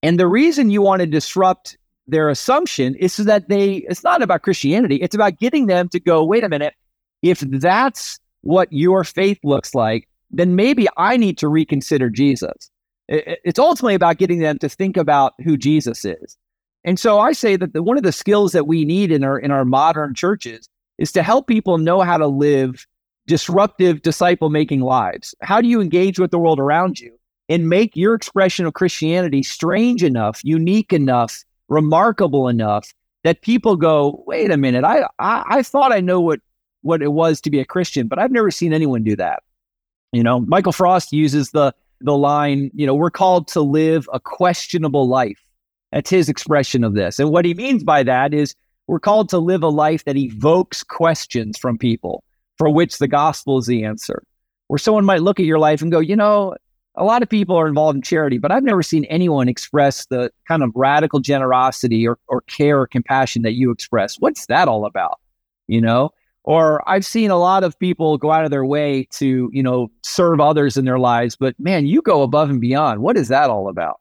And 0.03 0.19
the 0.19 0.27
reason 0.27 0.69
you 0.69 0.81
want 0.81 0.99
to 0.99 1.07
disrupt 1.07 1.77
their 2.07 2.29
assumption 2.29 2.95
is 2.95 3.13
so 3.13 3.23
that 3.23 3.49
they, 3.49 3.85
it's 3.89 4.03
not 4.03 4.21
about 4.21 4.43
Christianity, 4.43 4.97
it's 4.97 5.15
about 5.15 5.39
getting 5.39 5.67
them 5.67 5.89
to 5.89 5.99
go, 5.99 6.23
wait 6.23 6.43
a 6.43 6.49
minute, 6.49 6.73
if 7.21 7.39
that's 7.39 8.19
what 8.41 8.71
your 8.71 9.03
faith 9.03 9.39
looks 9.43 9.73
like, 9.73 10.07
then 10.29 10.55
maybe 10.55 10.87
I 10.97 11.17
need 11.17 11.37
to 11.39 11.47
reconsider 11.47 12.09
Jesus. 12.09 12.69
It's 13.07 13.59
ultimately 13.59 13.95
about 13.95 14.17
getting 14.17 14.39
them 14.39 14.59
to 14.59 14.69
think 14.69 14.97
about 14.97 15.33
who 15.43 15.57
Jesus 15.57 16.03
is. 16.05 16.37
And 16.83 16.99
so 16.99 17.19
I 17.19 17.33
say 17.33 17.55
that 17.57 17.73
the, 17.73 17.83
one 17.83 17.97
of 17.97 18.03
the 18.03 18.11
skills 18.11 18.51
that 18.53 18.67
we 18.67 18.85
need 18.85 19.11
in 19.11 19.23
our 19.23 19.37
in 19.37 19.51
our 19.51 19.65
modern 19.65 20.13
churches 20.13 20.69
is 20.97 21.11
to 21.13 21.23
help 21.23 21.47
people 21.47 21.77
know 21.77 22.01
how 22.01 22.17
to 22.17 22.27
live 22.27 22.85
disruptive 23.27 24.01
disciple 24.01 24.49
making 24.49 24.81
lives. 24.81 25.35
How 25.41 25.61
do 25.61 25.67
you 25.67 25.81
engage 25.81 26.17
with 26.17 26.31
the 26.31 26.39
world 26.39 26.59
around 26.59 26.99
you 26.99 27.17
and 27.49 27.69
make 27.69 27.95
your 27.95 28.13
expression 28.13 28.65
of 28.65 28.73
Christianity 28.73 29.43
strange 29.43 30.03
enough, 30.03 30.39
unique 30.43 30.93
enough, 30.93 31.43
remarkable 31.67 32.47
enough 32.47 32.93
that 33.23 33.41
people 33.41 33.75
go, 33.75 34.23
"Wait 34.27 34.51
a 34.51 34.57
minute, 34.57 34.83
I 34.83 35.07
I, 35.19 35.43
I 35.47 35.63
thought 35.63 35.91
I 35.91 35.99
know 35.99 36.21
what 36.21 36.39
what 36.81 37.01
it 37.01 37.11
was 37.11 37.41
to 37.41 37.49
be 37.49 37.59
a 37.59 37.65
Christian, 37.65 38.07
but 38.07 38.19
I've 38.19 38.31
never 38.31 38.51
seen 38.51 38.73
anyone 38.73 39.03
do 39.03 39.15
that." 39.17 39.43
You 40.13 40.23
know, 40.23 40.39
Michael 40.41 40.71
Frost 40.71 41.11
uses 41.11 41.51
the 41.51 41.73
the 41.99 42.15
line, 42.15 42.71
you 42.73 42.85
know, 42.85 42.95
we're 42.95 43.09
called 43.09 43.47
to 43.49 43.61
live 43.61 44.07
a 44.13 44.19
questionable 44.19 45.07
life. 45.07 45.39
That's 45.91 46.09
his 46.09 46.29
expression 46.29 46.83
of 46.83 46.93
this. 46.93 47.19
And 47.19 47.31
what 47.31 47.45
he 47.45 47.53
means 47.53 47.83
by 47.83 48.03
that 48.03 48.33
is 48.33 48.55
we're 48.87 48.99
called 48.99 49.29
to 49.29 49.37
live 49.37 49.63
a 49.63 49.69
life 49.69 50.05
that 50.05 50.17
evokes 50.17 50.83
questions 50.83 51.57
from 51.57 51.77
people 51.77 52.23
for 52.57 52.69
which 52.69 52.97
the 52.97 53.07
gospel 53.07 53.57
is 53.57 53.67
the 53.67 53.83
answer. 53.83 54.23
Where 54.67 54.77
someone 54.77 55.05
might 55.05 55.21
look 55.21 55.39
at 55.39 55.45
your 55.45 55.59
life 55.59 55.81
and 55.81 55.91
go, 55.91 55.99
you 55.99 56.15
know, 56.15 56.55
a 56.95 57.03
lot 57.03 57.21
of 57.21 57.29
people 57.29 57.55
are 57.55 57.67
involved 57.67 57.95
in 57.95 58.01
charity, 58.01 58.37
but 58.37 58.51
I've 58.51 58.63
never 58.63 58.81
seen 58.81 59.05
anyone 59.05 59.47
express 59.47 60.07
the 60.07 60.31
kind 60.47 60.63
of 60.63 60.71
radical 60.75 61.19
generosity 61.19 62.07
or, 62.07 62.17
or 62.27 62.41
care 62.41 62.81
or 62.81 62.87
compassion 62.87 63.43
that 63.43 63.53
you 63.53 63.71
express. 63.71 64.15
What's 64.19 64.47
that 64.47 64.67
all 64.67 64.85
about? 64.85 65.19
You 65.67 65.79
know? 65.79 66.09
Or 66.43 66.87
I've 66.89 67.05
seen 67.05 67.29
a 67.29 67.37
lot 67.37 67.63
of 67.63 67.77
people 67.77 68.17
go 68.17 68.31
out 68.31 68.45
of 68.45 68.51
their 68.51 68.65
way 68.65 69.07
to, 69.11 69.49
you 69.53 69.61
know, 69.61 69.91
serve 70.01 70.39
others 70.39 70.77
in 70.77 70.85
their 70.85 70.97
lives, 70.97 71.35
but 71.35 71.59
man, 71.59 71.85
you 71.85 72.01
go 72.01 72.23
above 72.23 72.49
and 72.49 72.61
beyond. 72.61 73.01
What 73.01 73.17
is 73.17 73.27
that 73.27 73.49
all 73.49 73.67
about? 73.67 73.99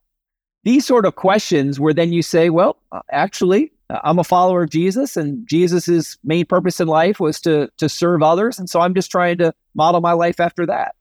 These 0.67 0.85
sort 0.85 1.07
of 1.07 1.15
questions 1.15 1.79
where 1.79 1.95
then 1.95 2.13
you 2.13 2.23
say, 2.23 2.51
well, 2.51 2.77
uh, 2.91 3.01
actually, 3.13 3.73
uh, 3.89 4.01
I'm 4.03 4.19
a 4.19 4.25
follower 4.25 4.65
of 4.65 4.71
Jesus, 4.71 5.17
and 5.17 5.47
Jesus's 5.47 6.19
main 6.25 6.45
purpose 6.45 6.81
in 6.81 6.89
life 6.89 7.21
was 7.21 7.41
to 7.43 7.71
to 7.77 7.89
serve 7.89 8.21
others, 8.21 8.59
and 8.59 8.69
so 8.69 8.81
I'm 8.81 8.93
just 8.93 9.13
trying 9.13 9.39
to 9.39 9.55
model 9.77 10.01
my 10.01 10.13
life 10.13 10.41
after 10.41 10.67
that. 10.67 10.97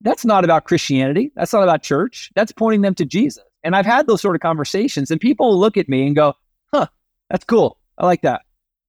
That's 0.00 0.24
not 0.24 0.42
about 0.42 0.64
Christianity. 0.64 1.30
That's 1.36 1.52
not 1.52 1.62
about 1.62 1.84
church. 1.84 2.32
That's 2.34 2.50
pointing 2.50 2.80
them 2.80 2.96
to 2.96 3.04
Jesus. 3.04 3.44
And 3.62 3.76
I've 3.76 3.86
had 3.86 4.08
those 4.08 4.20
sort 4.20 4.34
of 4.34 4.42
conversations, 4.42 5.12
and 5.12 5.20
people 5.20 5.56
look 5.56 5.76
at 5.76 5.88
me 5.88 6.04
and 6.04 6.16
go, 6.16 6.34
"Huh, 6.74 6.88
that's 7.30 7.44
cool. 7.44 7.78
I 7.98 8.06
like 8.06 8.22
that. 8.22 8.42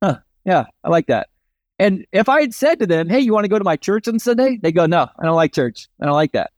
Huh, 0.04 0.18
yeah, 0.46 0.66
I 0.84 0.90
like 0.90 1.06
that." 1.08 1.30
And 1.78 2.08
if 2.12 2.28
I 2.28 2.42
had 2.42 2.56
said 2.56 2.80
to 2.80 2.88
them, 2.88 3.08
"Hey, 3.08 3.20
you 3.20 3.34
want 3.34 3.44
to 3.44 3.50
go 3.50 3.60
to 3.60 3.64
my 3.64 3.76
church 3.76 4.08
on 4.08 4.18
Sunday?" 4.18 4.58
They 4.64 4.72
go, 4.72 4.88
"No, 4.88 5.10
I 5.20 5.26
don't 5.26 5.36
like 5.36 5.54
church. 5.54 5.88
I 6.02 6.06
don't 6.06 6.16
like 6.16 6.32
that." 6.32 6.50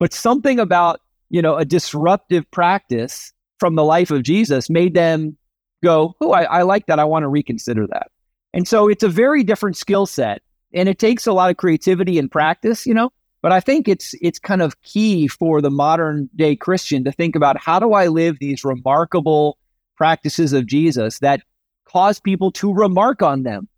But 0.00 0.14
something 0.14 0.58
about 0.58 1.02
you 1.34 1.42
know, 1.42 1.56
a 1.56 1.64
disruptive 1.64 2.48
practice 2.52 3.32
from 3.58 3.74
the 3.74 3.82
life 3.82 4.12
of 4.12 4.22
Jesus 4.22 4.70
made 4.70 4.94
them 4.94 5.36
go, 5.82 6.14
oh, 6.20 6.30
I, 6.30 6.44
I 6.44 6.62
like 6.62 6.86
that. 6.86 7.00
I 7.00 7.04
want 7.04 7.24
to 7.24 7.28
reconsider 7.28 7.88
that. 7.88 8.12
And 8.52 8.68
so 8.68 8.86
it's 8.86 9.02
a 9.02 9.08
very 9.08 9.42
different 9.42 9.76
skill 9.76 10.06
set 10.06 10.42
and 10.72 10.88
it 10.88 11.00
takes 11.00 11.26
a 11.26 11.32
lot 11.32 11.50
of 11.50 11.56
creativity 11.56 12.20
and 12.20 12.30
practice, 12.30 12.86
you 12.86 12.94
know, 12.94 13.10
but 13.42 13.50
I 13.50 13.58
think 13.58 13.88
it's 13.88 14.14
it's 14.20 14.38
kind 14.38 14.62
of 14.62 14.80
key 14.82 15.26
for 15.26 15.60
the 15.60 15.72
modern 15.72 16.30
day 16.36 16.54
Christian 16.54 17.02
to 17.02 17.10
think 17.10 17.34
about 17.34 17.58
how 17.58 17.80
do 17.80 17.94
I 17.94 18.06
live 18.06 18.36
these 18.38 18.64
remarkable 18.64 19.58
practices 19.96 20.52
of 20.52 20.66
Jesus 20.66 21.18
that 21.18 21.40
cause 21.84 22.20
people 22.20 22.52
to 22.52 22.72
remark 22.72 23.22
on 23.22 23.42
them? 23.42 23.68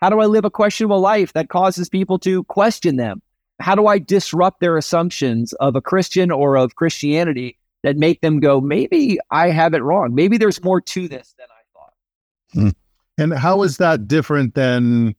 How 0.00 0.10
do 0.10 0.20
I 0.20 0.26
live 0.26 0.44
a 0.44 0.50
questionable 0.50 1.00
life 1.00 1.32
that 1.32 1.48
causes 1.48 1.88
people 1.88 2.20
to 2.20 2.44
question 2.44 2.94
them? 2.98 3.20
How 3.60 3.74
do 3.74 3.86
I 3.86 3.98
disrupt 3.98 4.60
their 4.60 4.76
assumptions 4.76 5.52
of 5.54 5.76
a 5.76 5.80
Christian 5.80 6.30
or 6.30 6.56
of 6.56 6.76
Christianity 6.76 7.58
that 7.82 7.96
make 7.96 8.20
them 8.20 8.40
go, 8.40 8.60
maybe 8.60 9.18
I 9.30 9.50
have 9.50 9.74
it 9.74 9.82
wrong. 9.82 10.14
Maybe 10.14 10.38
there's 10.38 10.62
more 10.62 10.80
to 10.80 11.08
this 11.08 11.34
than 11.38 11.46
I 11.50 11.62
thought. 11.72 11.94
Hmm. 12.52 13.22
And 13.22 13.34
how 13.34 13.62
is 13.62 13.76
that 13.78 14.08
different 14.08 14.54
than 14.54 15.14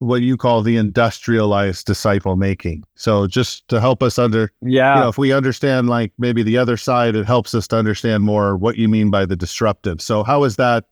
what 0.00 0.22
you 0.22 0.36
call 0.36 0.62
the 0.62 0.76
industrialized 0.76 1.86
disciple 1.86 2.36
making? 2.36 2.84
So 2.94 3.26
just 3.26 3.66
to 3.68 3.80
help 3.80 4.02
us 4.02 4.18
under, 4.18 4.52
yeah, 4.62 4.96
you 4.96 5.00
know, 5.02 5.08
if 5.08 5.18
we 5.18 5.32
understand 5.32 5.88
like 5.88 6.12
maybe 6.18 6.42
the 6.42 6.58
other 6.58 6.76
side, 6.76 7.16
it 7.16 7.26
helps 7.26 7.54
us 7.54 7.68
to 7.68 7.76
understand 7.76 8.22
more 8.22 8.56
what 8.56 8.76
you 8.76 8.88
mean 8.88 9.10
by 9.10 9.26
the 9.26 9.36
disruptive. 9.36 10.00
So 10.00 10.22
how 10.22 10.44
is 10.44 10.56
that 10.56 10.84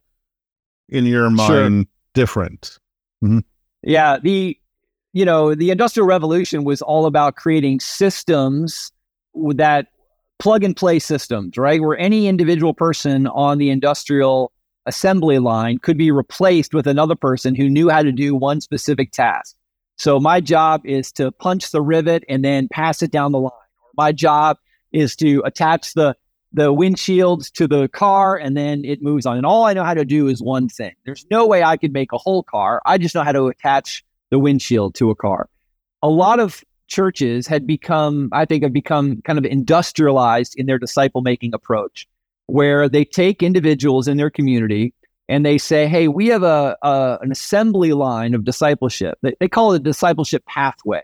in 0.88 1.06
your 1.06 1.30
mind 1.30 1.84
sure. 1.86 1.92
different? 2.14 2.78
Mm-hmm. 3.22 3.40
Yeah, 3.82 4.18
the 4.18 4.58
you 5.16 5.24
know, 5.24 5.54
the 5.54 5.70
Industrial 5.70 6.06
Revolution 6.06 6.62
was 6.62 6.82
all 6.82 7.06
about 7.06 7.36
creating 7.36 7.80
systems 7.80 8.92
that 9.54 9.86
plug 10.38 10.62
and 10.62 10.76
play 10.76 10.98
systems, 10.98 11.56
right? 11.56 11.80
Where 11.80 11.96
any 11.96 12.28
individual 12.28 12.74
person 12.74 13.26
on 13.28 13.56
the 13.56 13.70
industrial 13.70 14.52
assembly 14.84 15.38
line 15.38 15.78
could 15.78 15.96
be 15.96 16.10
replaced 16.10 16.74
with 16.74 16.86
another 16.86 17.14
person 17.14 17.54
who 17.54 17.70
knew 17.70 17.88
how 17.88 18.02
to 18.02 18.12
do 18.12 18.34
one 18.34 18.60
specific 18.60 19.10
task. 19.10 19.56
So 19.96 20.20
my 20.20 20.38
job 20.42 20.82
is 20.84 21.12
to 21.12 21.32
punch 21.32 21.70
the 21.70 21.80
rivet 21.80 22.22
and 22.28 22.44
then 22.44 22.68
pass 22.70 23.00
it 23.00 23.10
down 23.10 23.32
the 23.32 23.40
line. 23.40 23.52
My 23.96 24.12
job 24.12 24.58
is 24.92 25.16
to 25.16 25.40
attach 25.46 25.94
the 25.94 26.14
the 26.52 26.74
windshield 26.74 27.44
to 27.54 27.66
the 27.66 27.88
car 27.88 28.36
and 28.36 28.54
then 28.54 28.84
it 28.84 29.00
moves 29.00 29.24
on. 29.24 29.38
And 29.38 29.46
all 29.46 29.64
I 29.64 29.72
know 29.72 29.84
how 29.84 29.94
to 29.94 30.04
do 30.04 30.28
is 30.28 30.42
one 30.42 30.68
thing. 30.68 30.92
There's 31.06 31.24
no 31.30 31.46
way 31.46 31.62
I 31.62 31.78
could 31.78 31.94
make 31.94 32.12
a 32.12 32.18
whole 32.18 32.42
car. 32.42 32.82
I 32.84 32.98
just 32.98 33.14
know 33.14 33.24
how 33.24 33.32
to 33.32 33.46
attach 33.46 34.04
the 34.30 34.38
windshield 34.38 34.94
to 34.96 35.10
a 35.10 35.14
car. 35.14 35.48
A 36.02 36.08
lot 36.08 36.40
of 36.40 36.64
churches 36.88 37.46
had 37.46 37.66
become, 37.66 38.28
I 38.32 38.44
think, 38.44 38.62
have 38.62 38.72
become 38.72 39.22
kind 39.22 39.38
of 39.38 39.44
industrialized 39.44 40.54
in 40.56 40.66
their 40.66 40.78
disciple 40.78 41.22
making 41.22 41.54
approach, 41.54 42.06
where 42.46 42.88
they 42.88 43.04
take 43.04 43.42
individuals 43.42 44.08
in 44.08 44.16
their 44.16 44.30
community 44.30 44.94
and 45.28 45.44
they 45.44 45.58
say, 45.58 45.88
"Hey, 45.88 46.08
we 46.08 46.28
have 46.28 46.42
a, 46.42 46.76
a 46.82 47.18
an 47.20 47.32
assembly 47.32 47.92
line 47.92 48.34
of 48.34 48.44
discipleship. 48.44 49.18
They, 49.22 49.34
they 49.40 49.48
call 49.48 49.72
it 49.72 49.76
a 49.76 49.84
discipleship 49.84 50.44
pathway 50.46 51.02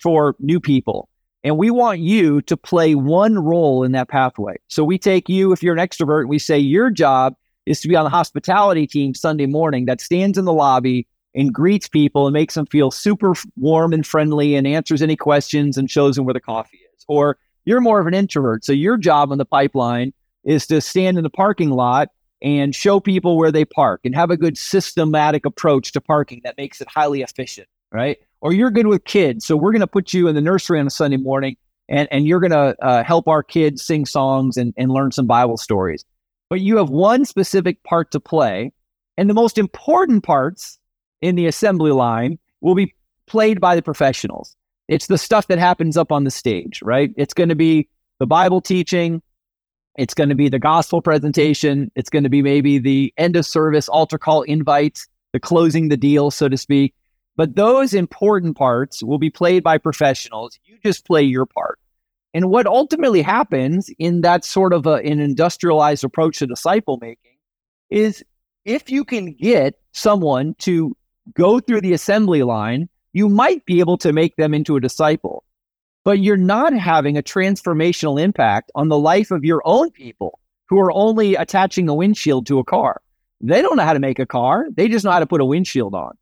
for 0.00 0.36
new 0.38 0.60
people." 0.60 1.08
And 1.42 1.58
we 1.58 1.70
want 1.70 2.00
you 2.00 2.40
to 2.42 2.56
play 2.56 2.94
one 2.94 3.38
role 3.38 3.84
in 3.84 3.92
that 3.92 4.08
pathway. 4.08 4.56
So 4.68 4.82
we 4.82 4.96
take 4.96 5.28
you, 5.28 5.52
if 5.52 5.62
you're 5.62 5.76
an 5.76 5.86
extrovert, 5.86 6.26
we 6.26 6.38
say 6.38 6.58
your 6.58 6.88
job 6.88 7.34
is 7.66 7.82
to 7.82 7.88
be 7.88 7.96
on 7.96 8.04
the 8.04 8.10
hospitality 8.10 8.86
team 8.86 9.12
Sunday 9.14 9.44
morning 9.44 9.84
that 9.84 10.00
stands 10.00 10.38
in 10.38 10.46
the 10.46 10.54
lobby 10.54 11.06
and 11.34 11.52
greets 11.52 11.88
people 11.88 12.26
and 12.26 12.32
makes 12.32 12.54
them 12.54 12.66
feel 12.66 12.90
super 12.90 13.34
warm 13.56 13.92
and 13.92 14.06
friendly 14.06 14.54
and 14.54 14.66
answers 14.66 15.02
any 15.02 15.16
questions 15.16 15.76
and 15.76 15.90
shows 15.90 16.16
them 16.16 16.24
where 16.24 16.34
the 16.34 16.40
coffee 16.40 16.80
is. 16.94 17.04
Or 17.08 17.38
you're 17.64 17.80
more 17.80 18.00
of 18.00 18.06
an 18.06 18.14
introvert. 18.14 18.64
So 18.64 18.72
your 18.72 18.96
job 18.96 19.32
on 19.32 19.38
the 19.38 19.44
pipeline 19.44 20.12
is 20.44 20.66
to 20.68 20.80
stand 20.80 21.16
in 21.16 21.24
the 21.24 21.30
parking 21.30 21.70
lot 21.70 22.08
and 22.42 22.74
show 22.74 23.00
people 23.00 23.38
where 23.38 23.50
they 23.50 23.64
park 23.64 24.02
and 24.04 24.14
have 24.14 24.30
a 24.30 24.36
good 24.36 24.58
systematic 24.58 25.46
approach 25.46 25.92
to 25.92 26.00
parking 26.00 26.42
that 26.44 26.56
makes 26.58 26.80
it 26.80 26.88
highly 26.88 27.22
efficient, 27.22 27.66
right? 27.90 28.18
Or 28.40 28.52
you're 28.52 28.70
good 28.70 28.86
with 28.86 29.04
kids. 29.04 29.46
So 29.46 29.56
we're 29.56 29.72
going 29.72 29.80
to 29.80 29.86
put 29.86 30.12
you 30.12 30.28
in 30.28 30.34
the 30.34 30.42
nursery 30.42 30.78
on 30.78 30.86
a 30.86 30.90
Sunday 30.90 31.16
morning 31.16 31.56
and, 31.88 32.06
and 32.10 32.26
you're 32.26 32.40
going 32.40 32.52
to 32.52 32.76
uh, 32.84 33.02
help 33.02 33.28
our 33.28 33.42
kids 33.42 33.82
sing 33.82 34.04
songs 34.04 34.56
and, 34.56 34.74
and 34.76 34.90
learn 34.90 35.10
some 35.10 35.26
Bible 35.26 35.56
stories. 35.56 36.04
But 36.50 36.60
you 36.60 36.76
have 36.76 36.90
one 36.90 37.24
specific 37.24 37.82
part 37.82 38.10
to 38.12 38.20
play. 38.20 38.72
And 39.16 39.30
the 39.30 39.34
most 39.34 39.58
important 39.58 40.24
parts 40.24 40.78
in 41.24 41.34
the 41.34 41.46
assembly 41.46 41.90
line 41.90 42.38
will 42.60 42.74
be 42.74 42.94
played 43.26 43.60
by 43.60 43.74
the 43.74 43.82
professionals. 43.82 44.56
It's 44.88 45.06
the 45.06 45.18
stuff 45.18 45.46
that 45.46 45.58
happens 45.58 45.96
up 45.96 46.12
on 46.12 46.24
the 46.24 46.30
stage, 46.30 46.82
right? 46.82 47.10
It's 47.16 47.32
going 47.32 47.48
to 47.48 47.54
be 47.54 47.88
the 48.18 48.26
Bible 48.26 48.60
teaching, 48.60 49.22
it's 49.96 50.14
going 50.14 50.28
to 50.28 50.34
be 50.34 50.48
the 50.48 50.58
gospel 50.58 51.00
presentation. 51.00 51.90
It's 51.94 52.10
going 52.10 52.24
to 52.24 52.28
be 52.28 52.42
maybe 52.42 52.78
the 52.78 53.14
end 53.16 53.36
of 53.36 53.46
service 53.46 53.88
altar 53.88 54.18
call 54.18 54.42
invite, 54.42 55.00
the 55.32 55.40
closing 55.40 55.88
the 55.88 55.96
deal, 55.96 56.30
so 56.30 56.48
to 56.48 56.56
speak. 56.56 56.94
But 57.36 57.54
those 57.54 57.94
important 57.94 58.56
parts 58.56 59.02
will 59.02 59.18
be 59.18 59.30
played 59.30 59.62
by 59.62 59.78
professionals. 59.78 60.58
You 60.64 60.78
just 60.84 61.06
play 61.06 61.22
your 61.22 61.46
part. 61.46 61.78
And 62.32 62.50
what 62.50 62.66
ultimately 62.66 63.22
happens 63.22 63.88
in 63.98 64.22
that 64.22 64.44
sort 64.44 64.72
of 64.72 64.86
a, 64.86 64.94
an 64.94 65.20
industrialized 65.20 66.02
approach 66.02 66.40
to 66.40 66.46
disciple 66.46 66.98
making 67.00 67.38
is 67.90 68.24
if 68.64 68.90
you 68.90 69.04
can 69.04 69.32
get 69.32 69.74
someone 69.92 70.54
to 70.58 70.96
go 71.34 71.60
through 71.60 71.80
the 71.80 71.94
assembly 71.94 72.42
line, 72.42 72.88
you 73.12 73.28
might 73.28 73.64
be 73.64 73.80
able 73.80 73.96
to 73.98 74.12
make 74.12 74.36
them 74.36 74.52
into 74.52 74.76
a 74.76 74.80
disciple 74.80 75.44
but 76.04 76.18
you're 76.18 76.36
not 76.36 76.74
having 76.74 77.16
a 77.16 77.22
transformational 77.22 78.20
impact 78.20 78.70
on 78.74 78.88
the 78.88 78.98
life 78.98 79.30
of 79.30 79.44
your 79.44 79.62
own 79.64 79.90
people 79.90 80.38
who 80.68 80.78
are 80.78 80.92
only 80.92 81.34
attaching 81.34 81.88
a 81.88 81.94
windshield 81.94 82.46
to 82.46 82.58
a 82.58 82.64
car. 82.64 83.00
They 83.40 83.62
don't 83.62 83.76
know 83.76 83.84
how 83.84 83.94
to 83.94 83.98
make 83.98 84.18
a 84.18 84.26
car, 84.26 84.66
they 84.74 84.88
just 84.88 85.04
know 85.04 85.10
how 85.10 85.18
to 85.18 85.26
put 85.26 85.40
a 85.40 85.46
windshield 85.46 85.94
on. 85.94 86.16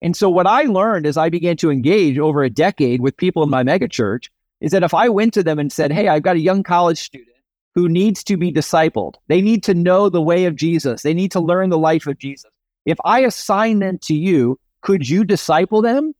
And 0.00 0.16
so, 0.16 0.30
what 0.30 0.46
I 0.46 0.62
learned 0.62 1.06
as 1.06 1.16
I 1.16 1.28
began 1.28 1.56
to 1.58 1.70
engage 1.70 2.18
over 2.18 2.42
a 2.42 2.50
decade 2.50 3.00
with 3.00 3.16
people 3.16 3.42
in 3.42 3.50
my 3.50 3.62
megachurch 3.62 4.28
is 4.60 4.72
that 4.72 4.82
if 4.82 4.94
I 4.94 5.08
went 5.08 5.34
to 5.34 5.42
them 5.42 5.58
and 5.58 5.72
said, 5.72 5.92
Hey, 5.92 6.08
I've 6.08 6.22
got 6.22 6.36
a 6.36 6.40
young 6.40 6.62
college 6.62 6.98
student 6.98 7.36
who 7.74 7.88
needs 7.88 8.24
to 8.24 8.36
be 8.36 8.52
discipled, 8.52 9.14
they 9.28 9.40
need 9.40 9.62
to 9.64 9.74
know 9.74 10.08
the 10.08 10.22
way 10.22 10.44
of 10.44 10.56
Jesus, 10.56 11.02
they 11.02 11.14
need 11.14 11.32
to 11.32 11.40
learn 11.40 11.70
the 11.70 11.78
life 11.78 12.06
of 12.06 12.18
Jesus. 12.18 12.50
If 12.86 12.98
I 13.04 13.20
assign 13.20 13.80
them 13.80 13.98
to 14.04 14.14
you, 14.14 14.58
could 14.80 15.08
you 15.08 15.24
disciple 15.24 15.82
them? 15.82 16.14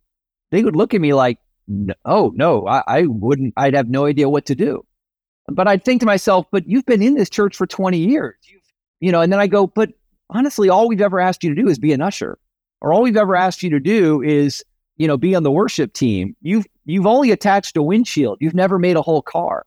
They 0.50 0.64
would 0.64 0.76
look 0.76 0.92
at 0.92 1.00
me 1.00 1.14
like, 1.14 1.38
oh 2.04 2.32
no, 2.34 2.66
I, 2.66 2.82
I 2.86 3.06
wouldn't. 3.06 3.54
I'd 3.56 3.74
have 3.74 3.88
no 3.88 4.06
idea 4.06 4.28
what 4.28 4.46
to 4.46 4.54
do. 4.54 4.84
But 5.48 5.68
I'd 5.68 5.84
think 5.84 6.00
to 6.00 6.06
myself, 6.06 6.46
but 6.50 6.68
you've 6.68 6.86
been 6.86 7.02
in 7.02 7.14
this 7.14 7.30
church 7.30 7.56
for 7.56 7.66
20 7.66 7.98
years. 7.98 8.34
You've, 8.42 8.62
you 8.98 9.12
know, 9.12 9.20
and 9.20 9.32
then 9.32 9.38
I 9.38 9.46
go, 9.46 9.68
but 9.68 9.90
honestly, 10.28 10.68
all 10.68 10.88
we've 10.88 11.00
ever 11.00 11.20
asked 11.20 11.44
you 11.44 11.54
to 11.54 11.60
do 11.60 11.68
is 11.68 11.78
be 11.78 11.92
an 11.92 12.02
usher, 12.02 12.38
or 12.80 12.92
all 12.92 13.02
we've 13.02 13.16
ever 13.16 13.36
asked 13.36 13.62
you 13.62 13.70
to 13.70 13.80
do 13.80 14.20
is, 14.22 14.64
you 14.96 15.06
know, 15.06 15.16
be 15.16 15.34
on 15.36 15.44
the 15.44 15.52
worship 15.52 15.92
team. 15.92 16.34
You've 16.42 16.66
you've 16.84 17.06
only 17.06 17.30
attached 17.30 17.76
a 17.76 17.82
windshield. 17.82 18.38
You've 18.40 18.54
never 18.54 18.78
made 18.78 18.96
a 18.96 19.02
whole 19.02 19.22
car. 19.22 19.64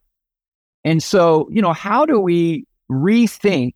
And 0.83 1.01
so, 1.01 1.47
you 1.51 1.61
know, 1.61 1.73
how 1.73 2.05
do 2.05 2.19
we 2.19 2.65
rethink 2.91 3.73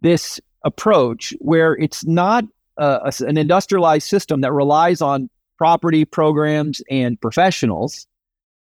this 0.00 0.40
approach 0.64 1.34
where 1.38 1.74
it's 1.74 2.04
not 2.06 2.44
uh, 2.78 3.10
a, 3.20 3.24
an 3.24 3.36
industrialized 3.36 4.08
system 4.08 4.40
that 4.40 4.52
relies 4.52 5.00
on 5.00 5.28
property 5.58 6.04
programs 6.04 6.82
and 6.90 7.20
professionals. 7.20 8.06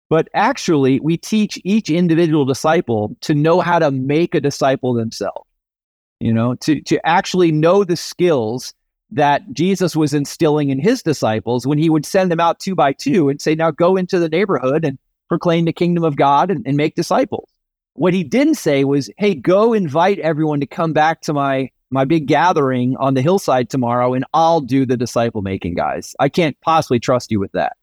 But 0.10 0.30
actually, 0.34 1.00
we 1.02 1.18
teach 1.18 1.60
each 1.66 1.90
individual 1.90 2.46
disciple 2.46 3.18
to 3.22 3.36
know 3.36 3.60
how 3.60 3.80
to 3.80 3.92
make 3.92 4.36
a 4.36 4.40
disciple 4.40 4.94
themselves, 4.94 5.46
you 6.20 6.34
know, 6.34 6.56
to, 6.56 6.82
to 6.84 7.06
actually 7.06 7.52
know 7.52 7.84
the 7.84 7.98
skills 7.98 8.74
that 9.12 9.42
Jesus 9.52 9.96
was 9.96 10.14
instilling 10.14 10.70
in 10.70 10.80
his 10.80 11.04
disciples 11.04 11.68
when 11.68 11.78
he 11.78 11.90
would 11.90 12.06
send 12.06 12.32
them 12.32 12.40
out 12.40 12.60
two 12.60 12.76
by 12.76 12.94
two 12.94 13.30
and 13.30 13.42
say, 13.42 13.56
now 13.56 13.72
go 13.72 13.98
into 13.98 14.20
the 14.20 14.30
neighborhood 14.30 14.86
and 14.86 14.98
proclaim 15.28 15.66
the 15.66 15.74
kingdom 15.74 16.04
of 16.06 16.16
God 16.16 16.52
and, 16.52 16.66
and 16.66 16.78
make 16.78 16.96
disciples. 16.96 17.50
What 17.94 18.14
he 18.14 18.24
didn't 18.24 18.56
say 18.56 18.84
was, 18.84 19.10
hey, 19.18 19.36
go 19.36 19.74
invite 19.74 20.20
everyone 20.20 20.60
to 20.60 20.68
come 20.68 20.94
back 20.94 21.22
to 21.22 21.34
my 21.34 21.70
my 21.90 22.06
big 22.06 22.28
gathering 22.28 22.96
on 22.98 23.14
the 23.14 23.22
hillside 23.22 23.70
tomorrow 23.70 24.14
and 24.14 24.26
I'll 24.34 24.62
do 24.62 24.86
the 24.86 24.98
disciple 24.98 25.42
making, 25.42 25.76
guys. 25.76 26.16
I 26.20 26.30
can't 26.30 26.60
possibly 26.62 27.00
trust 27.00 27.32
you 27.32 27.40
with 27.40 27.52
that. 27.54 27.78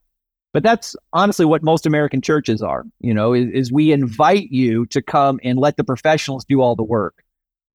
But 0.53 0.63
that's 0.63 0.95
honestly 1.13 1.45
what 1.45 1.65
most 1.65 1.85
American 1.85 2.21
churches 2.21 2.63
are, 2.63 2.85
you 3.01 3.13
know, 3.13 3.33
is, 3.33 3.51
is, 3.51 3.73
we 3.73 3.91
invite 3.91 4.51
you 4.51 4.87
to 4.87 5.03
come 5.03 5.41
and 5.43 5.59
let 5.59 5.77
the 5.77 5.83
professionals 5.83 6.45
do 6.45 6.61
all 6.61 6.77
the 6.77 6.85
work. 6.85 7.25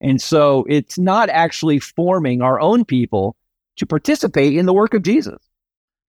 And 0.00 0.20
so 0.20 0.64
it's 0.66 0.98
not 0.98 1.28
actually 1.28 1.78
forming 1.78 2.40
our 2.40 2.58
own 2.58 2.86
people 2.86 3.36
to 3.76 3.84
participate 3.84 4.56
in 4.56 4.64
the 4.64 4.72
work 4.72 4.94
of 4.94 5.02
Jesus. 5.02 5.36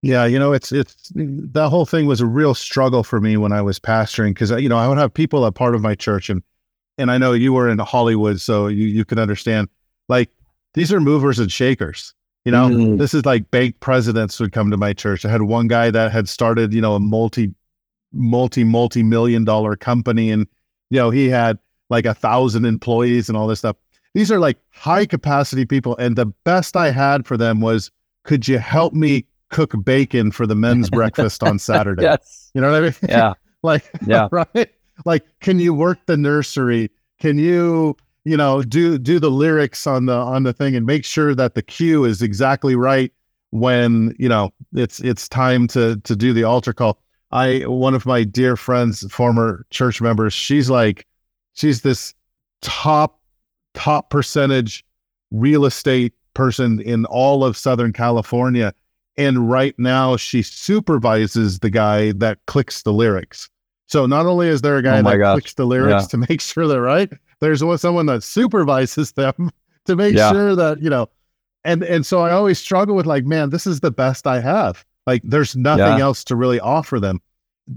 Yeah, 0.01 0.25
you 0.25 0.39
know, 0.39 0.53
it's 0.53 0.71
it's 0.71 1.11
that 1.13 1.69
whole 1.69 1.85
thing 1.85 2.07
was 2.07 2.21
a 2.21 2.25
real 2.25 2.55
struggle 2.55 3.03
for 3.03 3.19
me 3.19 3.37
when 3.37 3.51
I 3.51 3.61
was 3.61 3.79
pastoring 3.79 4.29
because 4.29 4.51
uh, 4.51 4.57
you 4.57 4.67
know 4.67 4.77
I 4.77 4.87
would 4.87 4.97
have 4.97 5.13
people 5.13 5.45
a 5.45 5.51
part 5.51 5.75
of 5.75 5.81
my 5.81 5.93
church 5.93 6.29
and 6.29 6.41
and 6.97 7.11
I 7.11 7.19
know 7.19 7.33
you 7.33 7.53
were 7.53 7.69
in 7.69 7.77
Hollywood, 7.77 8.41
so 8.41 8.65
you 8.65 8.87
you 8.87 9.05
can 9.05 9.19
understand 9.19 9.69
like 10.11 10.29
these 10.75 10.93
are 10.93 10.99
movers 10.99 11.39
and 11.39 11.51
shakers. 11.51 12.13
You 12.45 12.51
know, 12.51 12.69
mm-hmm. 12.69 12.97
this 12.97 13.13
is 13.13 13.25
like 13.25 13.49
bank 13.51 13.79
presidents 13.79 14.39
would 14.39 14.51
come 14.51 14.71
to 14.71 14.77
my 14.77 14.93
church. 14.93 15.25
I 15.25 15.29
had 15.29 15.43
one 15.43 15.67
guy 15.67 15.91
that 15.91 16.11
had 16.11 16.27
started, 16.27 16.73
you 16.73 16.81
know, 16.81 16.95
a 16.95 16.99
multi, 16.99 17.53
multi, 18.13 18.63
multi 18.63 19.03
million 19.03 19.43
dollar 19.43 19.75
company. 19.75 20.31
And, 20.31 20.47
you 20.89 20.97
know, 20.97 21.11
he 21.11 21.29
had 21.29 21.59
like 21.89 22.05
a 22.05 22.15
thousand 22.15 22.65
employees 22.65 23.29
and 23.29 23.37
all 23.37 23.47
this 23.47 23.59
stuff. 23.59 23.75
These 24.15 24.31
are 24.31 24.39
like 24.39 24.57
high 24.71 25.05
capacity 25.05 25.65
people. 25.65 25.95
And 25.97 26.15
the 26.15 26.25
best 26.25 26.75
I 26.75 26.89
had 26.89 27.27
for 27.27 27.37
them 27.37 27.61
was, 27.61 27.91
could 28.23 28.47
you 28.47 28.57
help 28.57 28.93
me 28.93 29.25
cook 29.49 29.73
bacon 29.83 30.31
for 30.31 30.47
the 30.47 30.55
men's 30.55 30.89
breakfast 30.99 31.43
on 31.43 31.59
Saturday? 31.59 32.03
Yes. 32.03 32.49
You 32.55 32.61
know 32.61 32.71
what 32.71 32.77
I 32.77 32.85
mean? 32.85 32.95
Yeah. 33.07 33.33
like, 33.63 33.89
yeah. 34.07 34.27
right. 34.31 34.71
Like, 35.05 35.25
can 35.41 35.59
you 35.59 35.75
work 35.75 35.99
the 36.07 36.17
nursery? 36.17 36.89
Can 37.19 37.37
you, 37.37 37.95
you 38.23 38.37
know 38.37 38.61
do 38.61 38.97
do 38.97 39.19
the 39.19 39.31
lyrics 39.31 39.87
on 39.87 40.05
the 40.05 40.15
on 40.15 40.43
the 40.43 40.53
thing 40.53 40.75
and 40.75 40.85
make 40.85 41.05
sure 41.05 41.33
that 41.33 41.55
the 41.55 41.61
cue 41.61 42.05
is 42.05 42.21
exactly 42.21 42.75
right 42.75 43.11
when 43.51 44.15
you 44.17 44.29
know 44.29 44.51
it's 44.73 44.99
it's 45.01 45.27
time 45.27 45.67
to 45.67 45.97
to 46.03 46.15
do 46.15 46.33
the 46.33 46.43
altar 46.43 46.73
call 46.73 46.99
i 47.31 47.59
one 47.65 47.93
of 47.93 48.05
my 48.05 48.23
dear 48.23 48.55
friends 48.55 49.09
former 49.11 49.65
church 49.69 50.01
members 50.01 50.33
she's 50.33 50.69
like 50.69 51.07
she's 51.53 51.81
this 51.81 52.13
top 52.61 53.19
top 53.73 54.09
percentage 54.09 54.85
real 55.31 55.65
estate 55.65 56.13
person 56.33 56.79
in 56.81 57.05
all 57.05 57.43
of 57.43 57.57
southern 57.57 57.91
california 57.91 58.73
and 59.17 59.49
right 59.49 59.75
now 59.77 60.15
she 60.15 60.41
supervises 60.41 61.59
the 61.59 61.69
guy 61.69 62.11
that 62.13 62.37
clicks 62.47 62.83
the 62.83 62.93
lyrics 62.93 63.49
so 63.87 64.05
not 64.05 64.25
only 64.25 64.47
is 64.47 64.61
there 64.61 64.77
a 64.77 64.83
guy 64.83 64.99
oh 64.99 65.03
that 65.03 65.17
gosh. 65.17 65.33
clicks 65.35 65.53
the 65.55 65.65
lyrics 65.65 66.03
yeah. 66.03 66.07
to 66.07 66.17
make 66.29 66.39
sure 66.39 66.67
they're 66.67 66.81
right 66.81 67.11
there's 67.41 67.61
someone 67.81 68.05
that 68.05 68.23
supervises 68.23 69.11
them 69.13 69.51
to 69.85 69.95
make 69.95 70.15
yeah. 70.15 70.31
sure 70.31 70.55
that 70.55 70.81
you 70.81 70.89
know 70.89 71.09
and 71.65 71.83
and 71.83 72.05
so 72.05 72.21
i 72.21 72.31
always 72.31 72.57
struggle 72.57 72.95
with 72.95 73.05
like 73.05 73.25
man 73.25 73.49
this 73.49 73.67
is 73.67 73.81
the 73.81 73.91
best 73.91 74.25
i 74.25 74.39
have 74.39 74.85
like 75.05 75.21
there's 75.23 75.55
nothing 75.55 75.97
yeah. 75.97 75.99
else 75.99 76.23
to 76.23 76.35
really 76.35 76.59
offer 76.59 76.99
them 76.99 77.19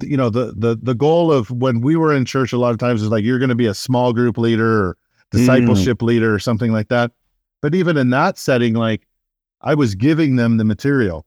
you 0.03 0.17
know 0.17 0.31
the 0.31 0.55
the 0.57 0.79
the 0.83 0.95
goal 0.95 1.33
of 1.33 1.51
when 1.51 1.81
we 1.81 1.97
were 1.97 2.15
in 2.15 2.25
church 2.25 2.53
a 2.53 2.59
lot 2.59 2.71
of 2.71 2.79
times 2.79 3.03
is 3.03 3.09
like 3.09 3.25
you're 3.25 3.39
going 3.39 3.49
to 3.49 3.55
be 3.55 3.67
a 3.67 3.75
small 3.75 4.13
group 4.13 4.39
leader 4.39 4.89
or 4.89 4.97
discipleship 5.31 5.99
mm. 5.99 6.07
leader 6.07 6.35
or 6.35 6.39
something 6.39 6.73
like 6.73 6.89
that 6.89 7.13
but 7.61 7.75
even 7.75 7.97
in 7.97 8.11
that 8.11 8.39
setting 8.39 8.75
like 8.75 9.07
i 9.61 9.75
was 9.75 9.95
giving 9.95 10.37
them 10.37 10.57
the 10.57 10.65
material 10.65 11.27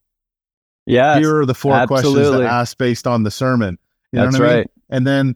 yeah 0.86 1.18
here 1.20 1.38
are 1.38 1.46
the 1.46 1.54
four 1.56 1.74
absolutely. 1.74 2.14
questions 2.14 2.38
to 2.40 2.48
ask 2.48 2.78
based 2.78 3.08
on 3.08 3.24
the 3.24 3.32
sermon 3.32 3.78
you 4.12 4.20
that's 4.20 4.40
right 4.40 4.58
mean? 4.58 4.66
and 4.90 5.08
then 5.08 5.36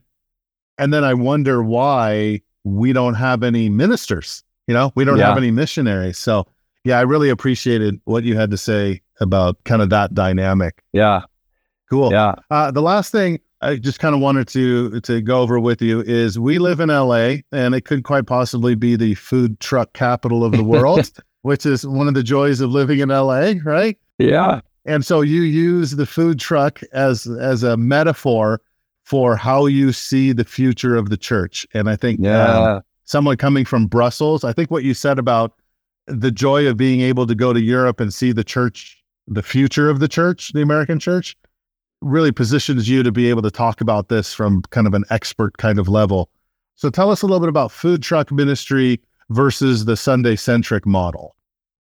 and 0.77 0.93
then 0.93 1.03
i 1.03 1.13
wonder 1.13 1.61
why 1.61 2.41
we 2.63 2.93
don't 2.93 3.15
have 3.15 3.43
any 3.43 3.69
ministers. 3.69 4.43
You 4.67 4.73
know, 4.73 4.91
we 4.95 5.03
don't 5.03 5.17
yeah. 5.17 5.27
have 5.27 5.37
any 5.37 5.51
missionaries. 5.51 6.17
So, 6.17 6.45
yeah, 6.83 6.99
I 6.99 7.01
really 7.01 7.29
appreciated 7.29 7.99
what 8.05 8.23
you 8.23 8.37
had 8.37 8.51
to 8.51 8.57
say 8.57 9.01
about 9.19 9.63
kind 9.65 9.81
of 9.81 9.89
that 9.89 10.13
dynamic. 10.13 10.83
Yeah. 10.93 11.21
Cool. 11.89 12.11
Yeah. 12.11 12.35
Uh, 12.49 12.71
the 12.71 12.81
last 12.81 13.11
thing 13.11 13.39
I 13.61 13.75
just 13.75 13.99
kind 13.99 14.15
of 14.15 14.21
wanted 14.21 14.47
to 14.49 15.01
to 15.01 15.21
go 15.21 15.41
over 15.41 15.59
with 15.59 15.81
you 15.81 16.01
is 16.01 16.39
we 16.39 16.57
live 16.57 16.79
in 16.79 16.89
LA 16.89 17.37
and 17.51 17.75
it 17.75 17.85
could 17.85 18.03
quite 18.03 18.25
possibly 18.25 18.75
be 18.75 18.95
the 18.95 19.15
food 19.15 19.59
truck 19.59 19.93
capital 19.93 20.43
of 20.45 20.53
the 20.53 20.63
world. 20.63 21.11
which 21.41 21.65
is 21.65 21.85
one 21.85 22.07
of 22.07 22.13
the 22.13 22.23
joys 22.23 22.61
of 22.61 22.71
living 22.71 22.99
in 22.99 23.09
LA, 23.09 23.53
right? 23.63 23.97
Yeah. 24.17 24.61
And 24.85 25.05
so 25.05 25.21
you 25.21 25.41
use 25.41 25.91
the 25.91 26.05
food 26.05 26.39
truck 26.39 26.81
as 26.93 27.27
as 27.27 27.63
a 27.63 27.77
metaphor 27.77 28.61
for 29.11 29.35
how 29.35 29.65
you 29.65 29.91
see 29.91 30.31
the 30.31 30.45
future 30.45 30.95
of 30.95 31.09
the 31.09 31.17
church. 31.17 31.67
And 31.73 31.89
I 31.89 31.97
think 31.97 32.21
Yeah. 32.21 32.75
um, 32.75 32.81
someone 33.03 33.35
coming 33.35 33.65
from 33.65 33.85
Brussels, 33.85 34.45
I 34.45 34.53
think 34.53 34.71
what 34.71 34.85
you 34.85 34.93
said 34.93 35.19
about 35.19 35.51
the 36.07 36.31
joy 36.31 36.65
of 36.65 36.77
being 36.77 37.01
able 37.01 37.27
to 37.27 37.35
go 37.35 37.51
to 37.51 37.59
Europe 37.59 37.99
and 37.99 38.13
see 38.13 38.31
the 38.31 38.45
church, 38.45 39.03
the 39.27 39.43
future 39.43 39.89
of 39.89 39.99
the 39.99 40.07
church, 40.07 40.53
the 40.53 40.61
American 40.61 40.97
church, 40.97 41.35
really 41.99 42.31
positions 42.31 42.87
you 42.87 43.03
to 43.03 43.11
be 43.11 43.29
able 43.29 43.41
to 43.41 43.51
talk 43.51 43.81
about 43.81 44.07
this 44.07 44.33
from 44.33 44.61
kind 44.69 44.87
of 44.87 44.93
an 44.93 45.03
expert 45.09 45.57
kind 45.57 45.77
of 45.77 45.89
level. 45.89 46.29
So 46.75 46.89
tell 46.89 47.11
us 47.11 47.21
a 47.21 47.25
little 47.25 47.41
bit 47.41 47.49
about 47.49 47.69
food 47.69 48.01
truck 48.01 48.31
ministry 48.31 49.01
versus 49.29 49.83
the 49.83 49.97
Sunday 49.97 50.37
centric 50.37 50.85
model. 50.85 51.35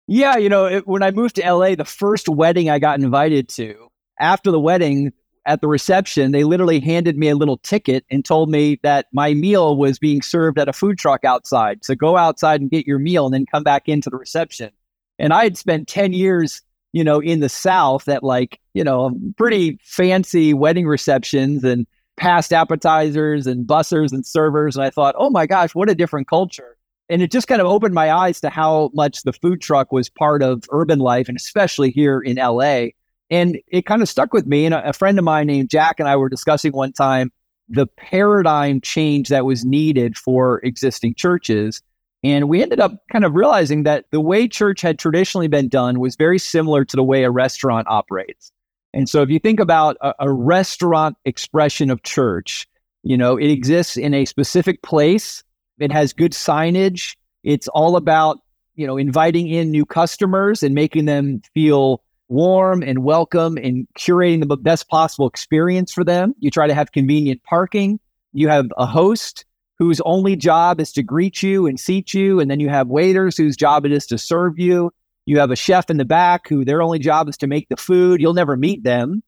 Yeah, 0.08 0.38
you 0.38 0.50
know, 0.50 0.66
it, 0.66 0.88
when 0.88 1.04
I 1.04 1.12
moved 1.12 1.36
to 1.36 1.44
LA, 1.54 1.76
the 1.76 1.86
first 1.86 2.28
wedding 2.28 2.72
I 2.72 2.80
got 2.80 3.00
invited 3.00 3.50
to, 3.50 3.90
after 4.20 4.50
the 4.50 4.60
wedding, 4.60 5.14
at 5.50 5.62
the 5.62 5.68
reception, 5.68 6.32
they 6.32 6.44
literally 6.44 6.80
handed 6.80 7.18
me 7.18 7.28
a 7.28 7.36
little 7.36 7.58
ticket 7.58 8.06
and 8.12 8.24
told 8.24 8.52
me 8.52 8.80
that 8.84 9.08
my 9.12 9.34
meal 9.34 9.76
was 9.78 9.98
being 9.98 10.22
served 10.22 10.60
at 10.60 10.70
a 10.70 10.74
food 10.74 11.00
truck 11.00 11.26
outside. 11.26 11.84
So 11.84 11.96
go 11.96 12.18
outside 12.18 12.62
and 12.62 12.70
get 12.70 12.86
your 12.86 13.00
meal 13.00 13.26
and 13.26 13.34
then 13.34 13.48
come 13.48 13.64
back 13.64 13.90
into 13.90 14.12
the 14.12 14.16
reception. 14.16 14.70
And 15.18 15.34
I 15.34 15.44
had 15.44 15.58
spent 15.58 15.88
10 15.88 16.14
years, 16.14 16.62
you 16.94 17.04
know, 17.04 17.20
in 17.20 17.40
the 17.40 17.50
South 17.50 18.08
at 18.08 18.24
like, 18.24 18.60
you 18.76 18.84
know, 18.84 19.12
pretty 19.38 19.80
fancy 19.82 20.54
wedding 20.54 20.86
receptions 20.86 21.64
and 21.64 21.88
past 22.16 22.54
appetizers 22.54 23.48
and 23.48 23.66
bussers 23.66 24.14
and 24.14 24.24
servers. 24.24 24.76
And 24.76 24.86
I 24.86 24.92
thought, 24.92 25.16
oh 25.18 25.32
my 25.32 25.48
gosh, 25.48 25.74
what 25.74 25.90
a 25.90 25.96
different 25.96 26.28
culture. 26.28 26.78
And 27.10 27.24
it 27.24 27.32
just 27.32 27.48
kind 27.48 27.60
of 27.60 27.66
opened 27.66 27.96
my 27.96 28.12
eyes 28.12 28.40
to 28.42 28.52
how 28.52 28.92
much 28.94 29.24
the 29.24 29.34
food 29.34 29.62
truck 29.62 29.92
was 29.92 30.10
part 30.10 30.44
of 30.44 30.66
urban 30.70 31.00
life, 31.00 31.28
and 31.28 31.36
especially 31.36 31.90
here 31.90 32.22
in 32.22 32.36
LA. 32.36 32.90
And 33.30 33.60
it 33.68 33.86
kind 33.86 34.02
of 34.02 34.10
stuck 34.10 34.34
with 34.34 34.48
me. 34.48 34.66
And 34.66 34.74
a, 34.74 34.90
a 34.90 34.94
friend 34.94 35.18
of 35.20 35.26
mine 35.26 35.48
named 35.48 35.70
Jack 35.70 36.00
and 36.00 36.10
I 36.10 36.16
were 36.16 36.30
discussing 36.30 36.72
one 36.72 36.94
time 36.94 37.32
the 37.68 37.86
paradigm 37.86 38.82
change 38.82 39.30
that 39.30 39.46
was 39.46 39.64
needed 39.64 40.18
for 40.18 40.60
existing 40.64 41.14
churches. 41.16 41.82
And 42.24 42.50
we 42.50 42.62
ended 42.62 42.80
up 42.80 42.94
kind 43.12 43.24
of 43.24 43.36
realizing 43.36 43.84
that 43.84 44.06
the 44.12 44.20
way 44.20 44.48
church 44.48 44.82
had 44.82 45.00
traditionally 45.00 45.48
been 45.48 45.70
done 45.70 46.00
was 46.00 46.16
very 46.16 46.40
similar 46.40 46.84
to 46.84 46.96
the 46.96 47.04
way 47.04 47.24
a 47.24 47.32
restaurant 47.32 47.88
operates. 47.88 48.52
And 48.94 49.08
so 49.08 49.22
if 49.22 49.30
you 49.30 49.40
think 49.40 49.60
about 49.60 49.98
a, 50.02 50.14
a 50.20 50.32
restaurant 50.32 51.16
expression 51.26 51.92
of 51.92 52.04
church, 52.04 52.68
you 53.04 53.16
know, 53.16 53.38
it 53.38 53.52
exists 53.52 53.96
in 53.96 54.14
a 54.14 54.26
specific 54.26 54.82
place. 54.82 55.44
It 55.80 55.92
has 55.92 56.12
good 56.12 56.34
signage. 56.34 57.16
It's 57.44 57.68
all 57.70 57.96
about, 57.96 58.40
you 58.76 58.88
know, 58.88 58.98
inviting 58.98 59.48
in 59.48 59.72
new 59.72 59.86
customers 59.86 60.64
and 60.64 60.74
making 60.76 61.06
them 61.06 61.42
feel 61.54 62.04
warm 62.30 62.84
and 62.84 63.04
welcome 63.04 63.58
and 63.58 63.88
curating 63.98 64.48
the 64.48 64.56
best 64.56 64.88
possible 64.88 65.28
experience 65.28 65.92
for 65.92 66.04
them. 66.04 66.34
You 66.40 66.52
try 66.52 66.68
to 66.68 66.74
have 66.74 66.92
convenient 66.92 67.44
parking. 67.44 68.00
You 68.34 68.48
have 68.48 68.68
a 68.78 68.86
host 68.86 69.46
whose 69.80 70.00
only 70.02 70.36
job 70.36 70.80
is 70.80 70.92
to 70.94 71.04
greet 71.04 71.42
you 71.42 71.66
and 71.66 71.80
seat 71.80 72.14
you. 72.14 72.40
And 72.40 72.50
then 72.50 72.60
you 72.60 72.70
have 72.70 72.88
waiters 72.88 73.36
whose 73.36 73.58
job 73.58 73.86
it 73.86 73.92
is 73.92 74.06
to 74.08 74.18
serve 74.18 74.60
you. 74.60 74.92
You 75.26 75.40
have 75.40 75.52
a 75.52 75.56
chef 75.56 75.90
in 75.90 75.98
the 75.98 76.06
back 76.06 76.48
who 76.48 76.64
their 76.64 76.82
only 76.82 77.00
job 77.00 77.30
is 77.30 77.38
to 77.38 77.48
make 77.48 77.68
the 77.70 77.78
food. 77.78 78.22
You'll 78.22 78.34
never 78.34 78.56
meet 78.56 78.84
them. 78.84 79.24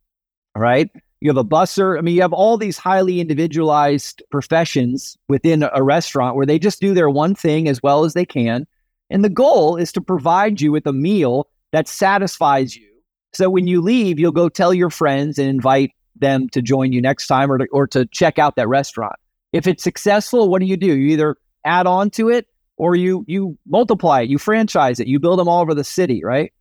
All 0.56 0.62
right. 0.62 0.90
You 1.22 1.30
have 1.30 1.38
a 1.38 1.44
busser. 1.44 1.98
I 1.98 2.02
mean, 2.02 2.16
you 2.16 2.22
have 2.22 2.34
all 2.34 2.58
these 2.58 2.78
highly 2.78 3.20
individualized 3.20 4.24
professions 4.32 5.18
within 5.30 5.68
a 5.74 5.84
restaurant 5.84 6.36
where 6.36 6.46
they 6.46 6.60
just 6.60 6.82
do 6.82 6.94
their 6.94 7.10
one 7.10 7.36
thing 7.36 7.68
as 7.68 7.82
well 7.82 8.04
as 8.04 8.14
they 8.14 8.26
can. 8.26 8.66
And 9.10 9.24
the 9.24 9.30
goal 9.30 9.78
is 9.78 9.92
to 9.94 10.02
provide 10.02 10.60
you 10.60 10.72
with 10.72 10.88
a 10.88 10.94
meal 10.94 11.48
that 11.72 11.88
satisfies 11.88 12.76
you. 12.76 12.91
So 13.34 13.50
when 13.50 13.68
you 13.68 13.82
leave, 13.82 14.20
you'll 14.20 14.32
go 14.32 14.50
tell 14.50 14.74
your 14.74 14.90
friends 14.90 15.38
and 15.38 15.48
invite 15.48 15.92
them 16.16 16.50
to 16.50 16.62
join 16.62 16.92
you 16.92 17.02
next 17.02 17.28
time 17.28 17.52
or 17.52 17.58
to, 17.58 17.68
or 17.72 17.88
to 17.88 18.06
check 18.08 18.40
out 18.40 18.56
that 18.56 18.68
restaurant. 18.68 19.16
If 19.54 19.68
it's 19.68 19.84
successful, 19.84 20.50
what 20.50 20.60
do 20.60 20.66
you 20.66 20.78
do? 20.78 20.88
You 20.88 21.10
either 21.10 21.38
add 21.66 21.88
on 21.88 22.10
to 22.12 22.30
it 22.30 22.48
or 22.78 22.96
you 22.96 23.24
you 23.28 23.58
multiply 23.68 24.22
it, 24.22 24.30
you 24.30 24.38
franchise 24.38 25.00
it, 25.00 25.08
you 25.08 25.20
build 25.20 25.40
them 25.40 25.48
all 25.48 25.62
over 25.62 25.74
the 25.74 25.84
city, 25.84 26.24
right? 26.24 26.52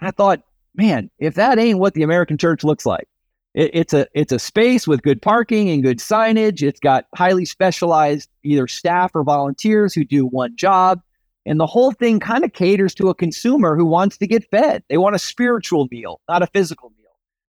I 0.00 0.10
thought, 0.10 0.42
man, 0.74 1.10
if 1.18 1.34
that 1.34 1.58
ain't 1.58 1.78
what 1.78 1.94
the 1.94 2.02
American 2.02 2.38
church 2.38 2.64
looks 2.64 2.86
like, 2.86 3.08
it, 3.54 3.70
it's 3.74 3.92
a 3.92 4.06
it's 4.14 4.32
a 4.32 4.38
space 4.38 4.86
with 4.86 5.02
good 5.02 5.20
parking 5.20 5.68
and 5.70 5.82
good 5.82 5.98
signage. 5.98 6.62
It's 6.62 6.80
got 6.80 7.06
highly 7.14 7.44
specialized 7.44 8.28
either 8.42 8.66
staff 8.68 9.10
or 9.14 9.22
volunteers 9.22 9.92
who 9.94 10.04
do 10.04 10.24
one 10.26 10.56
job. 10.56 11.00
And 11.46 11.58
the 11.58 11.66
whole 11.66 11.92
thing 11.92 12.20
kind 12.20 12.44
of 12.44 12.52
caters 12.52 12.94
to 12.96 13.08
a 13.08 13.14
consumer 13.14 13.76
who 13.76 13.86
wants 13.86 14.18
to 14.18 14.26
get 14.26 14.48
fed. 14.50 14.82
They 14.88 14.98
want 14.98 15.14
a 15.14 15.18
spiritual 15.18 15.88
meal, 15.90 16.20
not 16.28 16.42
a 16.42 16.46
physical 16.46 16.90
meal. 16.90 16.96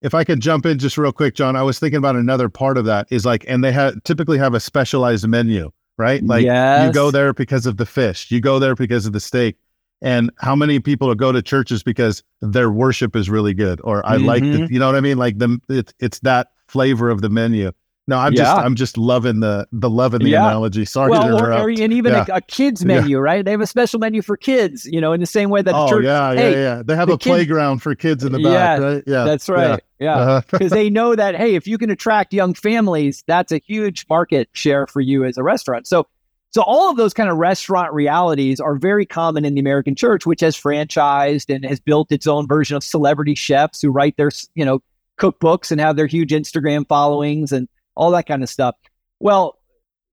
If 0.02 0.14
I 0.16 0.24
could 0.24 0.39
jump 0.39 0.66
in 0.66 0.80
just 0.80 0.98
real 0.98 1.12
quick, 1.12 1.36
Jon, 1.36 1.56
I 1.56 1.62
was 1.62 1.78
thinking 1.78 1.98
about 1.98 2.16
another 2.16 2.50
part 2.50 2.78
of 2.78 2.86
that 2.86 3.08
is 3.12 3.26
like, 3.26 3.46
and 3.48 3.64
they 3.64 3.72
have 3.72 4.02
typically 4.04 4.38
have 4.38 4.54
a 4.54 4.60
specialized 4.60 5.28
menu, 5.28 5.72
right? 5.98 6.24
Like 6.24 6.44
you 6.88 6.94
go 6.94 7.12
there 7.12 7.34
because 7.34 7.66
of 7.66 7.78
the 7.78 7.86
fish, 7.86 8.32
you 8.32 8.39
go 8.42 8.58
there 8.60 8.76
because 8.76 9.06
of 9.06 9.14
the 9.14 9.20
steak. 9.20 9.58
And 10.02 10.32
how 10.39 10.56
many 10.56 10.80
people 10.80 11.14
go 11.14 11.32
to 11.32 11.44
churches 11.44 11.84
because 11.84 12.24
their 12.42 12.72
worship 12.72 13.16
is 13.16 13.30
really 13.30 13.54
good, 13.54 13.80
or 13.84 14.04
I 14.04 14.18
like 14.18 14.42
the, 14.42 14.50
Mhm. 14.62 14.72
you 14.72 14.80
know 14.80 14.88
what 14.88 14.96
I 14.96 15.02
mean? 15.02 15.20
Like 15.20 15.38
the 15.38 15.60
it's 15.70 15.94
it's 16.00 16.20
that 16.22 16.48
flavor 16.68 17.12
of 17.12 17.22
the 17.22 17.30
menu. 17.30 17.72
No, 18.08 18.18
I'm 18.18 18.34
just 18.36 18.58
I'm 18.58 18.76
just 18.76 18.97
loving 18.97 19.39
the 19.41 19.68
the 19.72 19.89
loving 19.89 20.22
the 20.24 20.30
Yeah. 20.32 20.47
analogy. 20.47 20.86
Sorry 20.86 21.12
to 21.14 21.20
well, 21.20 21.36
or, 21.36 21.38
interrupt. 21.38 21.64
or 21.64 21.70
and 21.70 21.93
even 21.93 22.14
Yeah. 22.14 22.26
a, 22.30 22.36
a 22.38 22.41
kids 22.41 22.82
Yeah. 22.82 22.88
menu, 22.88 23.20
right? 23.20 23.45
They 23.45 23.52
have 23.52 23.62
a 23.62 23.68
special 23.68 23.99
menu 23.99 24.22
for 24.22 24.36
kids, 24.36 24.86
you 24.86 24.99
know, 24.99 25.14
in 25.14 25.20
the 25.20 25.26
same 25.28 25.49
way 25.49 25.62
that 25.62 25.72
the 25.72 25.78
oh 25.78 25.88
church. 25.88 26.06
yeah, 26.06 26.32
yeah, 26.32 26.39
hey, 26.39 26.52
yeah. 26.62 26.82
They 26.84 26.95
have 26.95 27.08
the 27.08 27.14
a 27.14 27.18
kids- 27.18 27.36
playground 27.36 27.82
for 27.84 27.93
kids 27.95 28.24
in 28.24 28.32
the 28.32 28.39
back, 28.39 28.80
Yeah, 28.80 28.86
right? 28.86 29.04
Yeah, 29.06 29.24
That's 29.24 29.47
right. 29.47 29.82
Yeah. 29.99 30.16
Uh-huh. 30.18 30.41
Because 30.52 30.72
they 30.72 30.89
know 30.89 31.16
that, 31.16 31.36
hey, 31.36 31.54
if 31.56 31.68
you 31.68 31.78
can 31.78 31.89
attract 31.91 32.34
young 32.34 32.54
families, 32.56 33.24
that's 33.28 33.52
a 33.52 33.60
huge 33.66 34.06
market 34.10 34.49
share 34.54 34.88
for 34.88 34.99
you 34.99 35.24
as 35.24 35.38
a 35.38 35.43
restaurant. 35.43 35.86
So, 35.88 36.08
so 36.49 36.64
all 36.64 36.89
of 36.89 36.97
those 36.97 37.14
kind 37.14 37.30
of 37.30 37.38
restaurant 37.38 37.93
realities 37.93 38.60
are 38.60 38.76
very 38.76 39.06
common 39.06 39.45
in 39.45 39.54
the 39.54 39.62
American 39.62 39.93
church, 39.95 40.26
which 40.26 40.41
has 40.41 40.58
franchised 40.60 41.54
and 41.54 41.64
has 41.66 41.80
built 41.80 42.12
its 42.12 42.26
own 42.28 42.47
version 42.47 42.76
of 42.76 42.84
celebrity 42.84 43.36
chefs 43.36 43.80
who 43.82 43.89
write 43.91 44.18
their, 44.18 44.32
you 44.56 44.66
know, 44.66 44.82
cookbooks 45.20 45.72
and 45.72 45.80
have 45.80 45.95
their 45.95 46.08
huge 46.08 46.32
Instagram 46.32 46.86
followings 46.88 47.52
and 47.52 47.70
all 48.02 48.10
that 48.10 48.26
kind 48.26 48.41
of 48.41 48.49
stuff. 48.49 48.76
Well, 49.20 49.60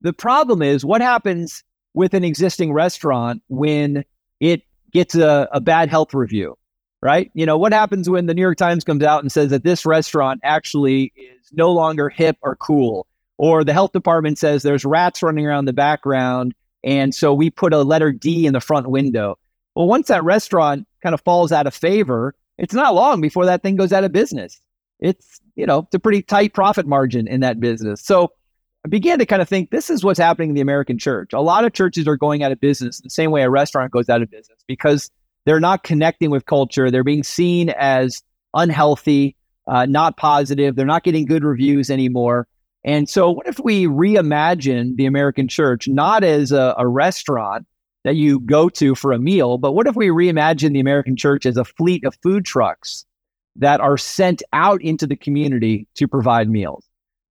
the 0.02 0.12
problem 0.12 0.60
is 0.60 0.84
what 0.84 1.00
happens 1.00 1.64
with 1.94 2.12
an 2.12 2.22
existing 2.22 2.70
restaurant 2.70 3.42
when 3.48 4.04
it 4.40 4.62
gets 4.92 5.14
a, 5.14 5.48
a 5.52 5.60
bad 5.62 5.88
health 5.88 6.12
review, 6.12 6.58
right? 7.00 7.30
You 7.32 7.46
know, 7.46 7.56
what 7.56 7.72
happens 7.72 8.10
when 8.10 8.26
the 8.26 8.34
New 8.34 8.42
York 8.42 8.58
Times 8.58 8.84
comes 8.84 9.02
out 9.02 9.22
and 9.22 9.32
says 9.32 9.48
that 9.50 9.64
this 9.64 9.86
restaurant 9.86 10.40
actually 10.44 11.14
is 11.16 11.50
no 11.52 11.72
longer 11.72 12.10
hip 12.10 12.36
or 12.42 12.56
cool, 12.56 13.06
or 13.38 13.64
the 13.64 13.72
health 13.72 13.92
department 13.92 14.38
says 14.38 14.62
there's 14.62 14.84
rats 14.84 15.22
running 15.22 15.46
around 15.46 15.64
the 15.64 15.72
background, 15.72 16.54
and 16.84 17.14
so 17.14 17.32
we 17.32 17.48
put 17.48 17.72
a 17.72 17.82
letter 17.82 18.12
D 18.12 18.44
in 18.44 18.52
the 18.52 18.60
front 18.60 18.90
window. 18.90 19.38
Well, 19.74 19.86
once 19.86 20.08
that 20.08 20.24
restaurant 20.24 20.86
kind 21.02 21.14
of 21.14 21.22
falls 21.22 21.52
out 21.52 21.66
of 21.66 21.72
favor, 21.72 22.34
it's 22.58 22.74
not 22.74 22.94
long 22.94 23.22
before 23.22 23.46
that 23.46 23.62
thing 23.62 23.76
goes 23.76 23.94
out 23.94 24.04
of 24.04 24.12
business. 24.12 24.60
It's, 25.00 25.40
you 25.56 25.66
know, 25.66 25.80
it's 25.80 25.94
a 25.94 25.98
pretty 25.98 26.22
tight 26.22 26.54
profit 26.54 26.86
margin 26.86 27.28
in 27.28 27.40
that 27.40 27.60
business. 27.60 28.02
So 28.02 28.32
I 28.84 28.88
began 28.88 29.18
to 29.18 29.26
kind 29.26 29.42
of 29.42 29.48
think 29.48 29.70
this 29.70 29.90
is 29.90 30.04
what's 30.04 30.18
happening 30.18 30.50
in 30.50 30.54
the 30.54 30.60
American 30.60 30.98
church. 30.98 31.32
A 31.32 31.40
lot 31.40 31.64
of 31.64 31.72
churches 31.72 32.06
are 32.06 32.16
going 32.16 32.42
out 32.42 32.52
of 32.52 32.60
business 32.60 33.00
the 33.00 33.10
same 33.10 33.30
way 33.30 33.42
a 33.42 33.50
restaurant 33.50 33.92
goes 33.92 34.08
out 34.08 34.22
of 34.22 34.30
business 34.30 34.58
because 34.66 35.10
they're 35.44 35.60
not 35.60 35.82
connecting 35.82 36.30
with 36.30 36.46
culture. 36.46 36.90
They're 36.90 37.04
being 37.04 37.22
seen 37.22 37.70
as 37.70 38.22
unhealthy, 38.54 39.36
uh, 39.66 39.86
not 39.86 40.16
positive. 40.16 40.76
They're 40.76 40.86
not 40.86 41.04
getting 41.04 41.26
good 41.26 41.44
reviews 41.44 41.90
anymore. 41.90 42.46
And 42.84 43.08
so, 43.08 43.32
what 43.32 43.46
if 43.46 43.58
we 43.58 43.86
reimagine 43.86 44.96
the 44.96 45.06
American 45.06 45.48
church 45.48 45.88
not 45.88 46.22
as 46.22 46.52
a, 46.52 46.74
a 46.78 46.86
restaurant 46.86 47.66
that 48.04 48.14
you 48.14 48.40
go 48.40 48.68
to 48.70 48.94
for 48.94 49.12
a 49.12 49.18
meal, 49.18 49.58
but 49.58 49.72
what 49.72 49.86
if 49.86 49.96
we 49.96 50.08
reimagine 50.08 50.72
the 50.72 50.80
American 50.80 51.16
church 51.16 51.44
as 51.44 51.56
a 51.56 51.64
fleet 51.64 52.04
of 52.04 52.16
food 52.22 52.44
trucks 52.44 53.04
that 53.58 53.80
are 53.80 53.98
sent 53.98 54.42
out 54.52 54.82
into 54.82 55.06
the 55.06 55.16
community 55.16 55.86
to 55.94 56.08
provide 56.08 56.48
meals? 56.48 56.84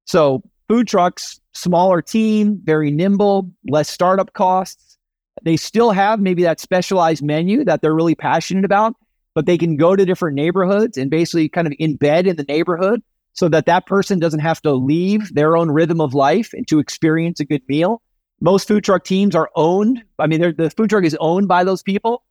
So, 0.06 0.44
food 0.68 0.88
trucks, 0.88 1.40
smaller 1.54 2.02
team, 2.02 2.60
very 2.64 2.92
nimble, 2.92 3.52
less 3.68 3.90
startup 3.90 4.34
costs. 4.34 4.98
They 5.44 5.58
still 5.58 5.92
have 5.92 6.20
maybe 6.20 6.44
that 6.44 6.60
specialized 6.60 7.24
menu 7.24 7.64
that 7.66 7.82
they're 7.82 7.96
really 7.96 8.16
passionate 8.16 8.66
about, 8.66 8.96
but 9.34 9.46
they 9.46 9.58
can 9.58 9.78
go 9.78 9.96
to 9.96 10.06
different 10.06 10.36
neighborhoods 10.36 10.98
and 10.98 11.10
basically 11.10 11.50
kind 11.50 11.68
of 11.68 11.74
embed 11.74 12.26
in 12.26 12.36
the 12.36 12.44
neighborhood 12.44 13.02
so 13.34 13.48
that 13.50 13.68
that 13.68 13.86
person 13.86 14.18
doesn't 14.18 14.40
have 14.40 14.62
to 14.64 14.74
leave 14.74 15.34
their 15.36 15.56
own 15.56 15.70
rhythm 15.70 16.02
of 16.02 16.16
life 16.16 16.54
and 16.54 16.68
to 16.68 16.80
experience 16.80 17.40
a 17.40 17.46
good 17.46 17.62
meal. 17.68 18.02
Most 18.42 18.68
food 18.68 18.84
truck 18.84 19.04
teams 19.04 19.36
are 19.36 19.50
owned. 19.56 20.04
I 20.18 20.28
mean, 20.28 20.42
the 20.58 20.72
food 20.76 20.90
truck 20.90 21.04
is 21.04 21.16
owned 21.20 21.48
by 21.48 21.64
those 21.64 21.84
people. 21.84 22.24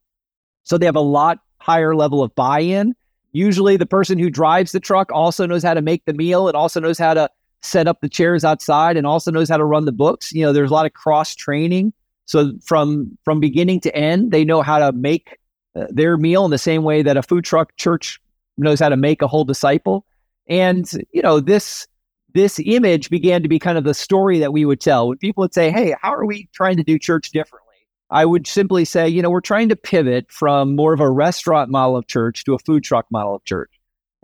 So 0.64 0.78
they 0.78 0.86
have 0.86 0.96
a 0.96 1.00
lot 1.00 1.38
higher 1.58 1.94
level 1.94 2.22
of 2.22 2.34
buy 2.34 2.60
in. 2.60 2.94
Usually, 3.36 3.76
the 3.76 3.84
person 3.84 4.18
who 4.18 4.30
drives 4.30 4.72
the 4.72 4.80
truck 4.80 5.12
also 5.12 5.44
knows 5.44 5.62
how 5.62 5.74
to 5.74 5.82
make 5.82 6.02
the 6.06 6.14
meal 6.14 6.48
and 6.48 6.56
also 6.56 6.80
knows 6.80 6.98
how 6.98 7.12
to 7.12 7.28
set 7.60 7.86
up 7.86 8.00
the 8.00 8.08
chairs 8.08 8.44
outside 8.44 8.96
and 8.96 9.06
also 9.06 9.30
knows 9.30 9.50
how 9.50 9.58
to 9.58 9.64
run 9.64 9.84
the 9.84 9.92
books. 9.92 10.32
You 10.32 10.40
know, 10.40 10.54
there's 10.54 10.70
a 10.70 10.72
lot 10.72 10.86
of 10.86 10.94
cross 10.94 11.34
training. 11.34 11.92
So 12.24 12.52
from 12.64 13.18
from 13.26 13.38
beginning 13.38 13.80
to 13.80 13.94
end, 13.94 14.30
they 14.30 14.42
know 14.42 14.62
how 14.62 14.78
to 14.78 14.90
make 14.90 15.36
uh, 15.74 15.84
their 15.90 16.16
meal 16.16 16.46
in 16.46 16.50
the 16.50 16.56
same 16.56 16.82
way 16.82 17.02
that 17.02 17.18
a 17.18 17.22
food 17.22 17.44
truck 17.44 17.76
church 17.76 18.18
knows 18.56 18.80
how 18.80 18.88
to 18.88 18.96
make 18.96 19.20
a 19.20 19.28
whole 19.28 19.44
disciple. 19.44 20.06
And 20.48 20.90
you 21.12 21.20
know 21.20 21.38
this 21.38 21.86
this 22.32 22.58
image 22.64 23.10
began 23.10 23.42
to 23.42 23.50
be 23.50 23.58
kind 23.58 23.76
of 23.76 23.84
the 23.84 23.92
story 23.92 24.38
that 24.38 24.54
we 24.54 24.64
would 24.64 24.80
tell 24.80 25.08
when 25.08 25.18
people 25.18 25.42
would 25.42 25.52
say, 25.52 25.70
"Hey, 25.70 25.94
how 26.00 26.14
are 26.14 26.24
we 26.24 26.48
trying 26.54 26.78
to 26.78 26.82
do 26.82 26.98
church 26.98 27.32
differently?" 27.32 27.65
I 28.10 28.24
would 28.24 28.46
simply 28.46 28.84
say, 28.84 29.08
you 29.08 29.20
know, 29.20 29.30
we're 29.30 29.40
trying 29.40 29.68
to 29.68 29.76
pivot 29.76 30.30
from 30.30 30.76
more 30.76 30.92
of 30.92 31.00
a 31.00 31.10
restaurant 31.10 31.70
model 31.70 31.96
of 31.96 32.06
church 32.06 32.44
to 32.44 32.54
a 32.54 32.58
food 32.60 32.84
truck 32.84 33.06
model 33.10 33.34
of 33.34 33.44
church. 33.44 33.70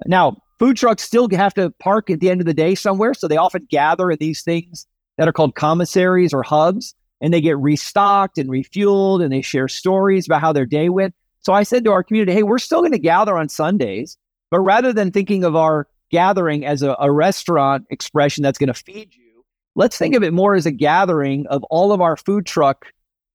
Now, 0.07 0.37
food 0.59 0.76
trucks 0.76 1.03
still 1.03 1.28
have 1.33 1.55
to 1.55 1.70
park 1.80 2.09
at 2.11 2.20
the 2.20 2.30
end 2.30 2.41
of 2.41 2.47
the 2.47 2.55
day 2.55 2.74
somewhere, 2.74 3.14
so 3.14 3.26
they 3.26 3.37
often 3.37 3.66
gather 3.70 4.11
in 4.11 4.18
these 4.20 4.43
things 4.43 4.87
that 5.18 5.28
are 5.28 5.33
called 5.33 5.55
commissaries 5.55 6.33
or 6.33 6.43
hubs, 6.43 6.95
and 7.20 7.35
they 7.35 7.41
get 7.41 7.59
restocked 7.59 8.39
and 8.39 8.49
refueled, 8.49 9.22
and 9.22 9.33
they 9.33 9.43
share 9.43 9.68
stories 9.68 10.26
about 10.26 10.41
how 10.41 10.53
their 10.53 10.66
day 10.66 10.89
went. 10.89 11.14
So 11.41 11.53
I 11.53 11.64
said 11.64 11.85
to 11.85 11.93
our 11.93 12.05
community, 12.05 12.33
hey, 12.33 12.45
we're 12.45 12.59
still 12.59 12.80
going 12.80 12.93
to 12.93 12.99
gather 12.99 13.37
on 13.37 13.49
Sundays, 13.49 14.16
but 14.51 14.61
rather 14.61 14.93
than 14.93 15.11
thinking 15.11 15.43
of 15.45 15.57
our 15.57 15.89
gathering 16.11 16.64
as 16.64 16.83
a, 16.83 16.97
a 17.01 17.11
restaurant 17.11 17.85
expression 17.91 18.43
that's 18.43 18.59
going 18.59 18.68
to 18.68 18.74
feed 18.74 19.12
you, 19.14 19.45
let's 19.74 19.99
think 19.99 20.14
of 20.14 20.22
it 20.22 20.33
more 20.33 20.55
as 20.55 20.66
a 20.66 20.70
gathering 20.70 21.47
of 21.49 21.64
all 21.64 21.93
of 21.93 22.01
our 22.01 22.16
food 22.16 22.47
truck, 22.47 22.87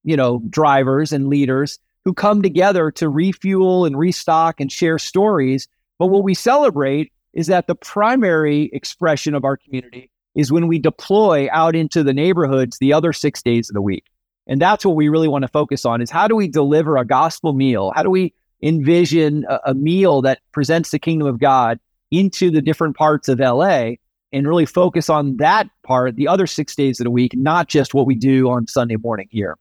you 0.04 0.16
know, 0.16 0.42
drivers 0.50 1.12
and 1.12 1.28
leaders 1.28 1.80
who 2.06 2.14
come 2.14 2.42
together 2.42 2.92
to 2.92 3.10
refuel 3.10 3.86
and 3.86 3.98
restock 3.98 4.62
and 4.62 4.72
share 4.72 4.98
stories. 4.98 5.68
But 6.00 6.08
what 6.08 6.24
we 6.24 6.34
celebrate 6.34 7.12
is 7.34 7.48
that 7.48 7.68
the 7.68 7.76
primary 7.76 8.70
expression 8.74 9.36
of 9.36 9.44
our 9.44 9.58
community 9.58 10.10
is 10.36 10.52
when 10.52 10.68
we 10.68 10.80
deploy 10.80 11.50
out 11.52 11.76
into 11.76 12.04
the 12.04 12.14
neighborhoods 12.14 12.78
the 12.78 12.94
other 12.94 13.12
six 13.12 13.42
days 13.42 13.70
of 13.70 13.74
the 13.74 13.82
week. 13.82 14.06
And 14.48 14.62
that's 14.62 14.86
what 14.86 14.96
we 14.96 15.10
really 15.10 15.28
want 15.28 15.42
to 15.42 15.50
focus 15.50 15.86
on 15.86 16.02
is 16.02 16.10
how 16.10 16.28
do 16.28 16.36
we 16.36 16.48
deliver 16.48 16.96
a 16.96 17.06
gospel 17.06 17.54
meal? 17.54 17.92
How 17.96 18.04
do 18.04 18.10
we 18.10 18.34
envision 18.64 19.46
a, 19.50 19.60
a 19.68 19.74
meal 19.74 20.22
that 20.22 20.40
presents 20.52 20.92
the 20.92 21.00
kingdom 21.00 21.28
of 21.28 21.40
God 21.40 21.80
into 22.12 22.50
the 22.50 22.62
different 22.62 22.96
parts 22.96 23.28
of 23.28 23.40
LA 23.40 23.96
and 24.32 24.48
really 24.48 24.66
focus 24.66 25.10
on 25.10 25.38
that 25.38 25.68
part 25.84 26.16
the 26.16 26.28
other 26.28 26.48
six 26.48 26.76
days 26.76 27.00
of 27.00 27.06
the 27.06 27.12
week, 27.12 27.36
not 27.36 27.68
just 27.68 27.94
what 27.94 28.06
we 28.06 28.16
do 28.16 28.50
on 28.50 28.68
Sunday 28.68 28.96
morning 28.96 29.28
here. 29.32 29.58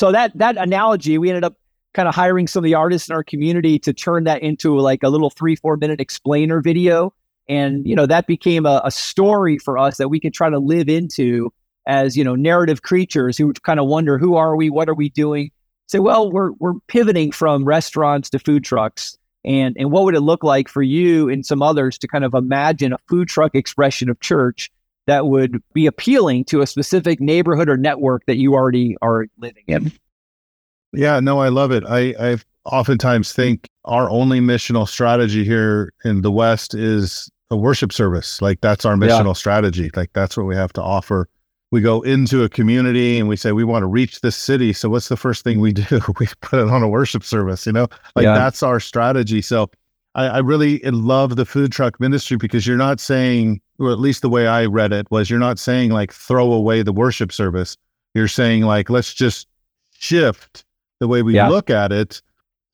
So 0.00 0.12
that 0.12 0.32
that 0.38 0.56
analogy, 0.56 1.18
we 1.18 1.28
ended 1.28 1.44
up 1.44 1.58
kind 1.92 2.08
of 2.08 2.14
hiring 2.14 2.46
some 2.46 2.60
of 2.60 2.64
the 2.64 2.74
artists 2.74 3.10
in 3.10 3.14
our 3.14 3.22
community 3.22 3.78
to 3.80 3.92
turn 3.92 4.24
that 4.24 4.40
into 4.40 4.80
like 4.80 5.02
a 5.02 5.10
little 5.10 5.28
three, 5.28 5.56
four 5.56 5.76
minute 5.76 6.00
explainer 6.00 6.62
video. 6.62 7.12
And, 7.50 7.86
you 7.86 7.94
know, 7.94 8.06
that 8.06 8.26
became 8.26 8.64
a, 8.64 8.80
a 8.82 8.90
story 8.90 9.58
for 9.58 9.76
us 9.76 9.98
that 9.98 10.08
we 10.08 10.18
could 10.18 10.32
try 10.32 10.48
to 10.48 10.58
live 10.58 10.88
into 10.88 11.52
as, 11.86 12.16
you 12.16 12.24
know, 12.24 12.34
narrative 12.34 12.80
creatures 12.80 13.36
who 13.36 13.52
kind 13.52 13.78
of 13.78 13.88
wonder, 13.88 14.16
who 14.16 14.36
are 14.36 14.56
we? 14.56 14.70
What 14.70 14.88
are 14.88 14.94
we 14.94 15.10
doing? 15.10 15.50
Say, 15.86 15.98
well, 15.98 16.32
we're, 16.32 16.52
we're 16.52 16.80
pivoting 16.88 17.30
from 17.30 17.66
restaurants 17.66 18.30
to 18.30 18.38
food 18.38 18.64
trucks. 18.64 19.18
And, 19.44 19.76
and 19.78 19.90
what 19.90 20.04
would 20.04 20.14
it 20.14 20.20
look 20.20 20.42
like 20.42 20.70
for 20.70 20.82
you 20.82 21.28
and 21.28 21.44
some 21.44 21.60
others 21.60 21.98
to 21.98 22.08
kind 22.08 22.24
of 22.24 22.32
imagine 22.32 22.94
a 22.94 22.98
food 23.06 23.28
truck 23.28 23.54
expression 23.54 24.08
of 24.08 24.18
church 24.20 24.70
that 25.06 25.26
would 25.26 25.62
be 25.72 25.86
appealing 25.86 26.44
to 26.44 26.60
a 26.60 26.66
specific 26.66 27.20
neighborhood 27.20 27.68
or 27.68 27.76
network 27.76 28.24
that 28.26 28.36
you 28.36 28.54
already 28.54 28.96
are 29.02 29.26
living 29.38 29.64
in? 29.66 29.92
Yeah, 30.92 31.20
no, 31.20 31.38
I 31.38 31.48
love 31.48 31.70
it. 31.72 31.84
I 31.86 32.14
I 32.20 32.36
oftentimes 32.64 33.32
think 33.32 33.68
our 33.84 34.10
only 34.10 34.40
missional 34.40 34.86
strategy 34.88 35.44
here 35.44 35.92
in 36.04 36.22
the 36.22 36.30
West 36.30 36.74
is 36.74 37.30
a 37.50 37.56
worship 37.56 37.92
service. 37.92 38.40
Like 38.40 38.60
that's 38.60 38.84
our 38.84 38.94
missional 38.94 39.26
yeah. 39.26 39.32
strategy. 39.34 39.90
Like 39.94 40.12
that's 40.12 40.36
what 40.36 40.46
we 40.46 40.54
have 40.54 40.72
to 40.74 40.82
offer. 40.82 41.28
We 41.72 41.80
go 41.80 42.02
into 42.02 42.42
a 42.42 42.48
community 42.48 43.18
and 43.18 43.28
we 43.28 43.36
say 43.36 43.52
we 43.52 43.64
want 43.64 43.84
to 43.84 43.86
reach 43.86 44.20
this 44.20 44.36
city. 44.36 44.72
So 44.72 44.88
what's 44.88 45.08
the 45.08 45.16
first 45.16 45.44
thing 45.44 45.60
we 45.60 45.72
do? 45.72 46.00
we 46.18 46.26
put 46.40 46.60
it 46.60 46.68
on 46.68 46.82
a 46.82 46.88
worship 46.88 47.24
service. 47.24 47.66
You 47.66 47.72
know, 47.72 47.88
like 48.14 48.24
yeah. 48.24 48.34
that's 48.34 48.62
our 48.62 48.80
strategy. 48.80 49.42
So 49.42 49.70
I, 50.14 50.26
I 50.26 50.38
really 50.38 50.78
love 50.80 51.36
the 51.36 51.46
food 51.46 51.72
truck 51.72 52.00
ministry 52.00 52.36
because 52.36 52.66
you're 52.66 52.76
not 52.76 53.00
saying, 53.00 53.60
or 53.80 53.90
at 53.90 53.98
least 53.98 54.22
the 54.22 54.28
way 54.28 54.46
I 54.46 54.66
read 54.66 54.92
it 54.92 55.10
was, 55.10 55.30
you're 55.30 55.38
not 55.38 55.58
saying 55.58 55.90
like 55.90 56.12
throw 56.12 56.52
away 56.52 56.82
the 56.82 56.92
worship 56.92 57.32
service. 57.32 57.76
You're 58.14 58.28
saying 58.28 58.62
like 58.62 58.90
let's 58.90 59.14
just 59.14 59.48
shift 59.92 60.64
the 61.00 61.08
way 61.08 61.22
we 61.22 61.34
yeah. 61.34 61.48
look 61.48 61.70
at 61.70 61.90
it 61.90 62.20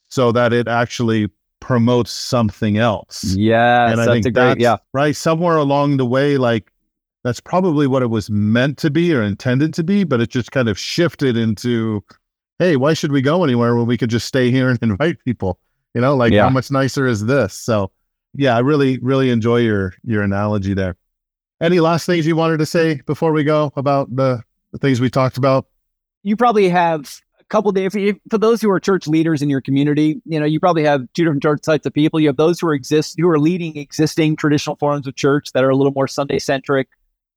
so 0.09 0.33
that 0.33 0.53
it 0.53 0.69
actually 0.69 1.31
promotes 1.61 2.11
something 2.11 2.79
else. 2.79 3.25
Yeah. 3.25 3.91
And 3.91 4.01
I 4.01 4.21
think 4.21 4.35
that's 4.35 4.61
yeah. 4.61 4.77
right. 4.93 5.15
Somewhere 5.15 5.57
along 5.57 5.97
the 5.97 6.07
way, 6.07 6.37
like 6.39 6.73
that's 7.25 7.41
probably 7.41 7.87
what 7.87 8.03
it 8.03 8.11
was 8.11 8.31
meant 8.31 8.79
to 8.79 8.91
be 8.91 9.15
or 9.15 9.23
intended 9.23 9.75
to 9.75 9.85
be, 9.85 10.05
but 10.05 10.21
it 10.21 10.29
just 10.29 10.53
kind 10.53 10.69
of 10.69 10.79
shifted 10.79 11.37
into, 11.37 12.05
hey, 12.59 12.77
why 12.77 12.95
should 12.95 13.13
we 13.13 13.23
go 13.23 13.45
anywhere 13.45 13.75
when 13.75 13.87
we 13.87 13.97
could 13.97 14.11
just 14.11 14.27
stay 14.27 14.51
here 14.51 14.69
and 14.71 14.79
invite 14.83 15.19
people? 15.25 15.59
You 15.95 16.01
know, 16.03 16.15
like 16.15 16.33
yeah. 16.33 16.43
how 16.43 16.51
much 16.51 16.71
nicer 16.71 17.07
is 17.07 17.25
this? 17.27 17.55
So 17.55 17.91
yeah, 18.37 18.57
I 18.57 18.61
really, 18.61 18.99
really 18.99 19.31
enjoy 19.31 19.59
your 19.59 19.95
your 20.05 20.23
analogy 20.23 20.75
there. 20.75 20.97
Any 21.61 21.81
last 21.81 22.07
things 22.07 22.27
you 22.27 22.37
wanted 22.37 22.59
to 22.59 22.67
say 22.67 23.01
before 23.07 23.33
we 23.33 23.43
go 23.43 23.73
about 23.77 24.15
the, 24.15 24.43
the 24.73 24.79
things 24.79 25.01
we 25.01 25.09
talked 25.09 25.39
about? 25.39 25.67
You 26.23 26.37
probably 26.37 26.69
have 26.69 27.21
a 27.41 27.45
couple 27.45 27.73
days 27.73 27.97
for 28.29 28.39
those 28.39 28.61
who 28.61 28.71
are 28.71 28.79
church 28.79 29.07
leaders 29.07 29.41
in 29.41 29.49
your 29.49 29.61
community 29.61 30.21
you 30.25 30.41
know 30.41 30.45
you 30.45 30.59
probably 30.59 30.83
have 30.83 31.03
two 31.15 31.23
different 31.23 31.43
church 31.43 31.63
types 31.63 31.87
of 31.87 31.95
people 31.95 32.19
you 32.19 32.27
have 32.27 32.37
those 32.37 32.59
who 32.59 32.67
are 32.67 32.75
exist 32.75 33.15
who 33.19 33.29
are 33.29 33.39
leading 33.39 33.77
existing 33.77 34.35
traditional 34.35 34.75
forms 34.77 35.07
of 35.07 35.15
church 35.15 35.53
that 35.53 35.63
are 35.63 35.71
a 35.71 35.77
little 35.77 35.93
more 35.93 36.09
sunday 36.09 36.41
centric 36.41 36.89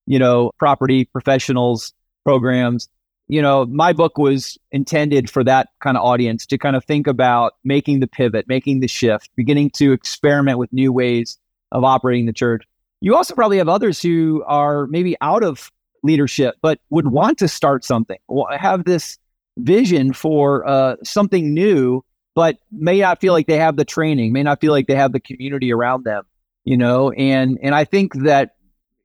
you 0.08 0.18
know 0.18 0.52
property 0.58 1.06
professionals 1.06 1.94
programs 2.26 2.90
you 3.30 3.42
know 3.42 3.66
my 3.68 3.94
book 3.94 4.18
was 4.18 4.58
intended 4.72 5.30
for 5.30 5.44
that 5.44 5.70
kind 5.80 5.96
of 5.96 6.04
audience 6.04 6.46
to 6.46 6.58
kind 6.58 6.76
of 6.76 6.84
think 6.84 7.08
about 7.08 7.54
making 7.64 8.02
the 8.02 8.08
pivot 8.08 8.46
making 8.48 8.82
the 8.82 8.88
shift 8.88 9.30
beginning 9.36 9.70
to 9.70 9.94
experiment 9.94 10.58
with 10.58 10.72
new 10.74 10.92
ways 10.92 11.38
of 11.72 11.84
operating 11.84 12.26
the 12.26 12.34
church 12.34 12.64
you 13.02 13.16
also 13.16 13.34
probably 13.34 13.58
have 13.58 13.70
others 13.70 14.02
who 14.02 14.44
are 14.46 14.88
maybe 14.88 15.16
out 15.22 15.44
of 15.44 15.72
leadership 16.04 16.56
but 16.62 16.80
would 16.90 17.08
want 17.08 17.38
to 17.38 17.48
start 17.48 17.86
something 17.86 18.18
have 18.58 18.84
this 18.84 19.18
vision 19.60 20.14
for 20.14 20.68
uh, 20.68 20.96
something 21.04 21.54
new, 21.54 22.04
but 22.36 22.58
may 22.72 23.00
not 23.00 23.20
feel 23.20 23.34
like 23.34 23.48
they 23.48 23.58
have 23.58 23.76
the 23.76 23.86
training, 23.86 24.34
may 24.34 24.44
not 24.44 24.62
feel 24.62 24.72
like 24.72 24.88
they 24.88 24.96
have 24.96 25.12
the 25.12 25.20
community 25.20 25.72
around 25.72 26.06
them, 26.06 26.24
you 26.64 26.78
know. 26.78 27.12
And 27.12 27.60
and 27.62 27.76
I 27.76 27.86
think 27.86 28.14
that 28.24 28.56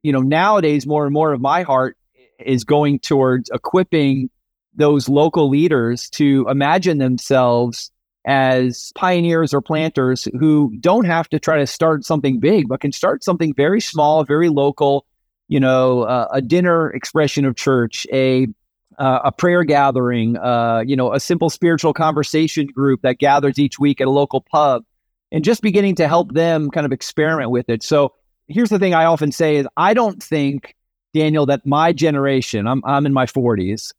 you 0.02 0.12
know 0.12 0.20
nowadays 0.20 0.86
more 0.86 1.04
and 1.04 1.12
more 1.12 1.32
of 1.32 1.40
my 1.40 1.62
heart 1.62 1.96
is 2.38 2.64
going 2.64 2.98
towards 2.98 3.50
equipping 3.50 4.30
those 4.74 5.08
local 5.08 5.48
leaders 5.48 6.08
to 6.10 6.46
imagine 6.48 6.98
themselves 6.98 7.90
as 8.26 8.90
pioneers 8.94 9.52
or 9.52 9.60
planters 9.60 10.26
who 10.38 10.74
don't 10.80 11.04
have 11.04 11.28
to 11.28 11.38
try 11.38 11.58
to 11.58 11.66
start 11.66 12.04
something 12.04 12.40
big, 12.40 12.68
but 12.68 12.80
can 12.80 12.92
start 12.92 13.22
something 13.22 13.52
very 13.54 13.80
small, 13.80 14.24
very 14.24 14.48
local. 14.48 15.06
You 15.48 15.60
know, 15.60 16.02
uh, 16.02 16.28
a 16.32 16.40
dinner 16.40 16.90
expression 16.92 17.44
of 17.44 17.54
church, 17.54 18.06
a 18.12 18.46
uh, 18.98 19.20
a 19.24 19.32
prayer 19.32 19.64
gathering, 19.64 20.36
uh, 20.36 20.82
you 20.86 20.96
know, 20.96 21.12
a 21.12 21.20
simple 21.20 21.50
spiritual 21.50 21.92
conversation 21.92 22.66
group 22.66 23.02
that 23.02 23.18
gathers 23.18 23.58
each 23.58 23.78
week 23.78 24.00
at 24.00 24.06
a 24.06 24.10
local 24.10 24.40
pub, 24.40 24.84
and 25.32 25.44
just 25.44 25.60
beginning 25.62 25.96
to 25.96 26.08
help 26.08 26.32
them 26.32 26.70
kind 26.70 26.86
of 26.86 26.92
experiment 26.92 27.50
with 27.50 27.68
it. 27.68 27.82
So 27.82 28.14
here's 28.46 28.70
the 28.70 28.78
thing 28.78 28.94
I 28.94 29.04
often 29.04 29.32
say 29.32 29.56
is 29.56 29.66
I 29.76 29.92
don't 29.94 30.22
think 30.22 30.74
Daniel 31.14 31.46
that 31.46 31.64
my 31.64 31.92
generation, 31.92 32.66
I'm 32.66 32.82
I'm 32.84 33.06
in 33.06 33.12
my 33.12 33.26
40s, 33.26 33.92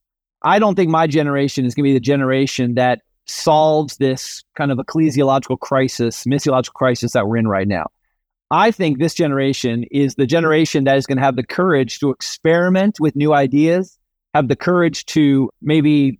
I 0.43 0.59
don't 0.59 0.75
think 0.75 0.91
my 0.91 1.07
generation 1.07 1.65
is 1.65 1.73
going 1.73 1.83
to 1.85 1.89
be 1.89 1.93
the 1.93 1.99
generation 1.99 2.75
that 2.75 3.01
solves 3.25 3.97
this 3.97 4.43
kind 4.55 4.71
of 4.71 4.77
ecclesiological 4.77 5.59
crisis, 5.59 6.25
missiological 6.25 6.73
crisis 6.73 7.13
that 7.13 7.27
we're 7.27 7.37
in 7.37 7.47
right 7.47 7.67
now. 7.67 7.87
I 8.51 8.69
think 8.69 8.99
this 8.99 9.15
generation 9.15 9.85
is 9.89 10.15
the 10.15 10.27
generation 10.27 10.83
that 10.83 10.97
is 10.97 11.07
going 11.07 11.17
to 11.17 11.23
have 11.23 11.35
the 11.35 11.45
courage 11.45 11.99
to 11.99 12.11
experiment 12.11 12.99
with 12.99 13.15
new 13.15 13.33
ideas 13.33 13.97
have 14.35 14.49
the 14.49 14.55
courage 14.55 15.05
to 15.05 15.49
maybe, 15.61 16.19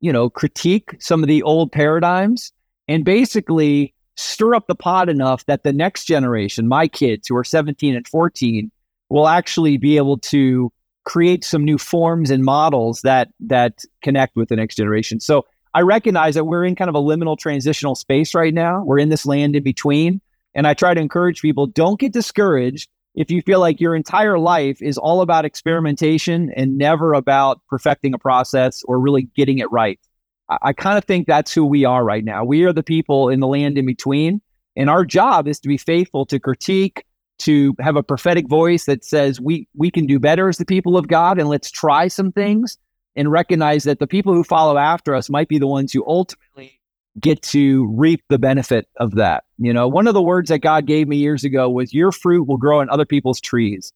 you 0.00 0.12
know, 0.12 0.30
critique 0.30 0.94
some 1.00 1.22
of 1.22 1.28
the 1.28 1.42
old 1.42 1.72
paradigms 1.72 2.52
and 2.86 3.04
basically 3.04 3.92
stir 4.14 4.54
up 4.54 4.68
the 4.68 4.74
pot 4.76 5.08
enough 5.08 5.44
that 5.46 5.64
the 5.64 5.72
next 5.72 6.04
generation, 6.04 6.68
my 6.68 6.86
kids 6.86 7.26
who 7.26 7.36
are 7.36 7.44
17 7.44 7.96
and 7.96 8.06
14, 8.06 8.70
will 9.08 9.28
actually 9.28 9.76
be 9.76 9.96
able 9.96 10.18
to 10.18 10.72
create 11.04 11.44
some 11.44 11.64
new 11.64 11.78
forms 11.78 12.30
and 12.30 12.44
models 12.44 13.00
that 13.02 13.28
that 13.40 13.84
connect 14.02 14.36
with 14.36 14.48
the 14.48 14.56
next 14.56 14.74
generation. 14.74 15.20
So 15.20 15.46
I 15.72 15.82
recognize 15.82 16.34
that 16.34 16.44
we're 16.44 16.64
in 16.64 16.74
kind 16.74 16.88
of 16.88 16.94
a 16.94 17.00
liminal 17.00 17.38
transitional 17.38 17.94
space 17.94 18.34
right 18.34 18.54
now. 18.54 18.82
We're 18.82 18.98
in 18.98 19.10
this 19.10 19.26
land 19.26 19.54
in 19.54 19.62
between. 19.62 20.20
And 20.54 20.66
I 20.66 20.72
try 20.74 20.94
to 20.94 21.00
encourage 21.00 21.42
people 21.42 21.66
don't 21.66 22.00
get 22.00 22.14
discouraged 22.14 22.88
if 23.14 23.30
you 23.30 23.42
feel 23.42 23.60
like 23.60 23.80
your 23.80 23.94
entire 23.94 24.38
life 24.38 24.80
is 24.82 24.98
all 24.98 25.20
about 25.20 25.44
experimentation 25.44 26.50
and 26.56 26.78
never 26.78 27.14
about 27.14 27.60
perfecting 27.68 28.14
a 28.14 28.18
process 28.18 28.82
or 28.84 28.98
really 28.98 29.28
getting 29.36 29.58
it 29.58 29.70
right. 29.70 30.00
I, 30.48 30.58
I 30.62 30.72
kind 30.72 30.98
of 30.98 31.04
think 31.04 31.26
that's 31.26 31.52
who 31.52 31.64
we 31.64 31.84
are 31.84 32.04
right 32.04 32.24
now. 32.24 32.44
We 32.44 32.64
are 32.64 32.72
the 32.72 32.82
people 32.82 33.28
in 33.28 33.40
the 33.40 33.46
land 33.46 33.78
in 33.78 33.86
between. 33.86 34.40
And 34.76 34.90
our 34.90 35.04
job 35.04 35.48
is 35.48 35.60
to 35.60 35.68
be 35.68 35.78
faithful 35.78 36.26
to 36.26 36.38
critique, 36.38 37.04
to 37.38 37.74
have 37.80 37.96
a 37.96 38.02
prophetic 38.02 38.48
voice 38.48 38.86
that 38.86 39.04
says 39.04 39.40
we 39.40 39.68
we 39.74 39.90
can 39.90 40.06
do 40.06 40.18
better 40.18 40.48
as 40.48 40.58
the 40.58 40.64
people 40.64 40.96
of 40.96 41.08
God 41.08 41.38
and 41.38 41.48
let's 41.48 41.70
try 41.70 42.08
some 42.08 42.32
things 42.32 42.78
and 43.14 43.30
recognize 43.30 43.84
that 43.84 43.98
the 43.98 44.06
people 44.06 44.34
who 44.34 44.44
follow 44.44 44.76
after 44.76 45.14
us 45.14 45.30
might 45.30 45.48
be 45.48 45.58
the 45.58 45.66
ones 45.66 45.92
who 45.92 46.04
ultimately 46.06 46.80
get 47.18 47.40
to 47.40 47.86
reap 47.96 48.22
the 48.28 48.38
benefit 48.38 48.88
of 48.98 49.14
that. 49.14 49.44
You 49.58 49.72
know, 49.72 49.88
one 49.88 50.06
of 50.06 50.14
the 50.14 50.22
words 50.22 50.50
that 50.50 50.58
God 50.58 50.86
gave 50.86 51.08
me 51.08 51.16
years 51.16 51.44
ago 51.44 51.70
was 51.70 51.94
your 51.94 52.12
fruit 52.12 52.46
will 52.46 52.58
grow 52.58 52.80
on 52.80 52.90
other 52.90 53.06
people's 53.06 53.40
trees. 53.40 53.92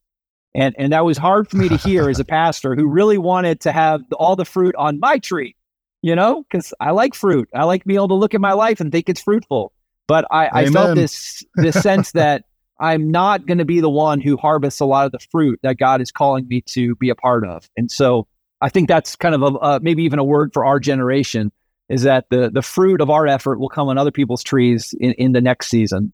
And 0.54 0.74
and 0.78 0.92
that 0.92 1.04
was 1.04 1.16
hard 1.16 1.48
for 1.48 1.58
me 1.58 1.68
to 1.68 1.76
hear 1.76 2.08
as 2.08 2.18
a 2.18 2.24
pastor 2.38 2.74
who 2.74 2.88
really 2.88 3.18
wanted 3.18 3.60
to 3.60 3.72
have 3.72 4.00
all 4.12 4.36
the 4.36 4.44
fruit 4.44 4.74
on 4.76 4.98
my 4.98 5.18
tree, 5.18 5.54
you 6.02 6.16
know, 6.16 6.42
because 6.42 6.74
I 6.80 6.90
like 6.90 7.14
fruit. 7.14 7.48
I 7.54 7.64
like 7.64 7.84
being 7.84 7.98
able 7.98 8.08
to 8.08 8.14
look 8.14 8.34
at 8.34 8.40
my 8.40 8.52
life 8.52 8.80
and 8.80 8.90
think 8.90 9.08
it's 9.08 9.22
fruitful. 9.22 9.72
But 10.08 10.24
I, 10.32 10.48
I 10.52 10.66
felt 10.66 10.96
this 10.96 11.44
this 11.54 11.80
sense 11.80 12.12
that 12.12 12.44
I'm 12.80 13.10
not 13.10 13.46
going 13.46 13.58
to 13.58 13.64
be 13.64 13.80
the 13.80 13.90
one 13.90 14.20
who 14.20 14.36
harvests 14.36 14.80
a 14.80 14.86
lot 14.86 15.06
of 15.06 15.12
the 15.12 15.18
fruit 15.30 15.60
that 15.62 15.76
God 15.76 16.00
is 16.00 16.10
calling 16.10 16.48
me 16.48 16.62
to 16.62 16.96
be 16.96 17.10
a 17.10 17.14
part 17.14 17.46
of. 17.46 17.68
And 17.76 17.90
so 17.90 18.26
I 18.62 18.70
think 18.70 18.88
that's 18.88 19.16
kind 19.16 19.34
of 19.34 19.56
a, 19.60 19.80
maybe 19.80 20.02
even 20.02 20.18
a 20.18 20.24
word 20.24 20.52
for 20.52 20.64
our 20.64 20.80
generation 20.80 21.52
is 21.90 22.02
that 22.02 22.26
the 22.30 22.50
the 22.50 22.62
fruit 22.62 23.00
of 23.00 23.10
our 23.10 23.26
effort 23.26 23.58
will 23.58 23.68
come 23.68 23.88
on 23.88 23.98
other 23.98 24.12
people's 24.12 24.42
trees 24.42 24.94
in, 25.00 25.12
in 25.14 25.32
the 25.32 25.40
next 25.40 25.68
season. 25.68 26.12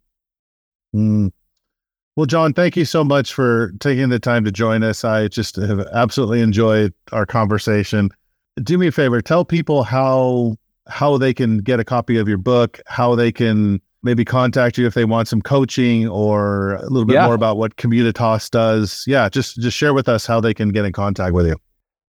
Mm. 0.94 1.32
Well, 2.16 2.26
Jon, 2.26 2.54
thank 2.54 2.76
you 2.76 2.86
so 2.86 3.04
much 3.04 3.34
for 3.34 3.72
taking 3.78 4.08
the 4.08 4.18
time 4.18 4.44
to 4.44 4.50
join 4.50 4.82
us. 4.82 5.04
I 5.04 5.28
just 5.28 5.56
have 5.56 5.80
absolutely 5.92 6.40
enjoyed 6.40 6.94
our 7.12 7.26
conversation. 7.26 8.08
Do 8.62 8.78
me 8.78 8.86
a 8.86 8.92
favor, 8.92 9.20
tell 9.20 9.44
people 9.44 9.82
how 9.82 10.56
how 10.88 11.18
they 11.18 11.34
can 11.34 11.58
get 11.58 11.78
a 11.78 11.84
copy 11.84 12.16
of 12.16 12.26
your 12.26 12.38
book, 12.38 12.80
how 12.86 13.14
they 13.14 13.30
can 13.30 13.82
maybe 14.06 14.24
contact 14.24 14.78
you 14.78 14.86
if 14.86 14.94
they 14.94 15.04
want 15.04 15.28
some 15.28 15.42
coaching 15.42 16.08
or 16.08 16.76
a 16.76 16.88
little 16.88 17.04
bit 17.04 17.14
yeah. 17.14 17.26
more 17.26 17.34
about 17.34 17.58
what 17.58 17.76
Communitas 17.76 18.50
does. 18.50 19.04
Yeah, 19.06 19.28
just 19.28 19.60
just 19.60 19.76
share 19.76 19.92
with 19.92 20.08
us 20.08 20.24
how 20.24 20.40
they 20.40 20.54
can 20.54 20.70
get 20.70 20.86
in 20.86 20.92
contact 20.92 21.34
with 21.34 21.46
you. 21.46 21.56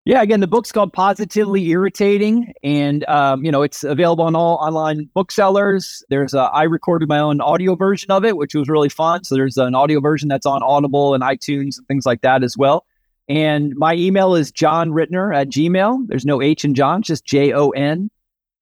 Yeah, 0.05 0.20
again, 0.20 0.40
the 0.40 0.49
book's 0.49 0.72
called 0.72 0.93
Positively 0.93 1.68
Irritating, 1.68 2.53
and 2.64 3.05
um, 3.09 3.45
you 3.45 3.53
know 3.53 3.62
it's 3.62 3.84
available 3.84 4.24
on 4.24 4.34
all 4.34 4.57
online 4.57 5.09
booksellers. 5.14 6.03
There's 6.09 6.34
a, 6.34 6.40
I 6.40 6.64
recorded 6.64 7.09
my 7.09 7.20
own 7.20 7.40
audio 7.40 7.76
version 7.76 8.11
of 8.11 8.24
it, 8.24 8.36
which 8.36 8.55
was 8.55 8.68
really 8.68 8.88
fun. 8.88 9.22
So 9.22 9.36
there's 9.36 9.59
an 9.59 9.76
audio 9.76 10.01
version 10.01 10.28
that's 10.28 10.47
on 10.47 10.62
Audible 10.64 11.14
and 11.14 11.22
iTunes 11.22 11.78
and 11.78 11.86
things 11.86 12.05
like 12.05 12.22
that 12.22 12.43
as 12.43 12.57
well. 12.57 12.84
And 13.28 13.76
my 13.76 13.95
email 13.95 14.34
is 14.34 14.51
Jon 14.51 14.90
Ritner 14.90 15.34
at 15.34 15.49
Gmail. 15.49 16.09
There's 16.09 16.26
no 16.26 16.43
H 16.43 16.64
in 16.64 16.74
Jon, 16.74 17.03
just 17.03 17.24
J 17.24 17.53
O 17.53 17.70
N 17.70 18.11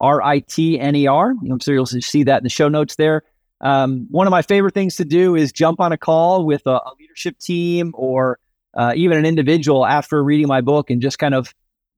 R 0.01 0.22
I 0.22 0.40
T 0.40 0.78
N 0.78 0.96
E 0.96 1.07
R. 1.07 1.30
I'm 1.51 1.59
sure 1.59 1.74
you'll 1.74 1.86
see 1.86 2.22
that 2.24 2.38
in 2.38 2.44
the 2.44 2.51
show 2.51 2.68
notes 2.68 2.96
there. 2.96 3.22
Um, 3.61 4.07
one 4.11 4.26
of 4.26 4.30
my 4.30 4.42
favorite 4.42 4.74
things 4.74 4.96
to 4.96 5.05
do 5.05 5.36
is 5.36 5.53
jump 5.53 5.80
on 5.80 5.92
a 5.92 5.98
call 5.98 6.46
with 6.46 6.62
a, 6.66 6.76
a 6.76 6.92
leadership 6.98 7.38
team 7.38 7.92
or 7.94 8.38
uh, 8.74 8.92
even 8.96 9.18
an 9.18 9.26
individual 9.26 9.86
after 9.86 10.24
reading 10.24 10.48
my 10.48 10.61
book 10.61 10.90
and 10.90 11.03
just 11.03 11.18
kind 11.18 11.34
of 11.34 11.55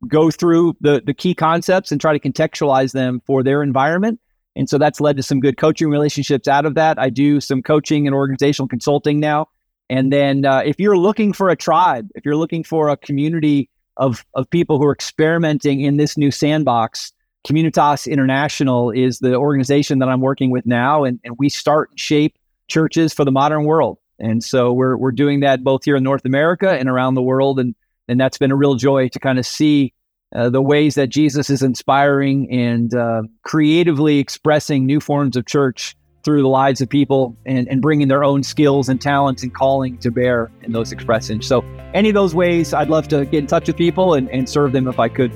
go 0.08 0.30
through 0.30 0.76
the 0.80 1.00
the 1.04 1.14
key 1.14 1.34
concepts 1.34 1.92
and 1.92 2.00
try 2.00 2.16
to 2.16 2.18
contextualize 2.18 2.92
them 2.92 3.22
for 3.26 3.42
their 3.42 3.62
environment. 3.62 4.20
And 4.56 4.68
so 4.68 4.76
that's 4.76 5.00
led 5.00 5.16
to 5.16 5.22
some 5.22 5.40
good 5.40 5.56
coaching 5.56 5.88
relationships 5.88 6.46
out 6.46 6.66
of 6.66 6.74
that. 6.74 6.98
I 6.98 7.08
do 7.08 7.40
some 7.40 7.62
coaching 7.62 8.06
and 8.06 8.14
organizational 8.14 8.68
consulting 8.68 9.18
now. 9.18 9.48
And 9.88 10.12
then 10.12 10.44
uh, 10.44 10.62
if 10.64 10.78
you're 10.78 10.98
looking 10.98 11.32
for 11.32 11.48
a 11.48 11.56
tribe, 11.56 12.08
if 12.14 12.24
you're 12.24 12.36
looking 12.36 12.64
for 12.64 12.88
a 12.88 12.96
community 12.96 13.70
of 13.96 14.24
of 14.34 14.50
people 14.50 14.78
who 14.78 14.84
are 14.86 14.92
experimenting 14.92 15.80
in 15.80 15.96
this 15.96 16.16
new 16.16 16.30
sandbox, 16.30 17.12
Communitas 17.46 18.10
International 18.10 18.90
is 18.90 19.18
the 19.18 19.34
organization 19.34 19.98
that 19.98 20.08
I'm 20.08 20.20
working 20.20 20.50
with 20.50 20.64
now, 20.66 21.04
and, 21.04 21.18
and 21.24 21.36
we 21.38 21.48
start 21.48 21.90
shape 21.96 22.38
churches 22.68 23.12
for 23.12 23.24
the 23.24 23.32
modern 23.32 23.64
world. 23.64 23.98
And 24.18 24.42
so 24.44 24.72
we're 24.72 24.96
we're 24.96 25.12
doing 25.12 25.40
that 25.40 25.64
both 25.64 25.84
here 25.84 25.96
in 25.96 26.04
North 26.04 26.24
America 26.24 26.70
and 26.70 26.88
around 26.88 27.14
the 27.14 27.22
world, 27.22 27.58
and 27.58 27.74
and 28.08 28.20
that's 28.20 28.38
been 28.38 28.52
a 28.52 28.56
real 28.56 28.76
joy 28.76 29.08
to 29.08 29.18
kind 29.18 29.38
of 29.38 29.46
see 29.46 29.92
uh, 30.34 30.48
the 30.48 30.62
ways 30.62 30.94
that 30.94 31.08
Jesus 31.08 31.50
is 31.50 31.62
inspiring 31.62 32.50
and 32.50 32.94
uh, 32.94 33.22
creatively 33.42 34.18
expressing 34.18 34.86
new 34.86 35.00
forms 35.00 35.36
of 35.36 35.46
church 35.46 35.96
through 36.24 36.42
the 36.42 36.48
lives 36.48 36.80
of 36.80 36.88
people 36.88 37.36
and, 37.46 37.68
and 37.68 37.82
bringing 37.82 38.08
their 38.08 38.22
own 38.22 38.42
skills 38.42 38.88
and 38.88 39.00
talents 39.00 39.42
and 39.42 39.52
calling 39.52 39.98
to 39.98 40.10
bear 40.10 40.50
in 40.62 40.72
those 40.72 40.92
expressions. 40.92 41.46
So, 41.46 41.64
any 41.94 42.08
of 42.08 42.14
those 42.14 42.34
ways, 42.34 42.72
I'd 42.72 42.88
love 42.88 43.08
to 43.08 43.24
get 43.24 43.40
in 43.40 43.46
touch 43.46 43.66
with 43.66 43.76
people 43.76 44.14
and, 44.14 44.30
and 44.30 44.48
serve 44.48 44.72
them 44.72 44.86
if 44.86 44.98
I 44.98 45.08
could. 45.08 45.32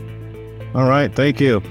All 0.74 0.88
right. 0.88 1.12
Thank 1.12 1.40
you. 1.40 1.62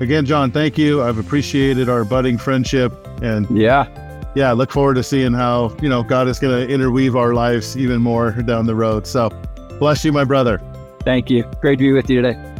Again, 0.00 0.26
Jon, 0.26 0.50
thank 0.50 0.76
you. 0.76 1.02
I've 1.02 1.18
appreciated 1.18 1.88
our 1.88 2.04
budding 2.04 2.36
friendship. 2.36 2.92
And 3.22 3.48
yeah, 3.56 3.86
yeah, 4.34 4.52
look 4.52 4.72
forward 4.72 4.94
to 4.94 5.02
seeing 5.02 5.32
how, 5.32 5.74
you 5.80 5.88
know, 5.88 6.02
God 6.02 6.28
is 6.28 6.38
going 6.38 6.66
to 6.66 6.72
interweave 6.72 7.16
our 7.16 7.34
lives 7.34 7.76
even 7.76 8.00
more 8.00 8.32
down 8.32 8.66
the 8.66 8.74
road. 8.74 9.06
So 9.06 9.30
bless 9.78 10.04
you, 10.04 10.12
my 10.12 10.24
brother. 10.24 10.60
Thank 11.04 11.30
you. 11.30 11.44
Great 11.60 11.78
to 11.78 11.84
be 11.84 11.92
with 11.92 12.10
you 12.10 12.22
today. 12.22 12.50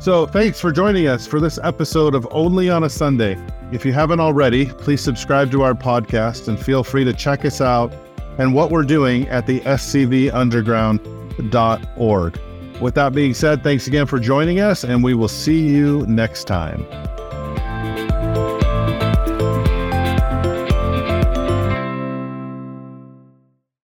So 0.00 0.26
thanks 0.26 0.60
for 0.60 0.70
joining 0.70 1.08
us 1.08 1.26
for 1.26 1.40
this 1.40 1.58
episode 1.62 2.14
of 2.14 2.28
Only 2.30 2.70
on 2.70 2.84
a 2.84 2.88
Sunday. 2.88 3.36
If 3.72 3.84
you 3.84 3.92
haven't 3.92 4.20
already, 4.20 4.66
please 4.66 5.00
subscribe 5.00 5.50
to 5.52 5.62
our 5.62 5.74
podcast 5.74 6.48
and 6.48 6.58
feel 6.58 6.84
free 6.84 7.04
to 7.04 7.12
check 7.12 7.44
us 7.44 7.60
out 7.60 7.92
and 8.38 8.54
what 8.54 8.70
we're 8.70 8.84
doing 8.84 9.28
at 9.28 9.46
the 9.46 9.60
scvunderground.org. 9.60 12.40
With 12.80 12.94
that 12.94 13.12
being 13.12 13.34
said, 13.34 13.62
thanks 13.62 13.88
again 13.88 14.06
for 14.06 14.20
joining 14.20 14.60
us, 14.60 14.84
and 14.84 15.02
we 15.02 15.14
will 15.14 15.28
see 15.28 15.66
you 15.68 16.06
next 16.06 16.44
time. 16.44 16.86